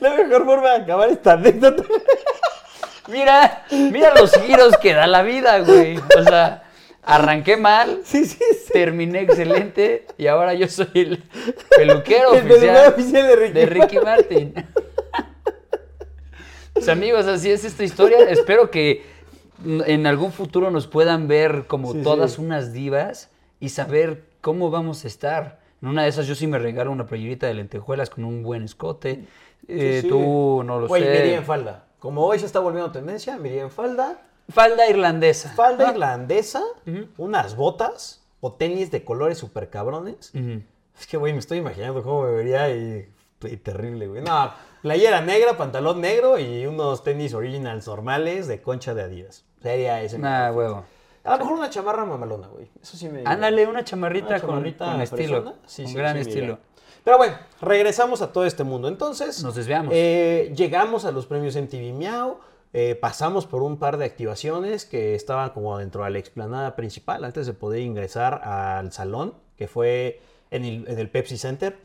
La 0.00 0.14
mejor 0.14 0.44
forma 0.44 0.70
de 0.70 0.76
acabar 0.82 1.08
esta 1.10 1.32
anécdota. 1.34 1.82
Mira, 3.08 3.64
mira 3.70 4.14
los 4.14 4.32
giros 4.32 4.76
que 4.78 4.92
da 4.94 5.06
la 5.06 5.22
vida, 5.22 5.60
güey. 5.60 5.96
O 6.18 6.22
sea, 6.24 6.64
arranqué 7.04 7.56
mal, 7.56 8.00
Sí, 8.04 8.24
sí, 8.24 8.38
sí. 8.64 8.72
terminé 8.72 9.20
excelente 9.20 10.06
y 10.18 10.26
ahora 10.26 10.54
yo 10.54 10.66
soy 10.68 10.88
el 10.94 11.22
peluquero 11.76 12.34
El 12.34 12.50
oficial 12.50 12.92
oficial 12.92 13.26
de 13.28 13.36
Ricky, 13.36 13.52
de 13.52 13.66
Ricky 13.66 13.98
Martin. 13.98 14.54
Pues 16.72 16.88
amigos, 16.88 17.26
así 17.26 17.50
es 17.50 17.64
esta 17.64 17.84
historia. 17.84 18.18
Espero 18.28 18.70
que 18.70 19.04
en 19.64 20.06
algún 20.06 20.32
futuro 20.32 20.70
nos 20.70 20.86
puedan 20.86 21.28
ver 21.28 21.66
como 21.66 21.92
Sí, 21.92 22.02
todas 22.02 22.32
sí. 22.32 22.40
unas 22.42 22.72
divas 22.72 23.30
y 23.60 23.70
saber 23.70 24.24
cómo 24.40 24.70
vamos 24.70 25.04
a 25.04 25.08
estar. 25.08 25.60
En 25.82 25.88
una 25.88 26.02
de 26.04 26.08
esas 26.08 26.26
yo 26.26 26.34
sí 26.34 26.46
me 26.46 26.58
regalo 26.58 26.90
una 26.92 27.06
playerita 27.06 27.46
de 27.46 27.54
lentejuelas 27.54 28.10
con 28.10 28.24
un 28.24 28.42
buen 28.42 28.62
escote. 28.62 29.24
Eh, 29.68 30.00
Sí. 30.02 30.08
Tú 30.08 30.62
no 30.64 30.80
lo 30.80 30.88
me 30.88 30.98
iría 30.98 31.10
sé. 31.14 31.34
en 31.34 31.44
falda. 31.44 31.84
Como 31.98 32.24
hoy 32.24 32.38
se 32.38 32.46
está 32.46 32.60
volviendo 32.60 32.92
tendencia, 32.92 33.36
me 33.38 33.48
iría 33.48 33.62
en 33.62 33.70
falda. 33.70 34.20
Falda 34.48 34.88
irlandesa. 34.88 35.50
Falda 35.54 35.88
Ah. 35.88 35.92
irlandesa, 35.92 36.62
unas 37.16 37.56
botas 37.56 38.22
o 38.40 38.52
tenis 38.52 38.90
de 38.90 39.04
colores 39.04 39.38
super 39.38 39.70
cabrones. 39.70 40.32
Es 40.98 41.06
que, 41.06 41.16
güey, 41.16 41.32
me 41.32 41.40
estoy 41.40 41.58
imaginando 41.58 42.02
cómo 42.02 42.22
me 42.24 42.30
vería 42.32 42.70
y, 42.70 43.08
y 43.42 43.56
terrible, 43.56 44.06
güey. 44.06 44.22
No, 44.22 44.52
playera 44.82 45.20
negra, 45.20 45.56
pantalón 45.56 46.00
negro 46.00 46.38
y 46.38 46.64
unos 46.66 47.02
tenis 47.02 47.34
originals 47.34 47.86
normales 47.88 48.46
de 48.46 48.62
concha 48.62 48.94
de 48.94 49.02
Adidas. 49.02 49.44
Sería 49.62 50.02
ese. 50.02 50.18
Nah, 50.18 50.50
huevo. 50.52 50.84
A 51.24 51.32
lo 51.32 51.38
mejor 51.38 51.58
una 51.58 51.70
chamarra 51.70 52.04
mamalona, 52.04 52.46
güey. 52.48 52.70
Eso 52.80 52.96
sí 52.96 53.08
me... 53.08 53.22
Ándale, 53.24 53.66
una 53.66 53.82
chamarrita, 53.84 54.28
Una 54.28 54.40
con- 54.40 54.48
chamarrita 54.50 54.92
con, 54.92 55.00
estilo. 55.00 55.42
fresona. 55.42 55.54
Sí, 55.66 55.82
con 55.82 55.90
sí, 55.92 55.98
gran 55.98 56.14
sí, 56.14 56.20
estilo. 56.28 56.58
Pero 57.02 57.18
bueno, 57.18 57.36
regresamos 57.60 58.22
a 58.22 58.32
todo 58.32 58.46
este 58.46 58.62
mundo. 58.64 58.86
Entonces, 58.88 59.42
Nos 59.42 59.54
desviamos. 59.56 59.92
eh, 59.94 60.52
llegamos 60.56 61.04
a 61.04 61.10
los 61.10 61.26
premios 61.26 61.56
MTV 61.56 61.92
Miau. 61.94 62.38
eh, 62.72 62.94
pasamos 62.94 63.46
por 63.46 63.62
un 63.62 63.78
par 63.78 63.96
de 63.96 64.04
activaciones 64.04 64.84
que 64.84 65.14
estaban 65.14 65.50
como 65.50 65.78
dentro 65.78 66.04
de 66.04 66.10
la 66.10 66.18
explanada 66.18 66.76
principal 66.76 67.24
antes 67.24 67.46
de 67.46 67.54
poder 67.54 67.80
ingresar 67.80 68.34
al 68.44 68.92
salón, 68.92 69.34
que 69.56 69.66
fue 69.66 70.20
en 70.50 70.64
el, 70.64 70.86
en 70.88 70.98
el 70.98 71.08
Pepsi 71.10 71.38
Center. 71.38 71.76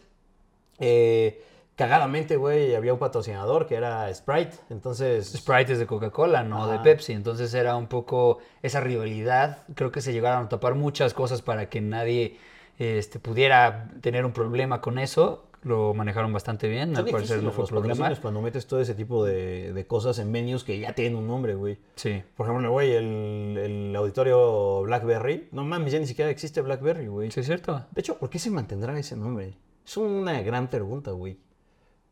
Eh, 0.80 1.44
cagadamente, 1.76 2.38
güey, 2.38 2.76
había 2.76 2.94
un 2.94 3.00
patrocinador 3.00 3.68
que 3.68 3.76
era 3.76 4.14
Sprite. 4.14 4.58
Entonces, 4.70 5.34
Sprite 5.36 5.74
es 5.74 5.80
de 5.80 5.88
Coca-Cola, 5.88 6.44
no 6.44 6.68
de. 6.68 6.80
Pepsi. 6.80 7.14
Entonces 7.14 7.54
era 7.54 7.76
un 7.76 7.88
poco 7.88 8.40
esa 8.62 8.82
rivalidad. 8.82 9.64
Creo 9.76 9.92
que 9.92 10.02
se 10.02 10.14
llegaron 10.14 10.46
a 10.46 10.50
tapar 10.50 10.76
muchas 10.76 11.14
cosas 11.14 11.42
para 11.42 11.70
que 11.70 11.82
nadie 11.82 12.38
este, 12.78 13.20
pudiera 13.20 13.90
tener 14.02 14.26
un 14.26 14.32
problema 14.32 14.82
con 14.82 15.00
eso. 15.00 15.48
Lo 15.64 15.94
manejaron 15.94 16.34
bastante 16.34 16.68
bien. 16.68 16.98
Al 16.98 17.06
parecer 17.06 17.44
no 17.44 17.52
fue 17.52 17.64
los 17.64 17.70
problema. 17.70 18.16
cuando 18.20 18.42
metes 18.42 18.66
todo 18.66 18.82
ese 18.82 18.96
tipo 18.96 19.24
de, 19.24 19.74
de 19.74 19.86
cosas 19.86 20.18
en 20.18 20.32
menús 20.32 20.64
que 20.64 20.80
ya 20.80 20.94
tienen 20.94 21.16
un 21.16 21.28
nombre, 21.28 21.54
güey. 21.54 21.78
Sí. 21.96 22.24
Por 22.36 22.48
ejemplo, 22.48 22.72
güey, 22.72 22.94
el, 22.94 23.58
el 23.58 23.96
auditorio 23.96 24.82
Blackberry. 24.82 25.50
No 25.52 25.64
mames, 25.64 25.94
ya 25.94 26.00
ni 26.00 26.08
siquiera 26.08 26.32
existe 26.32 26.62
Blackberry, 26.62 27.06
güey. 27.06 27.30
Sí, 27.30 27.42
es 27.42 27.46
cierto. 27.46 27.86
De 27.92 28.02
hecho, 28.02 28.18
¿por 28.18 28.32
qué 28.32 28.40
se 28.40 28.50
mantendrá 28.50 28.98
ese 28.98 29.16
nombre? 29.16 29.54
Es 29.86 29.98
una 29.98 30.42
gran 30.42 30.68
pregunta, 30.68 31.12
güey. 31.12 31.38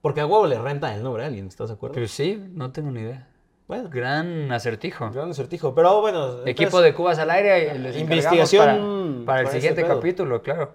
Porque 0.01 0.21
a 0.21 0.25
huevo 0.25 0.47
le 0.47 0.57
renta 0.59 0.95
el 0.95 1.03
nombre 1.03 1.23
a 1.23 1.27
alguien, 1.27 1.47
¿estás 1.47 1.69
de 1.69 1.75
acuerdo? 1.75 1.95
Pues 1.95 2.11
sí, 2.11 2.41
no 2.51 2.71
tengo 2.71 2.91
ni 2.91 3.01
idea. 3.01 3.27
Bueno, 3.67 3.89
Gran 3.91 4.51
acertijo. 4.51 5.11
gran 5.11 5.29
acertijo. 5.29 5.75
Pero 5.75 6.01
bueno. 6.01 6.45
Equipo 6.45 6.81
de 6.81 6.93
Cubas 6.93 7.19
al 7.19 7.29
aire. 7.29 7.77
les 7.77 7.97
Investigación 7.97 8.65
Para, 8.65 9.25
para 9.25 9.39
el 9.41 9.45
para 9.45 9.51
siguiente 9.51 9.85
capítulo, 9.85 10.41
claro. 10.41 10.71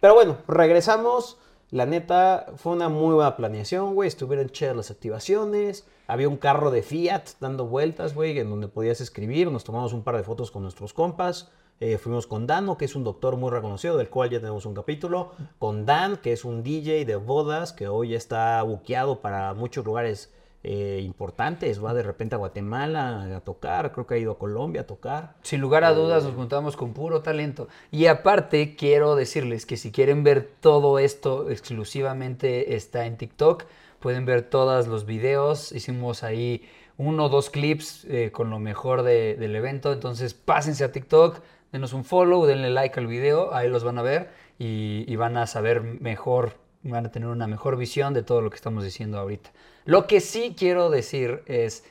Pero 0.00 0.14
bueno, 0.14 0.36
regresamos. 0.46 1.38
La 1.70 1.86
neta, 1.86 2.46
fue 2.56 2.72
una 2.72 2.88
muy 2.88 3.14
buena 3.14 3.36
planeación, 3.36 3.94
güey. 3.94 4.08
Estuvieron 4.08 4.50
chidas 4.50 4.74
las 4.76 4.90
activaciones. 4.90 5.86
Había 6.08 6.28
un 6.28 6.36
carro 6.36 6.72
de 6.72 6.82
Fiat 6.82 7.22
dando 7.38 7.66
vueltas, 7.66 8.12
güey, 8.12 8.36
en 8.40 8.50
donde 8.50 8.66
podías 8.66 9.00
escribir. 9.00 9.50
Nos 9.52 9.62
tomamos 9.62 9.92
un 9.92 10.02
par 10.02 10.16
de 10.16 10.24
fotos 10.24 10.50
con 10.50 10.62
nuestros 10.64 10.92
compas. 10.92 11.52
Eh, 11.82 11.96
fuimos 11.96 12.26
con 12.26 12.46
Dano, 12.46 12.76
que 12.76 12.84
es 12.84 12.94
un 12.94 13.04
doctor 13.04 13.36
muy 13.38 13.50
reconocido, 13.50 13.96
del 13.96 14.10
cual 14.10 14.28
ya 14.28 14.38
tenemos 14.38 14.66
un 14.66 14.74
capítulo. 14.74 15.32
Con 15.58 15.86
Dan, 15.86 16.18
que 16.18 16.32
es 16.32 16.44
un 16.44 16.62
DJ 16.62 17.06
de 17.06 17.16
bodas, 17.16 17.72
que 17.72 17.88
hoy 17.88 18.14
está 18.14 18.62
buqueado 18.62 19.20
para 19.20 19.54
muchos 19.54 19.82
lugares 19.86 20.30
eh, 20.62 21.00
importantes. 21.02 21.82
Va 21.82 21.94
de 21.94 22.02
repente 22.02 22.34
a 22.34 22.38
Guatemala 22.38 23.34
a 23.34 23.40
tocar, 23.40 23.92
creo 23.92 24.06
que 24.06 24.12
ha 24.14 24.18
ido 24.18 24.32
a 24.32 24.38
Colombia 24.38 24.82
a 24.82 24.86
tocar. 24.86 25.36
Sin 25.40 25.62
lugar 25.62 25.84
a 25.84 25.94
dudas 25.94 26.22
nos 26.22 26.34
juntamos 26.34 26.76
con 26.76 26.92
puro 26.92 27.22
talento. 27.22 27.66
Y 27.90 28.06
aparte 28.06 28.76
quiero 28.76 29.14
decirles 29.16 29.64
que 29.64 29.78
si 29.78 29.90
quieren 29.90 30.22
ver 30.22 30.50
todo 30.60 30.98
esto 30.98 31.48
exclusivamente 31.48 32.74
está 32.76 33.06
en 33.06 33.16
TikTok. 33.16 33.64
Pueden 34.00 34.26
ver 34.26 34.42
todos 34.42 34.86
los 34.86 35.06
videos. 35.06 35.72
Hicimos 35.72 36.22
ahí 36.24 36.68
uno 36.98 37.24
o 37.24 37.28
dos 37.30 37.48
clips 37.48 38.04
eh, 38.10 38.30
con 38.30 38.50
lo 38.50 38.58
mejor 38.58 39.02
de- 39.02 39.36
del 39.36 39.56
evento. 39.56 39.94
Entonces 39.94 40.34
pásense 40.34 40.84
a 40.84 40.92
TikTok, 40.92 41.38
denos 41.72 41.92
un 41.92 42.04
follow, 42.04 42.46
denle 42.46 42.70
like 42.70 42.98
al 42.98 43.06
video, 43.06 43.54
ahí 43.54 43.68
los 43.68 43.84
van 43.84 43.98
a 43.98 44.02
ver 44.02 44.30
y, 44.58 45.04
y 45.06 45.16
van 45.16 45.36
a 45.36 45.46
saber 45.46 45.82
mejor, 45.82 46.54
van 46.82 47.06
a 47.06 47.10
tener 47.10 47.28
una 47.28 47.46
mejor 47.46 47.76
visión 47.76 48.14
de 48.14 48.22
todo 48.22 48.40
lo 48.40 48.50
que 48.50 48.56
estamos 48.56 48.84
diciendo 48.84 49.18
ahorita. 49.18 49.50
Lo 49.84 50.06
que 50.06 50.20
sí 50.20 50.54
quiero 50.58 50.90
decir 50.90 51.42
es 51.46 51.84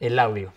el 0.00 0.18
audio. 0.18 0.52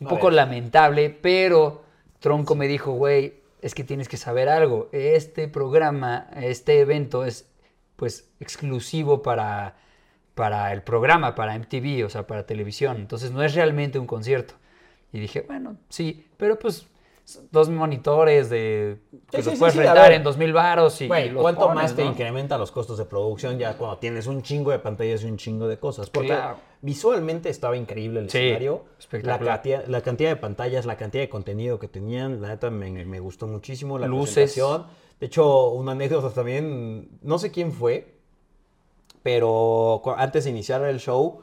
Un 0.00 0.08
A 0.08 0.10
poco 0.10 0.26
ver. 0.26 0.34
lamentable, 0.34 1.10
pero 1.10 1.82
Tronco 2.20 2.54
me 2.54 2.68
dijo, 2.68 2.92
güey, 2.92 3.34
es 3.62 3.74
que 3.74 3.84
tienes 3.84 4.08
que 4.08 4.16
saber 4.16 4.48
algo. 4.48 4.88
Este 4.92 5.48
programa, 5.48 6.28
este 6.36 6.80
evento 6.80 7.24
es 7.24 7.48
pues 7.96 8.28
exclusivo 8.40 9.22
para, 9.22 9.76
para 10.34 10.72
el 10.72 10.82
programa, 10.82 11.34
para 11.34 11.58
MTV, 11.58 12.04
o 12.04 12.10
sea, 12.10 12.26
para 12.26 12.46
televisión. 12.46 12.98
Entonces 12.98 13.30
no 13.32 13.42
es 13.42 13.54
realmente 13.54 13.98
un 13.98 14.06
concierto. 14.06 14.54
Y 15.12 15.20
dije, 15.20 15.40
bueno, 15.40 15.78
sí, 15.88 16.26
pero 16.36 16.58
pues 16.58 16.86
dos 17.50 17.68
monitores 17.68 18.48
de 18.50 18.98
que 19.30 19.42
Sí, 19.42 19.44
los 19.44 19.54
sí, 19.54 19.58
puedes 19.58 19.74
sí, 19.74 19.80
rentar 19.80 20.12
en 20.12 20.22
dos 20.22 20.36
mil 20.36 20.52
varos 20.52 21.00
y 21.00 21.08
los 21.08 21.42
¿cuánto 21.42 21.66
pones, 21.66 21.82
más 21.82 21.96
te 21.96 22.04
¿no? 22.04 22.10
incrementa 22.10 22.56
los 22.56 22.70
costos 22.70 22.98
de 22.98 23.04
producción 23.04 23.58
ya 23.58 23.76
cuando 23.76 23.98
tienes 23.98 24.26
un 24.28 24.42
chingo 24.42 24.70
de 24.70 24.78
pantallas 24.78 25.22
y 25.24 25.26
un 25.26 25.36
chingo 25.36 25.66
de 25.66 25.78
cosas? 25.78 26.08
Porque 26.08 26.28
Claro. 26.28 26.58
visualmente 26.82 27.48
estaba 27.48 27.76
increíble 27.76 28.20
el 28.20 28.26
escenario. 28.26 28.84
La 29.22 29.38
cantidad, 29.40 29.84
la 29.86 30.00
cantidad 30.02 30.30
de 30.30 30.36
pantallas, 30.36 30.86
la 30.86 30.96
cantidad 30.96 31.24
de 31.24 31.28
contenido 31.28 31.78
que 31.80 31.88
tenían, 31.88 32.40
la 32.40 32.48
neta 32.48 32.70
me, 32.70 33.04
me 33.04 33.18
gustó 33.20 33.46
muchísimo. 33.48 33.98
La 33.98 34.06
Luces. 34.06 34.54
De 35.18 35.26
hecho, 35.26 35.70
una 35.70 35.92
anécdota 35.92 36.30
también, 36.30 37.08
no 37.22 37.38
sé 37.38 37.50
quién 37.50 37.72
fue, 37.72 38.14
pero 39.22 40.02
antes 40.16 40.44
de 40.44 40.50
iniciar 40.50 40.84
el 40.84 41.00
show, 41.00 41.40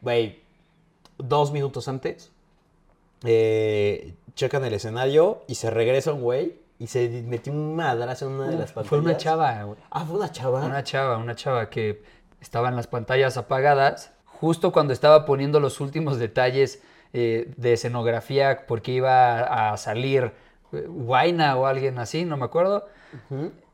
güey, 0.00 0.42
dos 1.18 1.50
minutos 1.52 1.88
antes, 1.88 2.30
eh, 3.24 4.14
checan 4.34 4.64
el 4.64 4.74
escenario 4.74 5.42
y 5.46 5.54
se 5.54 5.70
regresa 5.70 6.12
un 6.12 6.22
güey 6.22 6.60
y 6.78 6.88
se 6.88 7.22
metió 7.26 7.52
un 7.52 7.76
madrazo 7.76 8.26
en 8.26 8.32
una 8.32 8.48
de 8.48 8.56
las 8.56 8.72
pantallas. 8.72 8.88
Fue 8.88 8.98
una 8.98 9.16
chava, 9.16 9.62
güey. 9.62 9.78
Ah, 9.90 10.04
fue 10.04 10.16
una 10.16 10.30
chava. 10.30 10.64
Una 10.64 10.82
chava, 10.82 11.16
una 11.16 11.34
chava 11.34 11.70
que 11.70 12.02
estaba 12.40 12.68
en 12.68 12.76
las 12.76 12.86
pantallas 12.86 13.36
apagadas, 13.36 14.12
justo 14.26 14.72
cuando 14.72 14.92
estaba 14.92 15.24
poniendo 15.24 15.60
los 15.60 15.80
últimos 15.80 16.18
detalles 16.18 16.82
eh, 17.12 17.52
de 17.56 17.72
escenografía, 17.72 18.66
porque 18.66 18.92
iba 18.92 19.70
a 19.72 19.76
salir 19.76 20.32
eh, 20.72 20.84
Guaina 20.88 21.56
o 21.56 21.66
alguien 21.66 21.98
así, 21.98 22.24
no 22.24 22.36
me 22.36 22.44
acuerdo. 22.44 22.86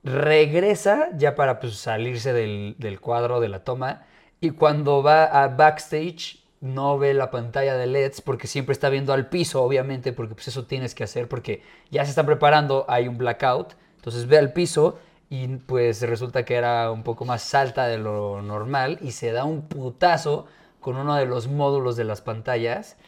Regresa 0.04 1.08
ya 1.16 1.34
para 1.34 1.58
pues, 1.58 1.76
salirse 1.76 2.32
del, 2.32 2.76
del 2.78 3.00
cuadro 3.00 3.40
de 3.40 3.48
la 3.48 3.64
toma. 3.64 4.04
Y 4.40 4.50
cuando 4.50 5.02
va 5.02 5.24
a 5.24 5.48
backstage, 5.48 6.39
no 6.60 6.98
ve 6.98 7.14
la 7.14 7.30
pantalla 7.30 7.76
de 7.76 7.86
LEDs 7.86 8.20
porque 8.20 8.46
siempre 8.46 8.72
está 8.72 8.88
viendo 8.90 9.12
al 9.12 9.28
piso, 9.28 9.62
obviamente, 9.62 10.12
porque 10.12 10.34
pues 10.34 10.48
eso 10.48 10.66
tienes 10.66 10.94
que 10.94 11.04
hacer 11.04 11.28
porque 11.28 11.62
ya 11.90 12.04
se 12.04 12.10
están 12.10 12.26
preparando, 12.26 12.84
hay 12.88 13.08
un 13.08 13.18
blackout. 13.18 13.74
Entonces 13.96 14.26
ve 14.26 14.38
al 14.38 14.52
piso 14.52 14.98
y 15.30 15.46
pues 15.48 16.02
resulta 16.02 16.44
que 16.44 16.54
era 16.54 16.90
un 16.90 17.02
poco 17.02 17.24
más 17.24 17.54
alta 17.54 17.86
de 17.86 17.98
lo 17.98 18.42
normal 18.42 18.98
y 19.00 19.12
se 19.12 19.32
da 19.32 19.44
un 19.44 19.62
putazo 19.68 20.46
con 20.80 20.96
uno 20.96 21.14
de 21.16 21.26
los 21.26 21.48
módulos 21.48 21.96
de 21.96 22.04
las 22.04 22.20
pantallas. 22.20 22.96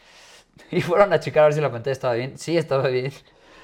Y 0.71 0.81
fueron 0.81 1.13
a 1.13 1.19
checar 1.19 1.43
a 1.43 1.45
ver 1.47 1.53
si 1.55 1.61
la 1.61 1.71
pantalla 1.71 1.93
estaba 1.93 2.13
bien. 2.13 2.37
Sí, 2.37 2.57
estaba 2.57 2.87
bien. 2.87 3.11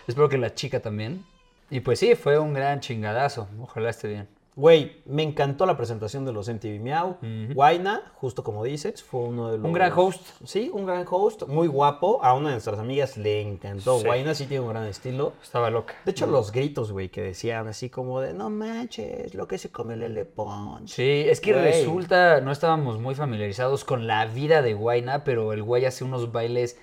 Espero 0.08 0.28
que 0.30 0.40
la 0.40 0.56
chica 0.56 0.80
también. 0.82 1.24
Y 1.70 1.82
pues 1.82 2.00
sí, 2.00 2.16
fue 2.16 2.40
un 2.40 2.54
gran 2.54 2.80
chingadazo. 2.80 3.48
Ojalá 3.60 3.92
esté 3.92 4.08
bien. 4.08 4.39
Güey, 4.60 5.02
me 5.06 5.24
encantó 5.24 5.66
la 5.66 5.78
presentación 5.78 6.26
de 6.26 6.34
los 6.34 6.50
MTV 6.50 6.82
Miau. 6.82 7.16
Guaina, 7.54 8.12
justo 8.16 8.44
como 8.44 8.66
dices, 8.66 9.02
fue 9.02 9.22
uno 9.22 9.52
de 9.52 9.58
los... 9.58 9.66
Un 9.66 9.72
gran 9.72 9.94
host. 9.96 10.22
Sí, 10.44 10.70
un 10.74 10.86
gran 10.86 11.06
host, 11.10 11.44
muy 11.48 11.70
guapo. 11.70 12.22
A 12.22 12.34
una 12.34 12.50
de 12.50 12.56
nuestras 12.56 12.78
amigas 12.78 13.16
le 13.16 13.40
encantó. 13.42 14.02
Guaina 14.04 14.36
sí 14.36 14.48
tiene 14.48 14.66
un 14.66 14.70
gran 14.70 14.86
estilo. 14.88 15.32
Estaba 15.42 15.70
loca. 15.70 15.96
De 16.04 16.12
hecho, 16.12 16.28
los 16.28 16.52
gritos, 16.52 16.92
güey, 16.92 17.08
que 17.08 17.22
decían 17.22 17.70
así 17.70 17.90
como 17.90 18.20
de, 18.20 18.34
no 18.34 18.50
manches, 18.50 19.34
lo 19.34 19.48
que 19.48 19.58
se 19.58 19.72
come 19.72 19.94
el 19.94 20.28
Punch. 20.28 20.90
Sí, 20.90 21.24
es 21.26 21.40
que 21.40 21.54
resulta, 21.54 22.42
no 22.42 22.52
estábamos 22.52 23.00
muy 23.00 23.16
familiarizados 23.16 23.86
con 23.86 24.08
la 24.08 24.26
vida 24.26 24.62
de 24.62 24.74
Guaina, 24.74 25.24
pero 25.24 25.54
el 25.54 25.64
güey 25.64 25.86
hace 25.86 26.04
unos 26.04 26.34
bailes 26.34 26.78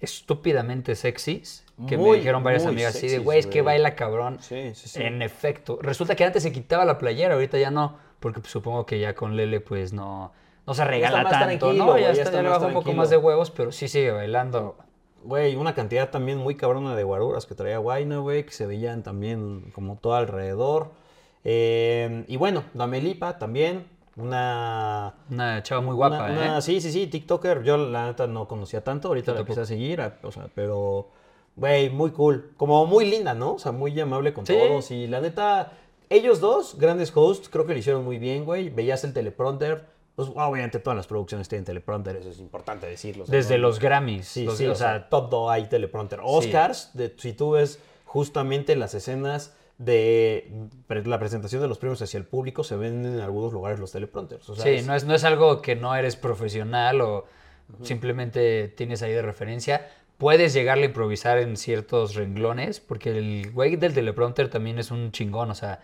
estúpidamente 0.00 0.94
sexys. 0.94 1.61
Que 1.88 1.96
me 1.98 2.12
dijeron 2.14 2.44
varias 2.44 2.66
amigas 2.66 2.94
así 2.94 3.08
de, 3.08 3.18
güey, 3.18 3.38
es 3.38 3.46
que 3.46 3.62
baila 3.62 3.94
cabrón. 3.94 4.38
Sí, 4.40 4.72
sí, 4.74 4.88
sí. 4.88 5.02
En 5.02 5.22
efecto. 5.22 5.78
Resulta 5.82 6.14
que 6.14 6.24
antes 6.24 6.42
se 6.42 6.52
quitaba 6.52 6.84
la 6.84 6.98
playera, 6.98 7.34
ahorita 7.34 7.58
ya 7.58 7.70
no. 7.70 7.96
Porque 8.20 8.40
pues, 8.40 8.52
supongo 8.52 8.86
que 8.86 9.00
ya 9.00 9.14
con 9.14 9.36
Lele, 9.36 9.60
pues 9.60 9.92
no, 9.92 10.32
no 10.66 10.74
se 10.74 10.84
regala 10.84 11.28
tanto, 11.28 11.72
¿no? 11.72 11.98
Ya, 11.98 12.10
está, 12.12 12.30
ya 12.30 12.42
le 12.42 12.48
más 12.48 12.58
baja 12.60 12.66
un 12.68 12.74
poco 12.74 12.92
más 12.92 13.10
de 13.10 13.16
huevos, 13.16 13.50
pero 13.50 13.72
sí 13.72 13.88
sigue 13.88 14.12
bailando. 14.12 14.76
Güey, 15.24 15.56
una 15.56 15.74
cantidad 15.74 16.10
también 16.10 16.38
muy 16.38 16.54
cabrona 16.56 16.94
de 16.94 17.02
guaruras 17.04 17.46
que 17.46 17.54
traía 17.54 17.78
Guaina, 17.78 18.18
güey, 18.18 18.44
que 18.44 18.52
se 18.52 18.66
veían 18.66 19.02
también 19.02 19.70
como 19.74 19.96
todo 19.96 20.14
alrededor. 20.14 20.92
Eh, 21.44 22.24
y 22.28 22.36
bueno, 22.36 22.64
Damelipa 22.74 23.38
también, 23.38 23.86
una... 24.16 25.14
Una 25.30 25.62
chava 25.62 25.80
muy 25.80 25.94
guapa, 25.94 26.16
una- 26.26 26.32
una- 26.32 26.58
¿eh? 26.58 26.62
Sí, 26.62 26.80
sí, 26.80 26.92
sí, 26.92 27.06
TikToker. 27.06 27.62
Yo 27.62 27.76
la 27.76 28.06
neta 28.06 28.26
no 28.26 28.46
conocía 28.46 28.82
tanto, 28.84 29.08
ahorita 29.08 29.32
la 29.32 29.40
empecé 29.40 29.60
a 29.62 29.66
seguir, 29.66 30.00
o 30.22 30.30
sea, 30.32 30.46
pero... 30.54 31.08
Güey, 31.56 31.90
muy 31.90 32.10
cool. 32.12 32.52
Como 32.56 32.86
muy 32.86 33.04
linda, 33.08 33.34
¿no? 33.34 33.54
O 33.54 33.58
sea, 33.58 33.72
muy 33.72 33.98
amable 34.00 34.32
con 34.32 34.46
Sí. 34.46 34.54
todos. 34.54 34.90
Y 34.90 35.06
la 35.06 35.20
neta, 35.20 35.72
ellos 36.08 36.40
dos, 36.40 36.78
grandes 36.78 37.12
hosts, 37.14 37.48
creo 37.48 37.66
que 37.66 37.72
lo 37.74 37.78
hicieron 37.78 38.04
muy 38.04 38.18
bien, 38.18 38.44
güey. 38.44 38.70
Veías 38.70 39.04
el 39.04 39.12
teleprompter. 39.12 39.86
Pues 40.14 40.28
obviamente 40.28 40.78
todas 40.78 40.96
las 40.96 41.06
producciones 41.06 41.48
tienen 41.48 41.64
teleprompter, 41.64 42.16
eso 42.16 42.28
es 42.28 42.38
importante 42.38 42.86
decirlo. 42.86 43.24
Desde 43.26 43.56
los 43.56 43.78
Grammys. 43.80 44.28
Sí, 44.28 44.44
los- 44.44 44.58
sí, 44.58 44.66
o 44.66 44.74
sea, 44.74 45.08
todo 45.08 45.48
hay 45.50 45.66
teleprompter. 45.68 46.20
Oscars, 46.22 46.90
de, 46.92 47.14
si 47.16 47.32
tú 47.32 47.52
ves 47.52 47.78
justamente 48.04 48.76
las 48.76 48.92
escenas 48.92 49.54
de 49.78 50.52
la 51.06 51.18
presentación 51.18 51.62
de 51.62 51.68
los 51.68 51.78
premios 51.78 52.02
hacia 52.02 52.18
el 52.18 52.24
público, 52.26 52.62
se 52.62 52.76
ven 52.76 53.06
en 53.06 53.20
algunos 53.20 53.54
lugares 53.54 53.80
los 53.80 53.90
teleprompters. 53.92 54.48
O 54.50 54.54
sea, 54.54 54.64
Sí, 54.64 54.70
es- 54.70 54.86
no 54.86 54.94
es, 54.94 55.04
no 55.04 55.14
es 55.14 55.24
algo 55.24 55.62
que 55.62 55.76
no 55.76 55.94
eres 55.96 56.14
profesional 56.16 57.00
o 57.00 57.24
simplemente 57.82 58.68
tienes 58.68 59.02
ahí 59.02 59.12
de 59.12 59.22
referencia. 59.22 59.88
Puedes 60.22 60.52
llegarle 60.52 60.84
a 60.84 60.86
improvisar 60.86 61.38
en 61.38 61.56
ciertos 61.56 62.14
renglones, 62.14 62.78
porque 62.78 63.10
el 63.10 63.50
güey 63.50 63.74
del 63.74 63.92
teleprompter 63.92 64.48
también 64.48 64.78
es 64.78 64.92
un 64.92 65.10
chingón, 65.10 65.50
o 65.50 65.54
sea, 65.56 65.80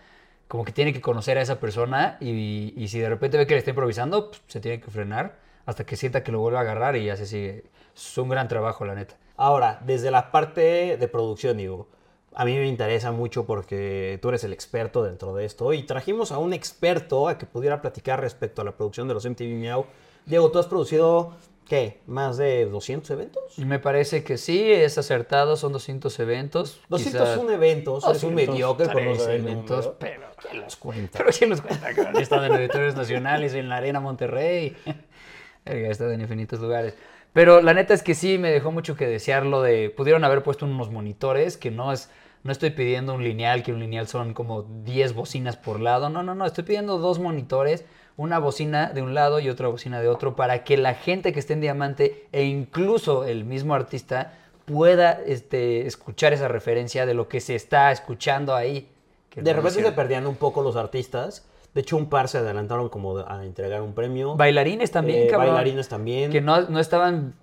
como 0.47 0.63
que 0.63 0.71
tiene 0.71 0.93
que 0.93 1.01
conocer 1.01 1.37
a 1.37 1.41
esa 1.41 1.59
persona 1.59 2.15
y, 2.21 2.73
y 2.77 2.87
si 2.87 2.99
de 2.99 3.09
repente 3.09 3.37
ve 3.37 3.45
que 3.45 3.55
le 3.55 3.57
está 3.57 3.71
improvisando, 3.71 4.29
pues, 4.29 4.41
se 4.47 4.61
tiene 4.61 4.79
que 4.79 4.89
frenar 4.89 5.35
hasta 5.65 5.85
que 5.85 5.97
sienta 5.97 6.23
que 6.23 6.31
lo 6.31 6.39
vuelve 6.39 6.57
a 6.57 6.61
agarrar 6.61 6.95
y 6.95 7.03
ya 7.03 7.17
se 7.17 7.25
sigue. 7.25 7.65
Es 7.93 8.17
un 8.17 8.29
gran 8.29 8.47
trabajo, 8.47 8.85
la 8.85 8.95
neta. 8.95 9.17
Ahora, 9.35 9.81
desde 9.85 10.09
la 10.09 10.31
parte 10.31 10.95
de 10.95 11.07
producción, 11.09 11.57
digo, 11.57 11.89
a 12.33 12.45
mí 12.45 12.55
me 12.55 12.65
interesa 12.65 13.11
mucho 13.11 13.45
porque 13.45 14.19
tú 14.21 14.29
eres 14.29 14.45
el 14.45 14.53
experto 14.53 15.03
dentro 15.03 15.35
de 15.35 15.43
esto 15.43 15.73
y 15.73 15.83
trajimos 15.83 16.31
a 16.31 16.37
un 16.37 16.53
experto 16.53 17.27
a 17.27 17.37
que 17.37 17.45
pudiera 17.45 17.81
platicar 17.81 18.21
respecto 18.21 18.61
a 18.61 18.63
la 18.63 18.71
producción 18.71 19.09
de 19.09 19.15
los 19.15 19.25
MTV 19.25 19.53
Miau. 19.55 19.85
Diego, 20.25 20.49
tú 20.49 20.59
has 20.59 20.67
producido, 20.67 21.33
¿qué? 21.69 22.01
¿Más 22.07 22.35
de 22.35 22.65
200 22.65 23.09
eventos? 23.11 23.57
Me 23.59 23.79
parece 23.79 24.23
que 24.23 24.37
sí, 24.37 24.69
es 24.69 24.97
acertado, 24.97 25.55
son 25.55 25.71
200 25.71 26.19
eventos. 26.19 26.81
201 26.89 27.43
quizá- 27.45 27.53
eventos, 27.53 28.03
eres 28.03 28.23
un 28.23 28.31
200, 28.31 28.53
mediocre 28.55 28.87
tres 28.89 29.21
saber 29.21 29.39
eventos, 29.39 29.91
pero 29.99 30.27
¿Quién 30.49 30.61
los 30.61 30.75
cuenta? 30.75 31.17
Pero 31.19 31.31
sí 31.31 31.45
nos 31.45 31.61
cuenta. 31.61 31.91
He 32.17 32.21
estado 32.21 32.45
en 32.45 32.53
auditorios 32.53 32.95
nacionales, 32.95 33.53
en 33.53 33.69
la 33.69 33.77
Arena 33.77 33.99
Monterrey. 33.99 34.75
He 35.65 35.89
estado 35.89 36.11
en 36.11 36.21
infinitos 36.21 36.59
lugares. 36.59 36.95
Pero 37.33 37.61
la 37.61 37.73
neta 37.73 37.93
es 37.93 38.01
que 38.01 38.15
sí 38.15 38.37
me 38.37 38.49
dejó 38.49 38.71
mucho 38.71 38.95
que 38.95 39.05
desear 39.05 39.45
lo 39.45 39.61
de. 39.61 39.89
Pudieron 39.89 40.23
haber 40.23 40.41
puesto 40.41 40.65
unos 40.65 40.89
monitores, 40.89 41.57
que 41.57 41.71
no 41.71 41.91
es. 41.93 42.09
No 42.43 42.53
estoy 42.53 42.69
pidiendo 42.69 43.13
un 43.13 43.23
lineal, 43.23 43.63
que 43.63 43.73
un 43.73 43.79
lineal 43.79 44.07
son 44.07 44.33
como 44.33 44.63
10 44.63 45.13
bocinas 45.13 45.57
por 45.57 45.79
lado. 45.81 46.09
No, 46.09 46.23
no, 46.23 46.33
no. 46.35 46.45
Estoy 46.45 46.63
pidiendo 46.63 46.97
dos 46.97 47.19
monitores, 47.19 47.83
una 48.19 48.37
bocina 48.37 48.91
de 48.93 49.01
un 49.01 49.13
lado 49.13 49.39
y 49.39 49.47
otra 49.47 49.69
bocina 49.69 50.01
de 50.01 50.09
otro, 50.09 50.35
para 50.35 50.65
que 50.65 50.75
la 50.75 50.93
gente 50.93 51.31
que 51.31 51.39
esté 51.39 51.53
en 51.53 51.61
Diamante 51.61 52.27
e 52.33 52.43
incluso 52.43 53.23
el 53.23 53.45
mismo 53.45 53.73
artista 53.73 54.33
pueda 54.65 55.13
este, 55.25 55.87
escuchar 55.87 56.33
esa 56.33 56.49
referencia 56.49 57.05
de 57.05 57.13
lo 57.13 57.29
que 57.29 57.39
se 57.39 57.55
está 57.55 57.93
escuchando 57.93 58.53
ahí. 58.53 58.89
Que 59.29 59.41
De 59.41 59.53
no 59.53 59.61
repente 59.61 59.83
se 59.83 59.91
perdían 59.93 60.27
un 60.27 60.35
poco 60.35 60.61
los 60.61 60.75
artistas. 60.75 61.47
De 61.73 61.79
hecho, 61.79 61.95
un 61.95 62.09
par 62.09 62.27
se 62.27 62.39
adelantaron 62.39 62.89
como 62.89 63.19
a 63.19 63.45
entregar 63.45 63.81
un 63.81 63.93
premio. 63.93 64.35
Bailarines 64.35 64.91
también, 64.91 65.23
Eh, 65.23 65.27
cabrón. 65.27 65.53
Bailarines 65.53 65.87
también. 65.87 66.29
Que 66.29 66.41
no, 66.41 66.63
no 66.63 66.79
estaban 66.81 67.35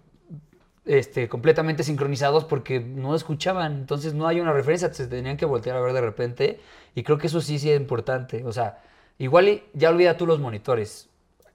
este, 0.85 1.27
completamente 1.31 1.85
sincronizados 1.85 2.45
porque 2.45 2.81
no 2.81 3.15
escuchaban. 3.15 3.73
Entonces 3.73 4.13
no 4.13 4.27
hay 4.29 4.41
una 4.41 4.53
referencia, 4.53 4.93
se 4.93 5.07
tenían 5.07 5.39
que 5.39 5.47
voltear 5.47 5.79
a 5.79 5.81
ver 5.81 5.95
de 5.95 6.03
repente. 6.03 6.61
Y 6.95 7.03
creo 7.03 7.17
que 7.17 7.29
eso 7.29 7.41
sí, 7.41 7.59
sí 7.59 7.71
es 7.71 7.81
importante. 7.81 8.45
O 8.45 8.53
sea, 8.53 8.83
igual 9.19 9.49
y- 9.49 9.63
ya 9.75 9.91
olvida 9.91 10.17
tú 10.17 10.27
los 10.27 10.41
monitores. 10.41 11.09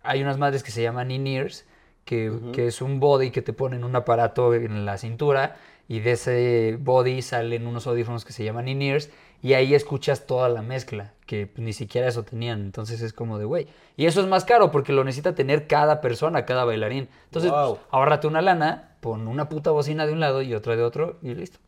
Hay 0.04 0.22
unas 0.22 0.38
madres 0.38 0.64
que 0.64 0.72
se 0.72 0.82
llaman 0.82 1.12
in-ears 1.12 1.66
que, 2.06 2.32
que 2.54 2.68
es 2.68 2.82
un 2.82 3.00
body 3.00 3.30
que 3.32 3.42
te 3.44 3.54
ponen 3.54 3.84
un 3.84 3.96
aparato 3.96 4.54
en 4.56 4.86
la 4.86 4.98
cintura 4.98 5.56
y 5.88 6.00
de 6.00 6.14
ese 6.14 6.78
body 6.80 7.22
salen 7.22 7.68
unos 7.68 7.86
audífonos 7.86 8.26
que 8.26 8.34
se 8.34 8.44
llaman 8.44 8.68
in-ears 8.68 9.10
y 9.44 9.54
ahí 9.54 9.74
escuchas 9.76 10.26
toda 10.28 10.50
la 10.50 10.62
mezcla, 10.62 11.14
que 11.26 11.48
pues, 11.48 11.64
ni 11.66 11.74
siquiera 11.74 12.08
eso 12.08 12.24
tenían. 12.24 12.62
Entonces 12.62 13.02
es 13.02 13.14
como 13.14 13.38
de, 13.40 13.46
güey. 13.46 13.68
Y 13.98 14.06
eso 14.06 14.22
es 14.22 14.28
más 14.28 14.46
caro 14.46 14.72
porque 14.72 14.94
lo 14.94 15.04
necesita 15.04 15.36
tener 15.36 15.68
cada 15.68 16.00
persona, 16.02 16.46
cada 16.46 16.64
bailarín. 16.66 17.08
Entonces, 17.26 17.52
Wow. 17.52 17.76
pues, 17.76 17.88
ahórrate 17.92 18.28
una 18.28 18.42
lana, 18.42 18.96
pon 19.00 19.28
una 19.28 19.50
puta 19.50 19.72
bocina 19.72 20.06
de 20.06 20.14
un 20.14 20.20
lado 20.20 20.42
y 20.42 20.54
otra 20.54 20.76
de 20.76 20.84
otro 20.84 21.18
y 21.22 21.34
listo. 21.36 21.60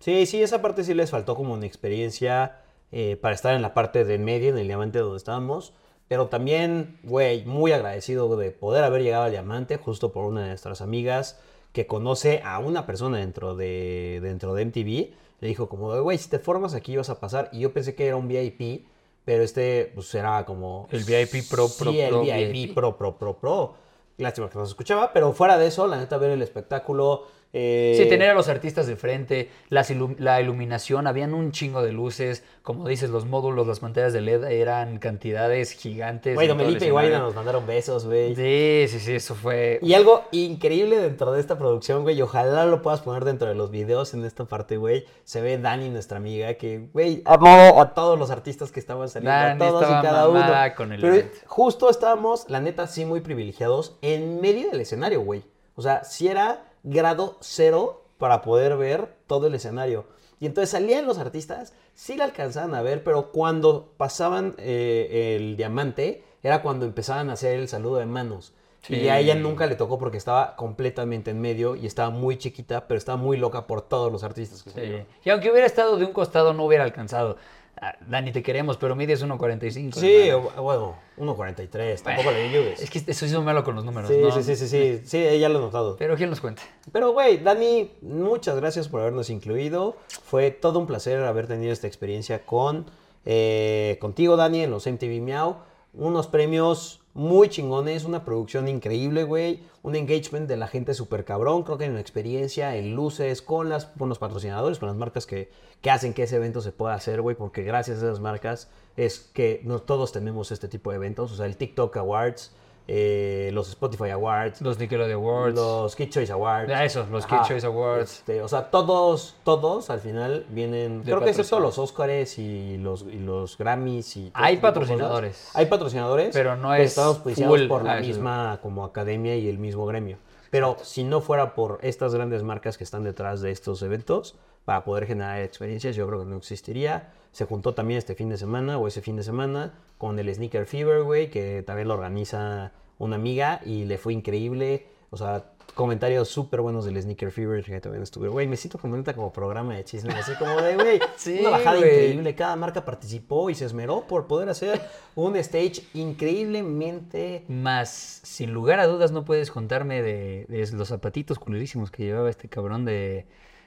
Sí, 0.00 0.26
sí, 0.26 0.42
esa 0.42 0.60
parte 0.62 0.84
sí 0.84 0.94
les 0.94 1.10
faltó 1.10 1.34
como 1.34 1.54
una 1.54 1.66
experiencia 1.66 2.56
eh, 2.92 3.16
para 3.20 3.34
estar 3.34 3.54
en 3.54 3.62
la 3.62 3.74
parte 3.74 4.04
de 4.04 4.14
en 4.14 4.24
medio, 4.24 4.50
en 4.50 4.58
el 4.58 4.66
diamante 4.66 4.98
donde 4.98 5.16
estábamos. 5.16 5.72
Pero 6.08 6.28
también, 6.28 6.98
güey, 7.02 7.44
muy 7.44 7.72
agradecido 7.72 8.36
de 8.36 8.50
poder 8.52 8.84
haber 8.84 9.02
llegado 9.02 9.24
al 9.24 9.32
diamante 9.32 9.76
justo 9.76 10.12
por 10.12 10.24
una 10.24 10.42
de 10.42 10.48
nuestras 10.48 10.80
amigas 10.80 11.40
que 11.72 11.86
conoce 11.86 12.40
a 12.44 12.58
una 12.58 12.86
persona 12.86 13.18
dentro 13.18 13.56
de, 13.56 14.20
dentro 14.22 14.54
de 14.54 14.64
MTV. 14.64 15.14
Le 15.40 15.48
dijo 15.48 15.68
como, 15.68 16.00
güey, 16.02 16.16
si 16.16 16.30
te 16.30 16.38
formas 16.38 16.74
aquí 16.74 16.96
vas 16.96 17.10
a 17.10 17.20
pasar. 17.20 17.50
Y 17.52 17.60
yo 17.60 17.72
pensé 17.72 17.94
que 17.94 18.06
era 18.06 18.16
un 18.16 18.28
VIP, 18.28 18.86
pero 19.24 19.42
este 19.42 19.90
pues 19.94 20.14
era 20.14 20.44
como... 20.46 20.88
El 20.92 21.04
VIP 21.04 21.48
pro, 21.50 21.68
pro, 21.68 21.90
Sí, 21.90 22.00
el 22.00 22.08
pro, 22.08 22.22
VIP, 22.22 22.52
VIP. 22.52 22.74
pro, 22.74 22.96
pro, 22.96 23.18
pro, 23.18 23.36
pro. 23.38 23.74
Lástima 24.16 24.48
que 24.48 24.58
no 24.58 24.64
se 24.64 24.70
escuchaba, 24.70 25.12
pero 25.12 25.32
fuera 25.32 25.58
de 25.58 25.66
eso, 25.66 25.86
la 25.86 25.98
neta, 25.98 26.16
ver 26.18 26.30
el 26.30 26.42
espectáculo... 26.42 27.26
eh, 27.52 27.94
Sí, 27.96 28.08
tener 28.08 28.30
a 28.30 28.34
los 28.34 28.48
artistas 28.48 28.86
de 28.86 28.96
frente, 28.96 29.50
las 29.70 29.90
ilu- 29.90 30.16
la 30.18 30.40
iluminación, 30.40 31.06
habían 31.06 31.32
un 31.34 31.52
chingo 31.52 31.82
de 31.82 31.92
luces, 31.92 32.44
como 32.62 32.86
dices, 32.88 33.10
los 33.10 33.24
módulos, 33.24 33.66
las 33.66 33.80
pantallas 33.80 34.12
de 34.12 34.20
LED 34.20 34.44
eran 34.44 34.98
cantidades 34.98 35.70
gigantes. 35.72 36.34
Güey, 36.34 36.48
Domelipe 36.48 36.84
y 36.84 36.88
escenario. 36.88 37.18
nos 37.20 37.34
mandaron 37.34 37.66
besos, 37.66 38.04
güey. 38.06 38.34
Sí, 38.34 38.86
sí, 38.88 39.00
sí, 39.00 39.14
eso 39.14 39.34
fue... 39.34 39.78
Y 39.82 39.94
algo 39.94 40.24
increíble 40.32 40.98
dentro 40.98 41.32
de 41.32 41.40
esta 41.40 41.56
producción, 41.56 42.02
güey, 42.02 42.18
y 42.18 42.22
ojalá 42.22 42.66
lo 42.66 42.82
puedas 42.82 43.00
poner 43.00 43.24
dentro 43.24 43.48
de 43.48 43.54
los 43.54 43.70
videos 43.70 44.12
en 44.14 44.24
esta 44.24 44.44
parte, 44.44 44.76
güey. 44.76 45.06
Se 45.24 45.40
ve 45.40 45.56
Dani, 45.58 45.88
nuestra 45.88 46.18
amiga, 46.18 46.54
que, 46.54 46.88
güey, 46.92 47.22
amó 47.24 47.80
a 47.80 47.94
todos 47.94 48.18
los 48.18 48.30
artistas 48.30 48.72
que 48.72 48.80
estaban 48.80 49.08
saliendo, 49.08 49.30
Dani 49.38 49.64
a 49.64 49.68
todos 49.68 49.82
y 49.82 50.02
cada 50.02 50.28
uno. 50.28 50.44
con 50.76 50.92
el 50.92 51.00
Pero 51.00 51.28
justo 51.46 51.88
estábamos, 51.88 52.50
la 52.50 52.60
neta, 52.60 52.86
sí 52.86 53.04
muy 53.04 53.20
privilegiados 53.20 53.96
en 54.02 54.40
medio 54.40 54.70
del 54.70 54.80
escenario, 54.80 55.20
güey. 55.22 55.44
O 55.74 55.82
sea, 55.82 56.04
sí 56.04 56.26
era 56.28 56.64
grado 56.86 57.36
cero 57.40 58.04
para 58.18 58.40
poder 58.40 58.76
ver 58.76 59.14
todo 59.26 59.48
el 59.48 59.54
escenario. 59.54 60.06
Y 60.40 60.46
entonces 60.46 60.70
salían 60.70 61.06
los 61.06 61.18
artistas, 61.18 61.74
sí 61.94 62.16
la 62.16 62.24
alcanzaban 62.24 62.74
a 62.74 62.82
ver, 62.82 63.02
pero 63.04 63.32
cuando 63.32 63.92
pasaban 63.96 64.54
eh, 64.58 65.36
el 65.36 65.56
diamante, 65.56 66.24
era 66.42 66.62
cuando 66.62 66.86
empezaban 66.86 67.30
a 67.30 67.34
hacer 67.34 67.58
el 67.58 67.68
saludo 67.68 67.96
de 67.96 68.06
manos. 68.06 68.54
Y 68.88 69.08
a 69.08 69.18
ella 69.18 69.34
nunca 69.34 69.66
le 69.66 69.74
tocó 69.74 69.98
porque 69.98 70.16
estaba 70.16 70.54
completamente 70.54 71.32
en 71.32 71.40
medio 71.40 71.74
y 71.74 71.86
estaba 71.86 72.10
muy 72.10 72.38
chiquita, 72.38 72.86
pero 72.86 72.98
estaba 72.98 73.18
muy 73.18 73.36
loca 73.36 73.66
por 73.66 73.82
todos 73.82 74.12
los 74.12 74.22
artistas 74.22 74.62
que 74.62 74.70
Sí. 74.70 75.06
Y 75.24 75.30
aunque 75.30 75.50
hubiera 75.50 75.66
estado 75.66 75.96
de 75.96 76.04
un 76.04 76.12
costado, 76.12 76.54
no 76.54 76.64
hubiera 76.64 76.84
alcanzado. 76.84 77.36
Ah, 77.78 77.94
Dani, 78.08 78.32
te 78.32 78.42
queremos, 78.42 78.78
pero 78.78 78.96
mides 78.96 79.22
1.45. 79.22 79.94
Sí, 79.94 80.30
bueno, 80.58 80.96
1.43, 81.18 82.00
tampoco 82.00 82.30
le 82.30 82.48
ayudes. 82.48 82.80
Es 82.80 82.90
que 82.90 83.36
muy 83.36 83.44
malo 83.44 83.64
con 83.64 83.74
los 83.74 83.84
números. 83.84 84.10
Sí, 84.10 84.16
¿no? 84.18 84.30
sí, 84.32 84.42
sí, 84.42 84.56
sí, 84.56 84.68
sí, 84.68 85.00
sí, 85.04 85.38
ya 85.38 85.48
lo 85.50 85.58
he 85.58 85.62
notado. 85.62 85.96
Pero 85.98 86.16
¿quién 86.16 86.30
nos 86.30 86.40
cuenta? 86.40 86.62
Pero, 86.90 87.12
güey, 87.12 87.38
Dani, 87.38 87.92
muchas 88.00 88.56
gracias 88.56 88.88
por 88.88 89.02
habernos 89.02 89.28
incluido. 89.28 89.96
Fue 90.24 90.50
todo 90.50 90.78
un 90.78 90.86
placer 90.86 91.22
haber 91.22 91.46
tenido 91.48 91.72
esta 91.72 91.86
experiencia 91.86 92.46
con 92.46 92.86
eh, 93.26 93.98
contigo, 94.00 94.36
Dani, 94.36 94.62
en 94.62 94.70
los 94.70 94.86
MTV 94.86 95.20
Miau. 95.20 95.56
Unos 95.92 96.28
premios 96.28 97.00
muy 97.16 97.48
chingones, 97.48 98.04
una 98.04 98.26
producción 98.26 98.68
increíble, 98.68 99.24
güey. 99.24 99.60
Un 99.82 99.96
engagement 99.96 100.46
de 100.46 100.58
la 100.58 100.68
gente 100.68 100.92
súper 100.92 101.24
cabrón. 101.24 101.62
Creo 101.62 101.78
que 101.78 101.86
en 101.86 101.94
la 101.94 102.00
experiencia, 102.00 102.76
en 102.76 102.94
luces, 102.94 103.40
con, 103.40 103.70
las, 103.70 103.86
con 103.86 104.10
los 104.10 104.18
patrocinadores, 104.18 104.78
con 104.78 104.88
las 104.88 104.98
marcas 104.98 105.24
que, 105.24 105.50
que 105.80 105.90
hacen 105.90 106.12
que 106.12 106.24
ese 106.24 106.36
evento 106.36 106.60
se 106.60 106.72
pueda 106.72 106.92
hacer, 106.94 107.22
güey. 107.22 107.34
Porque 107.34 107.62
gracias 107.62 108.02
a 108.02 108.06
esas 108.06 108.20
marcas 108.20 108.68
es 108.98 109.30
que 109.32 109.62
no, 109.64 109.80
todos 109.80 110.12
tenemos 110.12 110.52
este 110.52 110.68
tipo 110.68 110.90
de 110.90 110.96
eventos. 110.96 111.32
O 111.32 111.36
sea, 111.36 111.46
el 111.46 111.56
TikTok 111.56 111.96
Awards, 111.96 112.52
eh, 112.88 113.50
los 113.52 113.68
Spotify 113.68 114.10
Awards, 114.10 114.60
Los 114.62 114.78
Nickelodeon 114.78 115.20
Awards. 115.20 115.54
los 115.56 115.96
Kid 115.96 116.08
Choice 116.10 116.32
Awards. 116.32 116.72
Ah, 116.72 116.84
esos, 116.84 117.08
los 117.10 117.26
Kid. 117.26 117.36
Choice 117.46 117.66
Awards. 117.66 118.12
Este, 118.12 118.42
o 118.42 118.48
sea, 118.48 118.70
todos, 118.70 119.34
todos 119.42 119.90
al 119.90 120.00
final 120.00 120.46
vienen. 120.50 121.00
De 121.00 121.06
creo 121.06 121.20
que 121.20 121.30
excepto 121.30 121.58
los 121.58 121.78
Oscars 121.78 122.38
y 122.38 122.78
los, 122.78 123.02
y 123.02 123.18
los 123.18 123.58
Grammys 123.58 124.16
y. 124.16 124.30
Hay 124.34 124.54
este 124.54 124.60
cosas. 124.60 124.74
patrocinadores. 124.74 125.50
Hay 125.54 125.66
patrocinadores. 125.66 126.30
Pero 126.32 126.56
no 126.56 126.74
es 126.74 126.90
Estamos 126.90 127.16
auspiciados 127.16 127.58
full 127.58 127.68
por 127.68 127.84
la 127.84 127.92
a 127.94 127.98
eso. 127.98 128.06
misma 128.06 128.58
como 128.62 128.84
academia 128.84 129.36
y 129.36 129.48
el 129.48 129.58
mismo 129.58 129.86
gremio. 129.86 130.18
Pero 130.50 130.76
si 130.82 131.02
no 131.02 131.20
fuera 131.20 131.54
por 131.54 131.80
estas 131.82 132.14
grandes 132.14 132.42
marcas 132.44 132.78
que 132.78 132.84
están 132.84 133.02
detrás 133.02 133.40
de 133.40 133.50
estos 133.50 133.82
eventos, 133.82 134.36
para 134.66 134.84
poder 134.84 135.06
generar 135.06 135.40
experiencias, 135.40 135.94
yo 135.94 136.06
creo 136.08 136.18
que 136.18 136.26
no 136.26 136.36
existiría. 136.36 137.12
Se 137.30 137.44
juntó 137.44 137.72
también 137.72 137.98
este 137.98 138.16
fin 138.16 138.28
de 138.28 138.36
semana 138.36 138.78
o 138.78 138.88
ese 138.88 139.00
fin 139.00 139.14
de 139.14 139.22
semana 139.22 139.72
con 139.96 140.18
el 140.18 140.34
Sneaker 140.34 140.66
Fever, 140.66 141.04
güey, 141.04 141.30
que 141.30 141.62
también 141.62 141.86
lo 141.86 141.94
organiza 141.94 142.72
una 142.98 143.14
amiga 143.14 143.60
y 143.64 143.84
le 143.84 143.96
fue 143.96 144.12
increíble. 144.12 144.88
O 145.10 145.16
sea, 145.16 145.52
comentarios 145.76 146.28
súper 146.28 146.62
buenos 146.62 146.84
del 146.84 147.00
Sneaker 147.00 147.30
Fever 147.30 147.62
que 147.62 147.80
también 147.80 148.02
estuve. 148.02 148.26
Güey, 148.26 148.48
me 148.48 148.56
siento 148.56 148.76
como 148.76 148.96
neta 148.96 149.14
como 149.14 149.32
programa 149.32 149.76
de 149.76 149.84
chismes, 149.84 150.16
así 150.16 150.32
como 150.34 150.60
de, 150.60 150.74
güey, 150.74 151.00
Sí, 151.16 151.38
una 151.38 151.50
bajada 151.50 151.78
increíble. 151.78 152.34
Cada 152.34 152.56
marca 152.56 152.84
participó 152.84 153.48
y 153.50 153.54
se 153.54 153.66
esmeró 153.66 154.08
por 154.08 154.26
poder 154.26 154.48
hacer 154.48 154.80
un 155.14 155.36
stage 155.36 155.84
increíblemente 155.94 157.44
Más, 157.46 158.20
sin 158.24 158.52
lugar 158.52 158.80
a 158.80 158.88
dudas, 158.88 159.12
no 159.12 159.24
puedes 159.24 159.52
contarme 159.52 160.02
de, 160.02 160.46
de 160.48 160.68
los 160.72 160.88
zapatitos 160.88 161.38
culerísimos 161.38 161.92
que 161.92 162.02
llevaba 162.02 162.28
este 162.28 162.48
cabrón 162.48 162.84
de... 162.84 163.26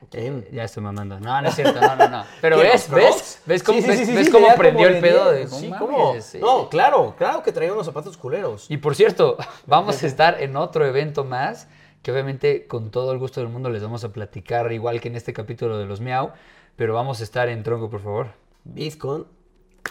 ¿Quién? 0.10 0.48
Ya 0.52 0.64
estoy 0.64 0.82
mamando. 0.82 1.20
No, 1.20 1.42
no 1.42 1.50
es 1.50 1.56
cierto, 1.56 1.80
no, 1.80 1.96
no, 1.96 2.10
no. 2.10 2.24
Pero 2.42 2.58
¿Qué, 2.58 2.64
ves, 2.64 2.90
¿ves? 2.90 3.42
¿Ves 3.46 3.64
cómo, 3.64 3.78
Sí, 3.78 3.84
sí, 3.84 3.90
ves, 3.90 4.00
sí, 4.00 4.06
sí, 4.06 4.16
ves 4.16 4.26
sí, 4.26 4.32
cómo 4.32 4.46
tenía 4.46 4.58
prendió 4.58 4.88
el 4.88 5.00
pedo? 5.00 5.32
De, 5.32 5.48
Sí, 5.48 5.72
¿cómo? 5.78 6.16
No, 6.40 6.70
claro, 6.70 7.16
claro 7.18 7.44
que 7.44 7.52
traía 7.52 7.74
unos 7.74 7.86
zapatos 7.86 8.18
culeros. 8.18 8.66
Y 8.70 8.78
por 8.78 8.96
cierto, 8.96 9.38
vamos 9.68 10.02
a 10.02 10.08
estar 10.08 10.42
en 10.42 10.56
otro 10.56 10.86
evento 10.86 11.26
más, 11.26 11.68
que 12.02 12.12
obviamente 12.12 12.66
con 12.66 12.92
todo 12.92 13.12
el 13.12 13.20
gusto 13.20 13.42
del 13.42 13.50
mundo 13.50 13.70
les 13.70 13.84
vamos 13.84 14.04
a 14.04 14.14
platicar, 14.14 14.72
igual 14.72 15.02
que 15.02 15.10
en 15.10 15.16
este 15.16 15.34
capítulo 15.34 15.78
de 15.78 15.86
los 15.86 16.02
Miau, 16.02 16.32
pero 16.76 16.94
vamos 16.94 17.20
a 17.20 17.24
estar 17.24 17.50
en 17.50 17.62
Tronco, 17.64 17.90
por 17.90 18.02
favor. 18.02 18.28
Bitcoin. 18.64 19.26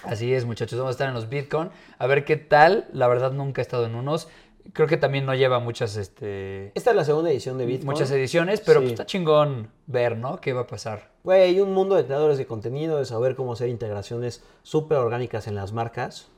Así 0.05 0.33
es, 0.33 0.45
muchachos, 0.45 0.79
vamos 0.79 0.91
a 0.91 0.93
estar 0.93 1.09
en 1.09 1.15
los 1.15 1.29
Bitcoin, 1.29 1.71
a 1.99 2.07
ver 2.07 2.25
qué 2.25 2.37
tal. 2.37 2.87
La 2.93 3.09
verdad 3.09 3.33
nunca 3.33 3.61
he 3.61 3.63
estado 3.63 3.87
en 3.87 3.95
unos. 3.95 4.29
Creo 4.73 4.87
que 4.87 4.97
también 4.99 5.25
no 5.25 5.35
lleva 5.35 5.59
muchas, 5.61 5.97
este, 5.97 6.73
Esta 6.75 6.91
es 6.91 6.97
la 6.97 7.05
segunda 7.05 7.31
edición 7.31 7.57
de 7.59 7.65
Bitcoin. 7.67 7.87
muchas 7.87 8.11
ediciones, 8.11 8.61
pero 8.61 8.81
Sí. 8.81 8.87
pues, 8.87 8.93
está 8.93 9.07
chingón 9.07 9.71
ver, 9.87 10.17
¿no? 10.17 10.41
¿Qué 10.41 10.53
va 10.53 10.63
a 10.63 10.67
pasar? 10.67 11.11
Güey, 11.25 11.61
un 11.61 11.73
mundo 11.73 11.95
de 11.97 12.05
creadores 12.05 12.37
de 12.39 12.47
contenido, 12.47 12.99
de 12.99 13.05
saber 13.07 13.35
cómo 13.35 13.55
hacer 13.55 13.69
integraciones 13.71 14.45
súper 14.63 14.99
orgánicas 14.99 15.47
en 15.47 15.55
las 15.55 15.73
marcas. 15.73 16.29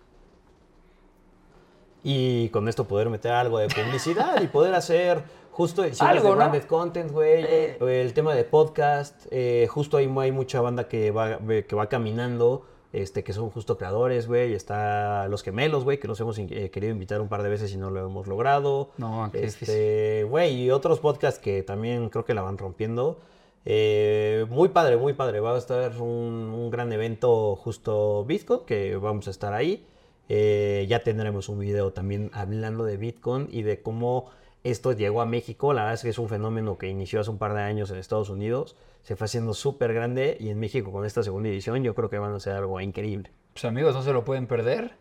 Y 2.03 2.49
con 2.49 2.69
esto 2.69 2.87
poder 2.89 3.11
meter 3.11 3.33
algo 3.33 3.59
de 3.59 3.69
publicidad 3.69 4.41
y 4.41 4.47
poder 4.47 4.75
hacer 4.75 5.23
justo 5.51 5.85
ediciones 5.85 6.17
Algo, 6.17 6.25
de 6.29 6.31
¿no? 6.31 6.37
branded 6.37 6.63
content, 6.65 7.11
güey. 7.13 7.45
Eh. 7.47 7.77
El 8.03 8.15
tema 8.15 8.35
de 8.35 8.45
podcast. 8.45 9.27
eh, 9.31 9.67
justo 9.69 9.97
ahí 9.99 10.11
hay 10.21 10.33
mucha 10.33 10.61
banda 10.63 10.89
que 10.89 11.11
va, 11.11 11.39
que 11.39 11.75
va 11.77 11.89
caminando. 11.89 12.65
Este, 12.93 13.23
que 13.23 13.33
son 13.33 13.51
justo 13.51 13.79
creadores, 13.79 14.27
güey. 14.27 14.53
Está 14.53 15.29
Los 15.29 15.43
Gemelos, 15.43 15.85
güey, 15.85 16.01
que 16.01 16.09
los 16.09 16.19
hemos 16.21 16.39
eh, 16.39 16.71
querido 16.71 16.93
invitar 16.93 17.21
un 17.21 17.29
par 17.29 17.43
de 17.43 17.49
veces 17.49 17.73
y 17.73 17.77
no 17.77 17.91
lo 17.91 18.05
hemos 18.05 18.27
logrado. 18.27 18.91
No, 18.99 19.29
qué. 19.33 19.45
Este, 19.45 20.25
güey, 20.25 20.63
y 20.63 20.71
otros 20.71 20.99
podcasts 20.99 21.39
que 21.39 21.63
también 21.63 22.09
creo 22.09 22.25
que 22.25 22.35
la 22.35 22.43
van 22.43 22.59
rompiendo. 22.59 23.21
Eh, 23.65 24.47
muy 24.49 24.71
padre, 24.71 24.97
muy 24.97 25.13
padre. 25.13 25.41
Va 25.41 25.55
a 25.55 25.59
estar 25.59 25.97
un, 26.01 26.53
un 26.53 26.71
gran 26.71 26.93
evento 26.93 27.55
justo 27.57 28.25
Bitcoin, 28.25 28.61
que 28.67 28.97
vamos 28.97 29.29
a 29.29 29.31
estar 29.31 29.53
ahí. 29.53 29.87
Eh, 30.33 30.87
ya 30.89 31.03
tendremos 31.03 31.49
un 31.49 31.59
video 31.59 31.93
también 31.93 32.31
hablando 32.33 32.85
de 32.85 32.97
Bitcoin 32.97 33.49
y 33.51 33.63
de 33.63 33.83
cómo 33.83 34.31
esto 34.63 34.93
llegó 34.93 35.21
a 35.21 35.27
México. 35.27 35.73
La 35.73 35.83
verdad 35.83 35.95
es 35.95 36.03
que 36.03 36.09
es 36.11 36.19
un 36.19 36.29
fenómeno 36.29 36.79
que 36.79 36.89
inició 36.89 37.21
hace 37.21 37.31
un 37.31 37.39
par 37.39 37.53
de 37.53 37.63
años 37.63 37.91
en 37.91 37.99
Estados 37.99 38.31
Unidos. 38.31 38.77
Se 39.03 39.17
fue 39.17 39.25
haciendo 39.25 39.55
súper 39.55 39.93
grande 39.93 40.37
y 40.39 40.51
en 40.51 40.59
México 40.59 40.93
con 40.93 41.05
esta 41.05 41.23
segunda 41.23 41.49
edición 41.49 41.83
yo 41.83 41.95
creo 41.95 42.11
que 42.11 42.19
van 42.19 42.35
a 42.35 42.41
ser 42.41 42.55
algo 42.55 42.81
increíble. 42.81 43.31
Pues 43.53 43.65
amigos, 43.65 43.95
no 43.95 44.03
se 44.03 44.13
lo 44.13 44.25
pueden 44.25 44.47
perder. 44.47 44.93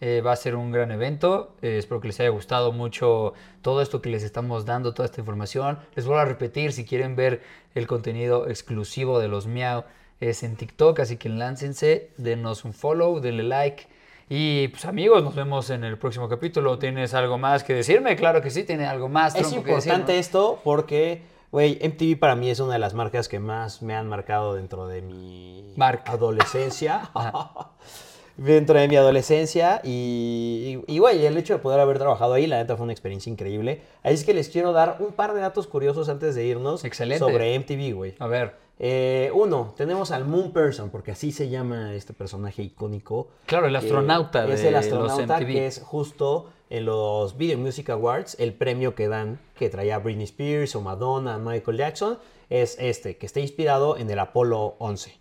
Eh, 0.00 0.20
va 0.20 0.32
a 0.32 0.36
ser 0.36 0.56
un 0.56 0.72
gran 0.72 0.90
evento. 0.90 1.54
Eh, 1.62 1.78
espero 1.78 2.00
que 2.00 2.08
les 2.08 2.20
haya 2.20 2.28
gustado 2.30 2.72
mucho 2.72 3.32
todo 3.62 3.80
esto 3.80 4.02
que 4.02 4.10
les 4.10 4.22
estamos 4.22 4.66
dando, 4.66 4.92
toda 4.92 5.06
esta 5.06 5.20
información. 5.20 5.78
Les 5.94 6.04
vuelvo 6.04 6.20
a 6.20 6.24
repetir, 6.24 6.72
si 6.72 6.84
quieren 6.84 7.16
ver 7.16 7.42
el 7.74 7.86
contenido 7.86 8.48
exclusivo 8.48 9.18
de 9.18 9.28
los 9.28 9.46
Miau, 9.46 9.84
es 10.20 10.42
en 10.42 10.56
TikTok, 10.56 11.00
así 11.00 11.16
que 11.16 11.28
láncense, 11.28 12.10
denos 12.16 12.64
un 12.64 12.72
follow, 12.72 13.20
denle 13.20 13.44
like. 13.44 13.86
Y 14.28 14.68
pues 14.68 14.84
amigos, 14.84 15.22
nos 15.22 15.34
vemos 15.34 15.70
en 15.70 15.84
el 15.84 15.98
próximo 15.98 16.28
capítulo. 16.28 16.78
¿Tienes 16.78 17.14
algo 17.14 17.38
más 17.38 17.62
que 17.62 17.74
decirme? 17.74 18.16
Claro 18.16 18.40
que 18.40 18.50
sí, 18.50 18.64
tiene 18.64 18.86
algo 18.86 19.08
más. 19.08 19.34
Es 19.34 19.42
tronco, 19.42 19.64
que 19.64 19.74
decir, 19.74 19.92
importante 19.92 20.12
¿no? 20.14 20.18
esto 20.18 20.60
porque, 20.64 21.22
güey, 21.54 21.78
MTV 21.80 22.18
para 22.18 22.34
mí 22.34 22.50
es 22.50 22.58
una 22.58 22.72
de 22.72 22.80
las 22.80 22.94
marcas 22.94 23.28
que 23.28 23.38
más 23.38 23.80
me 23.80 23.94
han 23.94 24.08
marcado 24.08 24.56
dentro 24.56 24.88
de 24.88 25.02
mi 25.02 25.72
Marca. 25.76 26.10
adolescencia. 26.10 27.12
dentro 28.36 28.76
de 28.80 28.88
mi 28.88 28.96
adolescencia 28.96 29.80
y, 29.84 30.82
güey, 30.98 31.24
el 31.24 31.36
hecho 31.36 31.52
de 31.52 31.60
poder 31.60 31.78
haber 31.78 31.98
trabajado 32.00 32.32
ahí, 32.34 32.48
la 32.48 32.56
neta 32.56 32.76
fue 32.76 32.82
una 32.82 32.92
experiencia 32.92 33.30
increíble. 33.30 33.82
Así 34.02 34.14
es 34.14 34.24
que 34.24 34.34
les 34.34 34.48
quiero 34.48 34.72
dar 34.72 34.96
un 34.98 35.12
par 35.12 35.32
de 35.32 35.40
datos 35.42 35.68
curiosos 35.68 36.08
antes 36.08 36.34
de 36.34 36.44
irnos 36.44 36.84
Excelente. 36.84 37.20
sobre 37.20 37.56
MTV, 37.56 37.94
güey. 37.94 38.14
A 38.18 38.26
ver. 38.26 38.56
Eh, 38.80 39.30
uno, 39.32 39.74
tenemos 39.76 40.10
al 40.10 40.24
Moon 40.24 40.52
Person, 40.52 40.90
porque 40.90 41.12
así 41.12 41.30
se 41.30 41.48
llama 41.48 41.94
este 41.94 42.14
personaje 42.14 42.62
icónico. 42.64 43.28
Claro, 43.46 43.66
el 43.66 43.72
que 43.74 43.78
astronauta 43.78 44.48
Es 44.48 44.62
de 44.62 44.66
el 44.66 44.74
los 44.74 44.84
astronauta 44.86 45.36
MTV. 45.38 45.46
que 45.46 45.66
es 45.68 45.80
justo 45.80 46.50
en 46.70 46.84
los 46.86 47.36
Video 47.36 47.58
Music 47.58 47.90
Awards, 47.90 48.36
el 48.38 48.52
premio 48.52 48.94
que 48.94 49.08
dan, 49.08 49.38
que 49.54 49.68
traía 49.68 49.98
Britney 49.98 50.24
Spears 50.24 50.74
o 50.76 50.80
Madonna, 50.80 51.38
Michael 51.38 51.76
Jackson, 51.76 52.18
es 52.50 52.76
este, 52.80 53.16
que 53.16 53.26
está 53.26 53.40
inspirado 53.40 53.96
en 53.96 54.10
el 54.10 54.18
Apolo 54.18 54.76
11. 54.78 55.18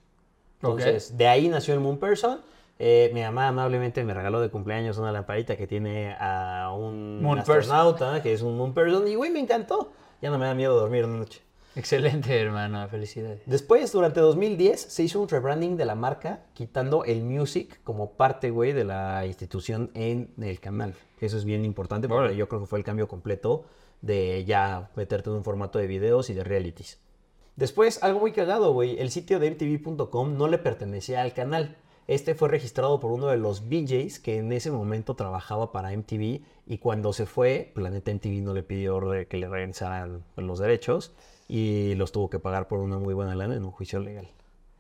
Entonces, 0.62 1.18
de 1.18 1.28
ahí 1.28 1.50
nació 1.50 1.74
el 1.74 1.82
Moon 1.82 1.98
Person. 1.98 2.40
Eh, 2.80 3.12
mi 3.14 3.22
mamá 3.22 3.50
amablemente 3.50 4.04
me 4.04 4.14
regaló 4.14 4.42
de 4.42 4.50
cumpleaños 4.50 4.98
una 4.98 5.12
lamparita 5.12 5.56
que 5.56 5.68
tiene 5.68 6.16
a 6.20 6.74
un 6.76 7.22
Moon 7.22 7.38
Person. 7.38 7.58
astronauta, 7.58 8.24
que 8.24 8.34
es 8.34 8.42
un 8.42 8.58
Moon 8.58 8.74
Person, 8.74 9.08
y 9.08 9.16
güey, 9.16 9.30
me 9.30 9.40
encantó. 9.40 9.92
Ya 10.22 10.32
no 10.32 10.38
me 10.38 10.46
da 10.46 10.54
miedo 10.54 10.80
dormir 10.80 11.06
una 11.06 11.18
noche. 11.18 11.42
Excelente, 11.76 12.40
hermano. 12.40 12.88
Felicidades. 12.88 13.42
Después, 13.46 13.92
durante 13.92 14.20
2010, 14.20 14.80
se 14.80 15.04
hizo 15.04 15.20
un 15.20 15.28
rebranding 15.28 15.76
de 15.76 15.86
la 15.86 15.96
marca, 15.96 16.46
quitando 16.54 17.04
el 17.04 17.24
music 17.24 17.82
como 17.84 18.12
parte, 18.12 18.52
güey, 18.52 18.74
de 18.74 18.84
la 18.84 19.26
institución 19.26 19.90
en 19.96 20.32
el 20.42 20.60
canal. 20.60 20.94
Eso 21.20 21.38
es 21.38 21.46
bien 21.46 21.66
importante 21.66 22.08
porque 22.08 22.26
Órale. 22.26 22.38
yo 22.38 22.48
creo 22.48 22.62
que 22.62 22.68
fue 22.68 22.80
el 22.80 22.86
cambio 22.86 23.08
completo 23.08 23.66
de 24.02 24.44
ya 24.46 24.92
meterte 24.96 25.30
en 25.30 25.38
un 25.38 25.44
formato 25.44 25.80
de 25.80 25.88
videos 25.88 26.30
y 26.30 26.34
de 26.34 26.44
realities. 26.44 27.00
Después, 27.56 28.04
algo 28.04 28.20
muy 28.20 28.32
cagado, 28.34 28.74
güey. 28.74 29.00
El 29.00 29.10
sitio 29.10 29.40
de 29.40 29.50
MTV.com 29.52 30.38
no 30.38 30.48
le 30.48 30.58
pertenecía 30.58 31.22
al 31.22 31.34
canal. 31.34 31.78
Este 32.08 32.36
fue 32.36 32.50
registrado 32.50 33.00
por 33.00 33.12
uno 33.12 33.28
de 33.28 33.38
los 33.38 33.70
VJs 33.70 34.20
que 34.20 34.38
en 34.38 34.52
ese 34.52 34.72
momento 34.72 35.16
trabajaba 35.16 35.72
para 35.72 35.96
MTV 35.96 36.42
y 36.66 36.78
cuando 36.80 37.14
se 37.14 37.26
fue, 37.26 37.72
Planeta 37.74 38.12
MTV 38.14 38.42
no 38.42 38.54
le 38.54 38.64
pidió 38.64 39.00
que 39.30 39.38
le 39.38 39.48
regresaran 39.48 40.24
los 40.36 40.60
derechos 40.60 41.14
y 41.56 41.94
los 41.96 42.12
tuvo 42.12 42.30
que 42.32 42.40
pagar 42.40 42.68
por 42.68 42.80
una 42.80 42.98
muy 42.98 43.14
buena 43.14 43.36
lana 43.36 43.56
en 43.56 43.64
un 43.64 43.70
juicio 43.72 44.00
legal. 44.00 44.28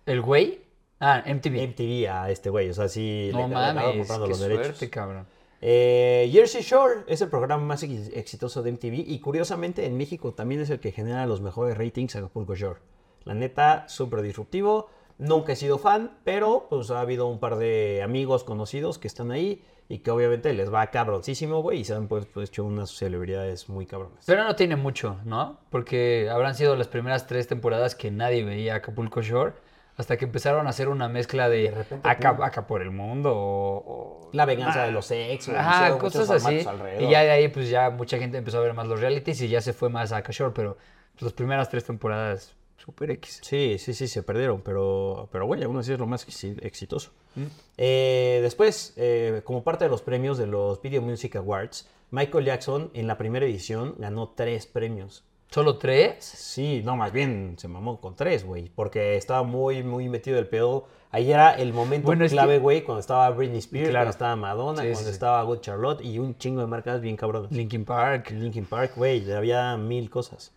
¿El 0.08 0.22
güey? 0.22 0.62
Ah, 1.00 1.22
MTV. 1.26 1.68
MTV 1.68 2.08
a 2.10 2.32
este 2.32 2.50
güey, 2.50 2.70
o 2.70 2.74
sea, 2.74 2.88
sí 2.88 3.30
no 3.32 3.40
le 3.40 3.44
acababa 3.46 3.74
mames. 3.74 3.98
comprando 3.98 4.26
Qué 4.26 4.30
los 4.32 4.40
derechos. 4.40 4.66
suerte, 4.66 4.90
cabrón. 4.90 5.28
Eh, 5.62 6.30
Jersey 6.32 6.62
Shore 6.64 7.02
es 7.08 7.22
el 7.22 7.30
programa 7.30 7.64
más 7.64 7.84
ex- 7.84 8.10
exitoso 8.16 8.64
de 8.64 8.72
MTV 8.72 9.04
y 9.08 9.20
curiosamente 9.20 9.86
en 9.86 9.96
México 9.98 10.34
también 10.34 10.62
es 10.62 10.70
el 10.72 10.80
que 10.80 10.92
genera 10.92 11.26
los 11.28 11.42
mejores 11.42 11.78
ratings 11.78 12.16
Acapulco 12.16 12.56
Shore. 12.56 12.80
La 13.24 13.34
neta, 13.36 13.88
súper 13.88 14.22
disruptivo. 14.24 14.90
Nunca 15.24 15.54
he 15.54 15.56
sido 15.56 15.78
fan, 15.78 16.12
pero 16.24 16.68
pues 16.70 16.92
ha 16.92 17.00
habido 17.00 17.28
un 17.28 17.40
par 17.40 17.56
de 17.56 18.02
amigos 18.04 18.44
conocidos 18.44 18.98
que 19.00 19.08
están 19.08 19.32
ahí 19.32 19.64
y 19.90 20.00
que 20.00 20.12
obviamente 20.12 20.54
les 20.54 20.74
va 20.74 20.88
cabroncísimo, 20.88 21.62
güey, 21.62 21.80
y 21.80 21.84
se 21.86 21.94
han 21.94 22.08
pues, 22.08 22.26
pues, 22.26 22.50
hecho 22.50 22.64
unas 22.64 22.90
celebridades 22.92 23.70
muy 23.70 23.86
cabronas. 23.86 24.24
Pero 24.26 24.44
no 24.44 24.56
tiene 24.56 24.76
mucho, 24.76 25.18
¿no? 25.26 25.60
Porque 25.70 26.30
habrán 26.32 26.56
sido 26.56 26.76
las 26.76 26.88
primeras 26.88 27.28
tres 27.28 27.48
temporadas 27.48 27.96
que 27.96 28.10
nadie 28.12 28.44
veía 28.44 28.76
Acapulco 28.76 29.22
Shore 29.22 29.54
hasta 29.96 30.18
que 30.18 30.26
empezaron 30.26 30.66
a 30.66 30.72
hacer 30.72 30.88
una 30.90 31.08
mezcla 31.08 31.50
de, 31.50 31.64
De 31.64 31.72
repente, 31.72 32.10
acá, 32.10 32.66
por 32.66 32.82
el 32.82 32.90
mundo 32.92 33.32
o... 33.36 33.76
o- 33.78 34.30
La 34.34 34.46
venganza 34.46 34.84
Ah, 34.84 34.86
de 34.88 34.92
los 34.92 35.12
ex, 35.12 35.50
Ajá, 35.50 35.98
cosas 36.00 36.30
así. 36.32 36.66
alrededor. 36.68 37.04
Y 37.04 37.10
ya 37.12 37.22
de 37.22 37.30
ahí 37.30 37.48
pues 37.50 37.70
ya 37.70 37.92
mucha 37.92 38.18
gente 38.18 38.38
empezó 38.38 38.58
a 38.58 38.62
ver 38.62 38.74
más 38.74 38.88
los 38.88 39.00
realities 39.00 39.40
y 39.42 39.48
ya 39.50 39.62
se 39.62 39.72
fue 39.74 39.90
más 39.90 40.12
a 40.12 40.18
Acashore, 40.18 40.52
pero 40.56 40.78
pues, 41.14 41.22
las 41.22 41.34
primeras 41.34 41.70
tres 41.70 41.84
temporadas 41.86 42.56
super 42.84 43.12
X. 43.12 43.40
Sí, 43.44 43.78
sí, 43.80 43.94
sí, 43.94 44.08
se 44.08 44.24
perdieron, 44.24 44.62
pero, 44.62 45.30
pero 45.32 45.46
güey, 45.46 45.64
aún 45.64 45.78
así 45.78 45.94
es 45.94 46.00
lo 46.00 46.06
más 46.08 46.28
exi- 46.28 46.58
exitoso. 46.62 47.12
Mm. 47.36 47.44
Eh, 47.78 48.40
después, 48.42 48.94
eh, 48.98 49.42
como 49.46 49.64
parte 49.64 49.86
de 49.86 49.90
los 49.90 50.02
premios 50.02 50.38
de 50.38 50.48
los 50.48 50.82
Video 50.82 51.02
Music 51.02 51.36
Awards, 51.38 51.88
Michael 52.12 52.46
Jackson 52.46 52.92
en 52.94 53.08
la 53.08 53.18
primera 53.18 53.46
edición 53.46 53.96
ganó 53.98 54.30
tres 54.36 54.66
premios. 54.68 55.24
¿Solo 55.50 55.78
tres? 55.78 56.24
Sí, 56.26 56.82
no, 56.84 56.96
más 56.98 57.12
bien 57.14 57.56
se 57.60 57.68
mamó 57.68 58.02
con 58.02 58.16
tres, 58.16 58.44
güey, 58.44 58.70
porque 58.74 59.18
estaba 59.18 59.44
muy, 59.44 59.84
muy 59.84 60.10
metido 60.10 60.40
el 60.40 60.48
pedo. 60.48 60.88
Ahí 61.12 61.32
era 61.32 61.52
el 61.54 61.74
momento 61.74 62.08
Bueno, 62.08 62.26
es 62.26 62.32
clave, 62.32 62.56
que- 62.56 62.60
güey, 62.60 62.82
cuando 62.84 63.00
estaba 63.02 63.30
Britney 63.30 63.60
Spears, 63.60 63.90
Claro. 63.90 64.06
cuando 64.06 64.12
estaba 64.12 64.36
Madonna, 64.36 64.82
Sí, 64.82 64.88
cuando 64.90 65.10
sí. 65.10 65.14
estaba 65.14 65.44
Good 65.44 65.60
Charlotte 65.60 66.02
y 66.04 66.18
un 66.18 66.36
chingo 66.40 66.62
de 66.62 66.68
marcas 66.68 67.02
bien 67.02 67.16
cabronas. 67.16 67.52
Linkin 67.52 67.86
Park. 67.86 68.32
Linkin 68.32 68.66
Park, 68.66 68.94
güey, 68.96 69.32
había 69.32 69.78
mil 69.78 70.10
cosas. 70.10 70.52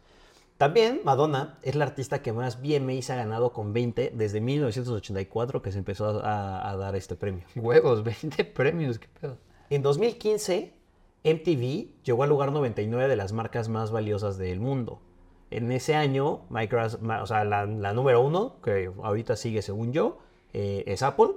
También 0.58 1.00
Madonna 1.04 1.58
es 1.62 1.74
la 1.74 1.84
artista 1.84 2.22
que 2.22 2.32
más 2.32 2.60
VMAs 2.62 3.10
ha 3.10 3.16
ganado 3.16 3.52
con 3.52 3.72
20 3.74 4.12
desde 4.14 4.40
1984 4.40 5.60
que 5.60 5.70
se 5.72 5.78
empezó 5.78 6.20
a, 6.24 6.70
a 6.70 6.76
dar 6.76 6.96
este 6.96 7.14
premio. 7.14 7.44
Huevos, 7.56 8.02
20 8.22 8.44
premios, 8.44 8.98
qué 8.98 9.08
pedo. 9.20 9.36
En 9.68 9.82
2015, 9.82 10.72
MTV 11.24 12.02
llegó 12.04 12.22
al 12.22 12.28
lugar 12.30 12.52
99 12.52 13.08
de 13.08 13.16
las 13.16 13.32
marcas 13.32 13.68
más 13.68 13.90
valiosas 13.90 14.38
del 14.38 14.60
mundo. 14.60 15.00
En 15.50 15.70
ese 15.72 15.94
año, 15.94 16.42
Microsoft, 16.50 17.02
o 17.02 17.26
sea, 17.26 17.44
la, 17.44 17.66
la 17.66 17.92
número 17.92 18.20
uno, 18.20 18.56
que 18.62 18.90
ahorita 19.02 19.36
sigue 19.36 19.62
según 19.62 19.92
yo, 19.92 20.18
eh, 20.52 20.84
es 20.86 21.02
Apple, 21.02 21.30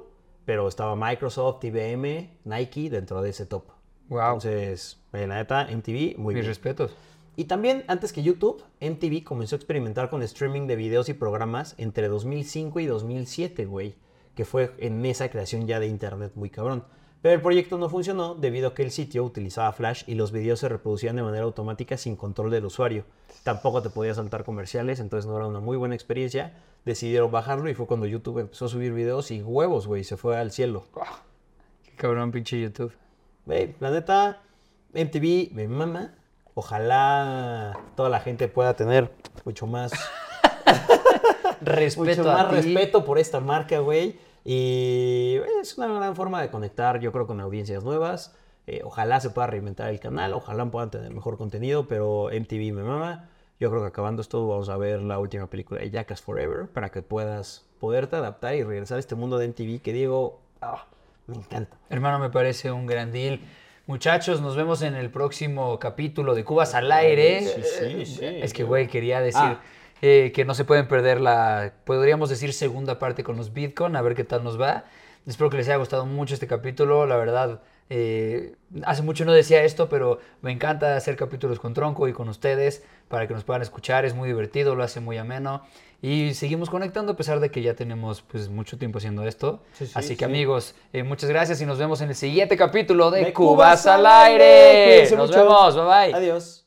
pero 0.45 0.67
estaba 0.67 0.95
Microsoft, 0.95 1.63
IBM, 1.63 2.37
Nike 2.45 2.89
dentro 2.89 3.21
de 3.21 3.29
ese 3.31 3.45
top. 3.45 3.65
Wow. 4.07 4.19
Entonces, 4.21 4.99
eh, 5.13 5.27
la 5.27 5.35
neta, 5.35 5.67
MTV, 5.69 6.17
muy 6.17 6.33
Mis 6.33 6.41
bien. 6.41 6.45
respetos. 6.47 6.95
Y 7.39 7.45
también, 7.45 7.85
antes 7.87 8.11
que 8.11 8.21
YouTube, 8.21 8.65
MTV 8.81 9.23
comenzó 9.23 9.55
a 9.55 9.59
experimentar 9.59 10.09
con 10.09 10.21
streaming 10.23 10.67
de 10.67 10.75
videos 10.75 11.07
y 11.07 11.13
programas 11.13 11.73
entre 11.77 12.09
2005 12.09 12.81
y 12.81 12.85
2007, 12.85 13.65
güey. 13.65 13.95
Que 14.35 14.43
fue 14.43 14.75
en 14.79 15.05
esa 15.05 15.29
creación 15.29 15.65
ya 15.65 15.79
de 15.79 15.87
internet 15.87 16.33
muy 16.35 16.49
cabrón. 16.49 16.83
Pero 17.21 17.35
el 17.35 17.41
proyecto 17.41 17.77
no 17.77 17.87
funcionó 17.87 18.35
debido 18.35 18.67
a 18.67 18.73
que 18.73 18.83
el 18.83 18.91
sitio 18.91 19.23
utilizaba 19.23 19.71
Flash 19.71 20.03
y 20.05 20.15
los 20.15 20.33
videos 20.33 20.59
se 20.59 20.67
reproducían 20.67 21.15
de 21.15 21.23
manera 21.23 21.45
automática 21.45 21.95
sin 21.95 22.17
control 22.17 22.51
del 22.51 22.65
usuario. 22.65 23.05
Tampoco 23.45 23.81
te 23.81 23.89
podía 23.89 24.13
saltar 24.13 24.43
comerciales, 24.43 24.99
entonces 24.99 25.25
no 25.25 25.37
era 25.37 25.47
una 25.47 25.61
muy 25.61 25.77
buena 25.77 25.95
experiencia. 25.95 26.57
Decidieron 26.83 27.31
bajarlo 27.31 27.69
y 27.69 27.73
fue 27.73 27.87
cuando 27.87 28.05
YouTube 28.05 28.39
empezó 28.39 28.65
a 28.65 28.67
subir 28.67 28.91
videos 28.91 29.31
y 29.31 29.41
huevos, 29.41 29.87
güey, 29.87 30.03
se 30.03 30.17
fue 30.17 30.35
al 30.37 30.51
cielo. 30.51 30.87
Qué 31.85 31.91
cabrón, 31.95 32.33
pinche 32.33 32.59
YouTube. 32.59 32.91
Güey, 33.45 33.75
la 33.79 33.91
neta, 33.91 34.41
MTV 34.93 35.53
me 35.53 35.69
mama. 35.69 36.18
Ojalá 36.59 37.79
toda 37.95 38.09
la 38.09 38.19
gente 38.19 38.49
pueda 38.49 38.73
tener 38.73 39.09
mucho 39.45 39.65
más, 39.65 39.93
Respeto 41.61 42.23
mucho 42.23 42.33
más 42.33 42.51
respeto 42.51 43.05
por 43.05 43.17
esta 43.17 43.39
marca, 43.39 43.79
güey. 43.79 44.19
Y 44.43 45.37
es 45.61 45.77
una 45.77 45.87
gran 45.87 46.17
forma 46.17 46.41
de 46.41 46.49
conectar, 46.51 46.99
yo 46.99 47.13
creo, 47.13 47.27
con 47.27 47.39
audiencias 47.39 47.85
nuevas. 47.85 48.35
Eh, 48.67 48.81
ojalá 48.83 49.21
se 49.21 49.29
pueda 49.29 49.47
reinventar 49.47 49.89
el 49.89 50.01
canal, 50.01 50.33
ojalá 50.33 50.65
puedan 50.65 50.91
tener 50.91 51.13
mejor 51.13 51.37
contenido, 51.37 51.87
pero 51.87 52.27
MTV 52.29 52.73
me 52.73 52.83
mama. 52.83 53.29
Yo 53.57 53.69
creo 53.69 53.81
que 53.81 53.87
acabando 53.87 54.21
esto 54.21 54.45
vamos 54.45 54.67
a 54.67 54.75
ver 54.75 55.01
la 55.01 55.17
última 55.17 55.47
película 55.47 55.79
de 55.79 55.89
Jackass 55.89 56.21
Forever 56.21 56.67
para 56.67 56.89
que 56.89 57.01
puedas 57.01 57.65
poderte 57.79 58.17
adaptar 58.17 58.55
y 58.55 58.63
regresar 58.63 58.97
a 58.97 58.99
este 58.99 59.15
mundo 59.15 59.37
de 59.37 59.47
MTV 59.47 59.79
que 59.81 59.93
Diego, 59.93 60.41
ah, 60.59 60.83
me 61.25 61.37
encanta. 61.37 61.77
Hermano, 61.89 62.19
me 62.19 62.29
parece 62.29 62.69
un 62.69 62.85
gran 62.85 63.13
deal. 63.13 63.39
Muchachos, 63.93 64.39
nos 64.39 64.55
vemos 64.55 64.83
en 64.83 64.93
el 64.93 65.09
próximo 65.09 65.79
capítulo 65.79 66.35
de 66.35 66.43
Cubas 66.43 66.75
al 66.75 66.91
aire. 66.91 67.41
Sí, 67.41 67.63
sí, 67.63 68.05
sí. 68.05 68.23
Es 68.23 68.53
que, 68.53 68.63
güey, 68.63 68.87
quería 68.87 69.19
decir 69.19 69.41
Ah. 69.41 69.61
eh, 70.03 70.31
que 70.31 70.45
no 70.45 70.53
se 70.53 70.63
pueden 70.63 70.87
perder 70.87 71.19
la, 71.19 71.73
podríamos 71.85 72.29
decir, 72.29 72.53
segunda 72.53 72.99
parte 72.99 73.23
con 73.23 73.35
los 73.35 73.51
Bitcoin, 73.51 73.95
a 73.95 74.03
ver 74.03 74.13
qué 74.13 74.23
tal 74.23 74.43
nos 74.43 74.61
va. 74.61 74.83
Espero 75.25 75.49
que 75.49 75.57
les 75.57 75.65
haya 75.69 75.77
gustado 75.77 76.05
mucho 76.05 76.35
este 76.35 76.45
capítulo. 76.45 77.07
La 77.07 77.15
verdad, 77.15 77.61
eh, 77.89 78.53
hace 78.83 79.01
mucho 79.01 79.25
no 79.25 79.33
decía 79.33 79.63
esto, 79.63 79.89
pero 79.89 80.19
me 80.43 80.51
encanta 80.51 80.95
hacer 80.95 81.15
capítulos 81.15 81.59
con 81.59 81.73
Tronco 81.73 82.07
y 82.07 82.13
con 82.13 82.29
ustedes 82.29 82.83
para 83.07 83.27
que 83.27 83.33
nos 83.33 83.43
puedan 83.43 83.63
escuchar. 83.63 84.05
Es 84.05 84.13
muy 84.13 84.27
divertido, 84.27 84.75
lo 84.75 84.83
hace 84.83 84.99
muy 84.99 85.17
ameno. 85.17 85.63
Y 86.01 86.33
seguimos 86.33 86.69
conectando 86.69 87.11
a 87.11 87.15
pesar 87.15 87.39
de 87.39 87.51
que 87.51 87.61
ya 87.61 87.73
tenemos 87.73 88.21
pues, 88.21 88.49
mucho 88.49 88.77
tiempo 88.77 88.99
haciendo 88.99 89.25
esto. 89.25 89.63
Así 89.93 90.15
que 90.15 90.25
amigos, 90.25 90.75
eh, 90.93 91.03
muchas 91.03 91.29
gracias 91.29 91.61
y 91.61 91.65
nos 91.65 91.77
vemos 91.77 91.99
en 92.01 92.09
el 92.09 92.15
siguiente 92.15 92.55
capítulo 92.55 93.11
de, 93.11 93.25
de 93.25 93.33
Cubas, 93.33 93.85
al 93.85 94.05
aire. 94.05 95.09
Nos 95.15 95.31
vemos, 95.31 95.75
bye 95.75 95.83
bye. 95.83 96.13
Adiós. 96.13 96.65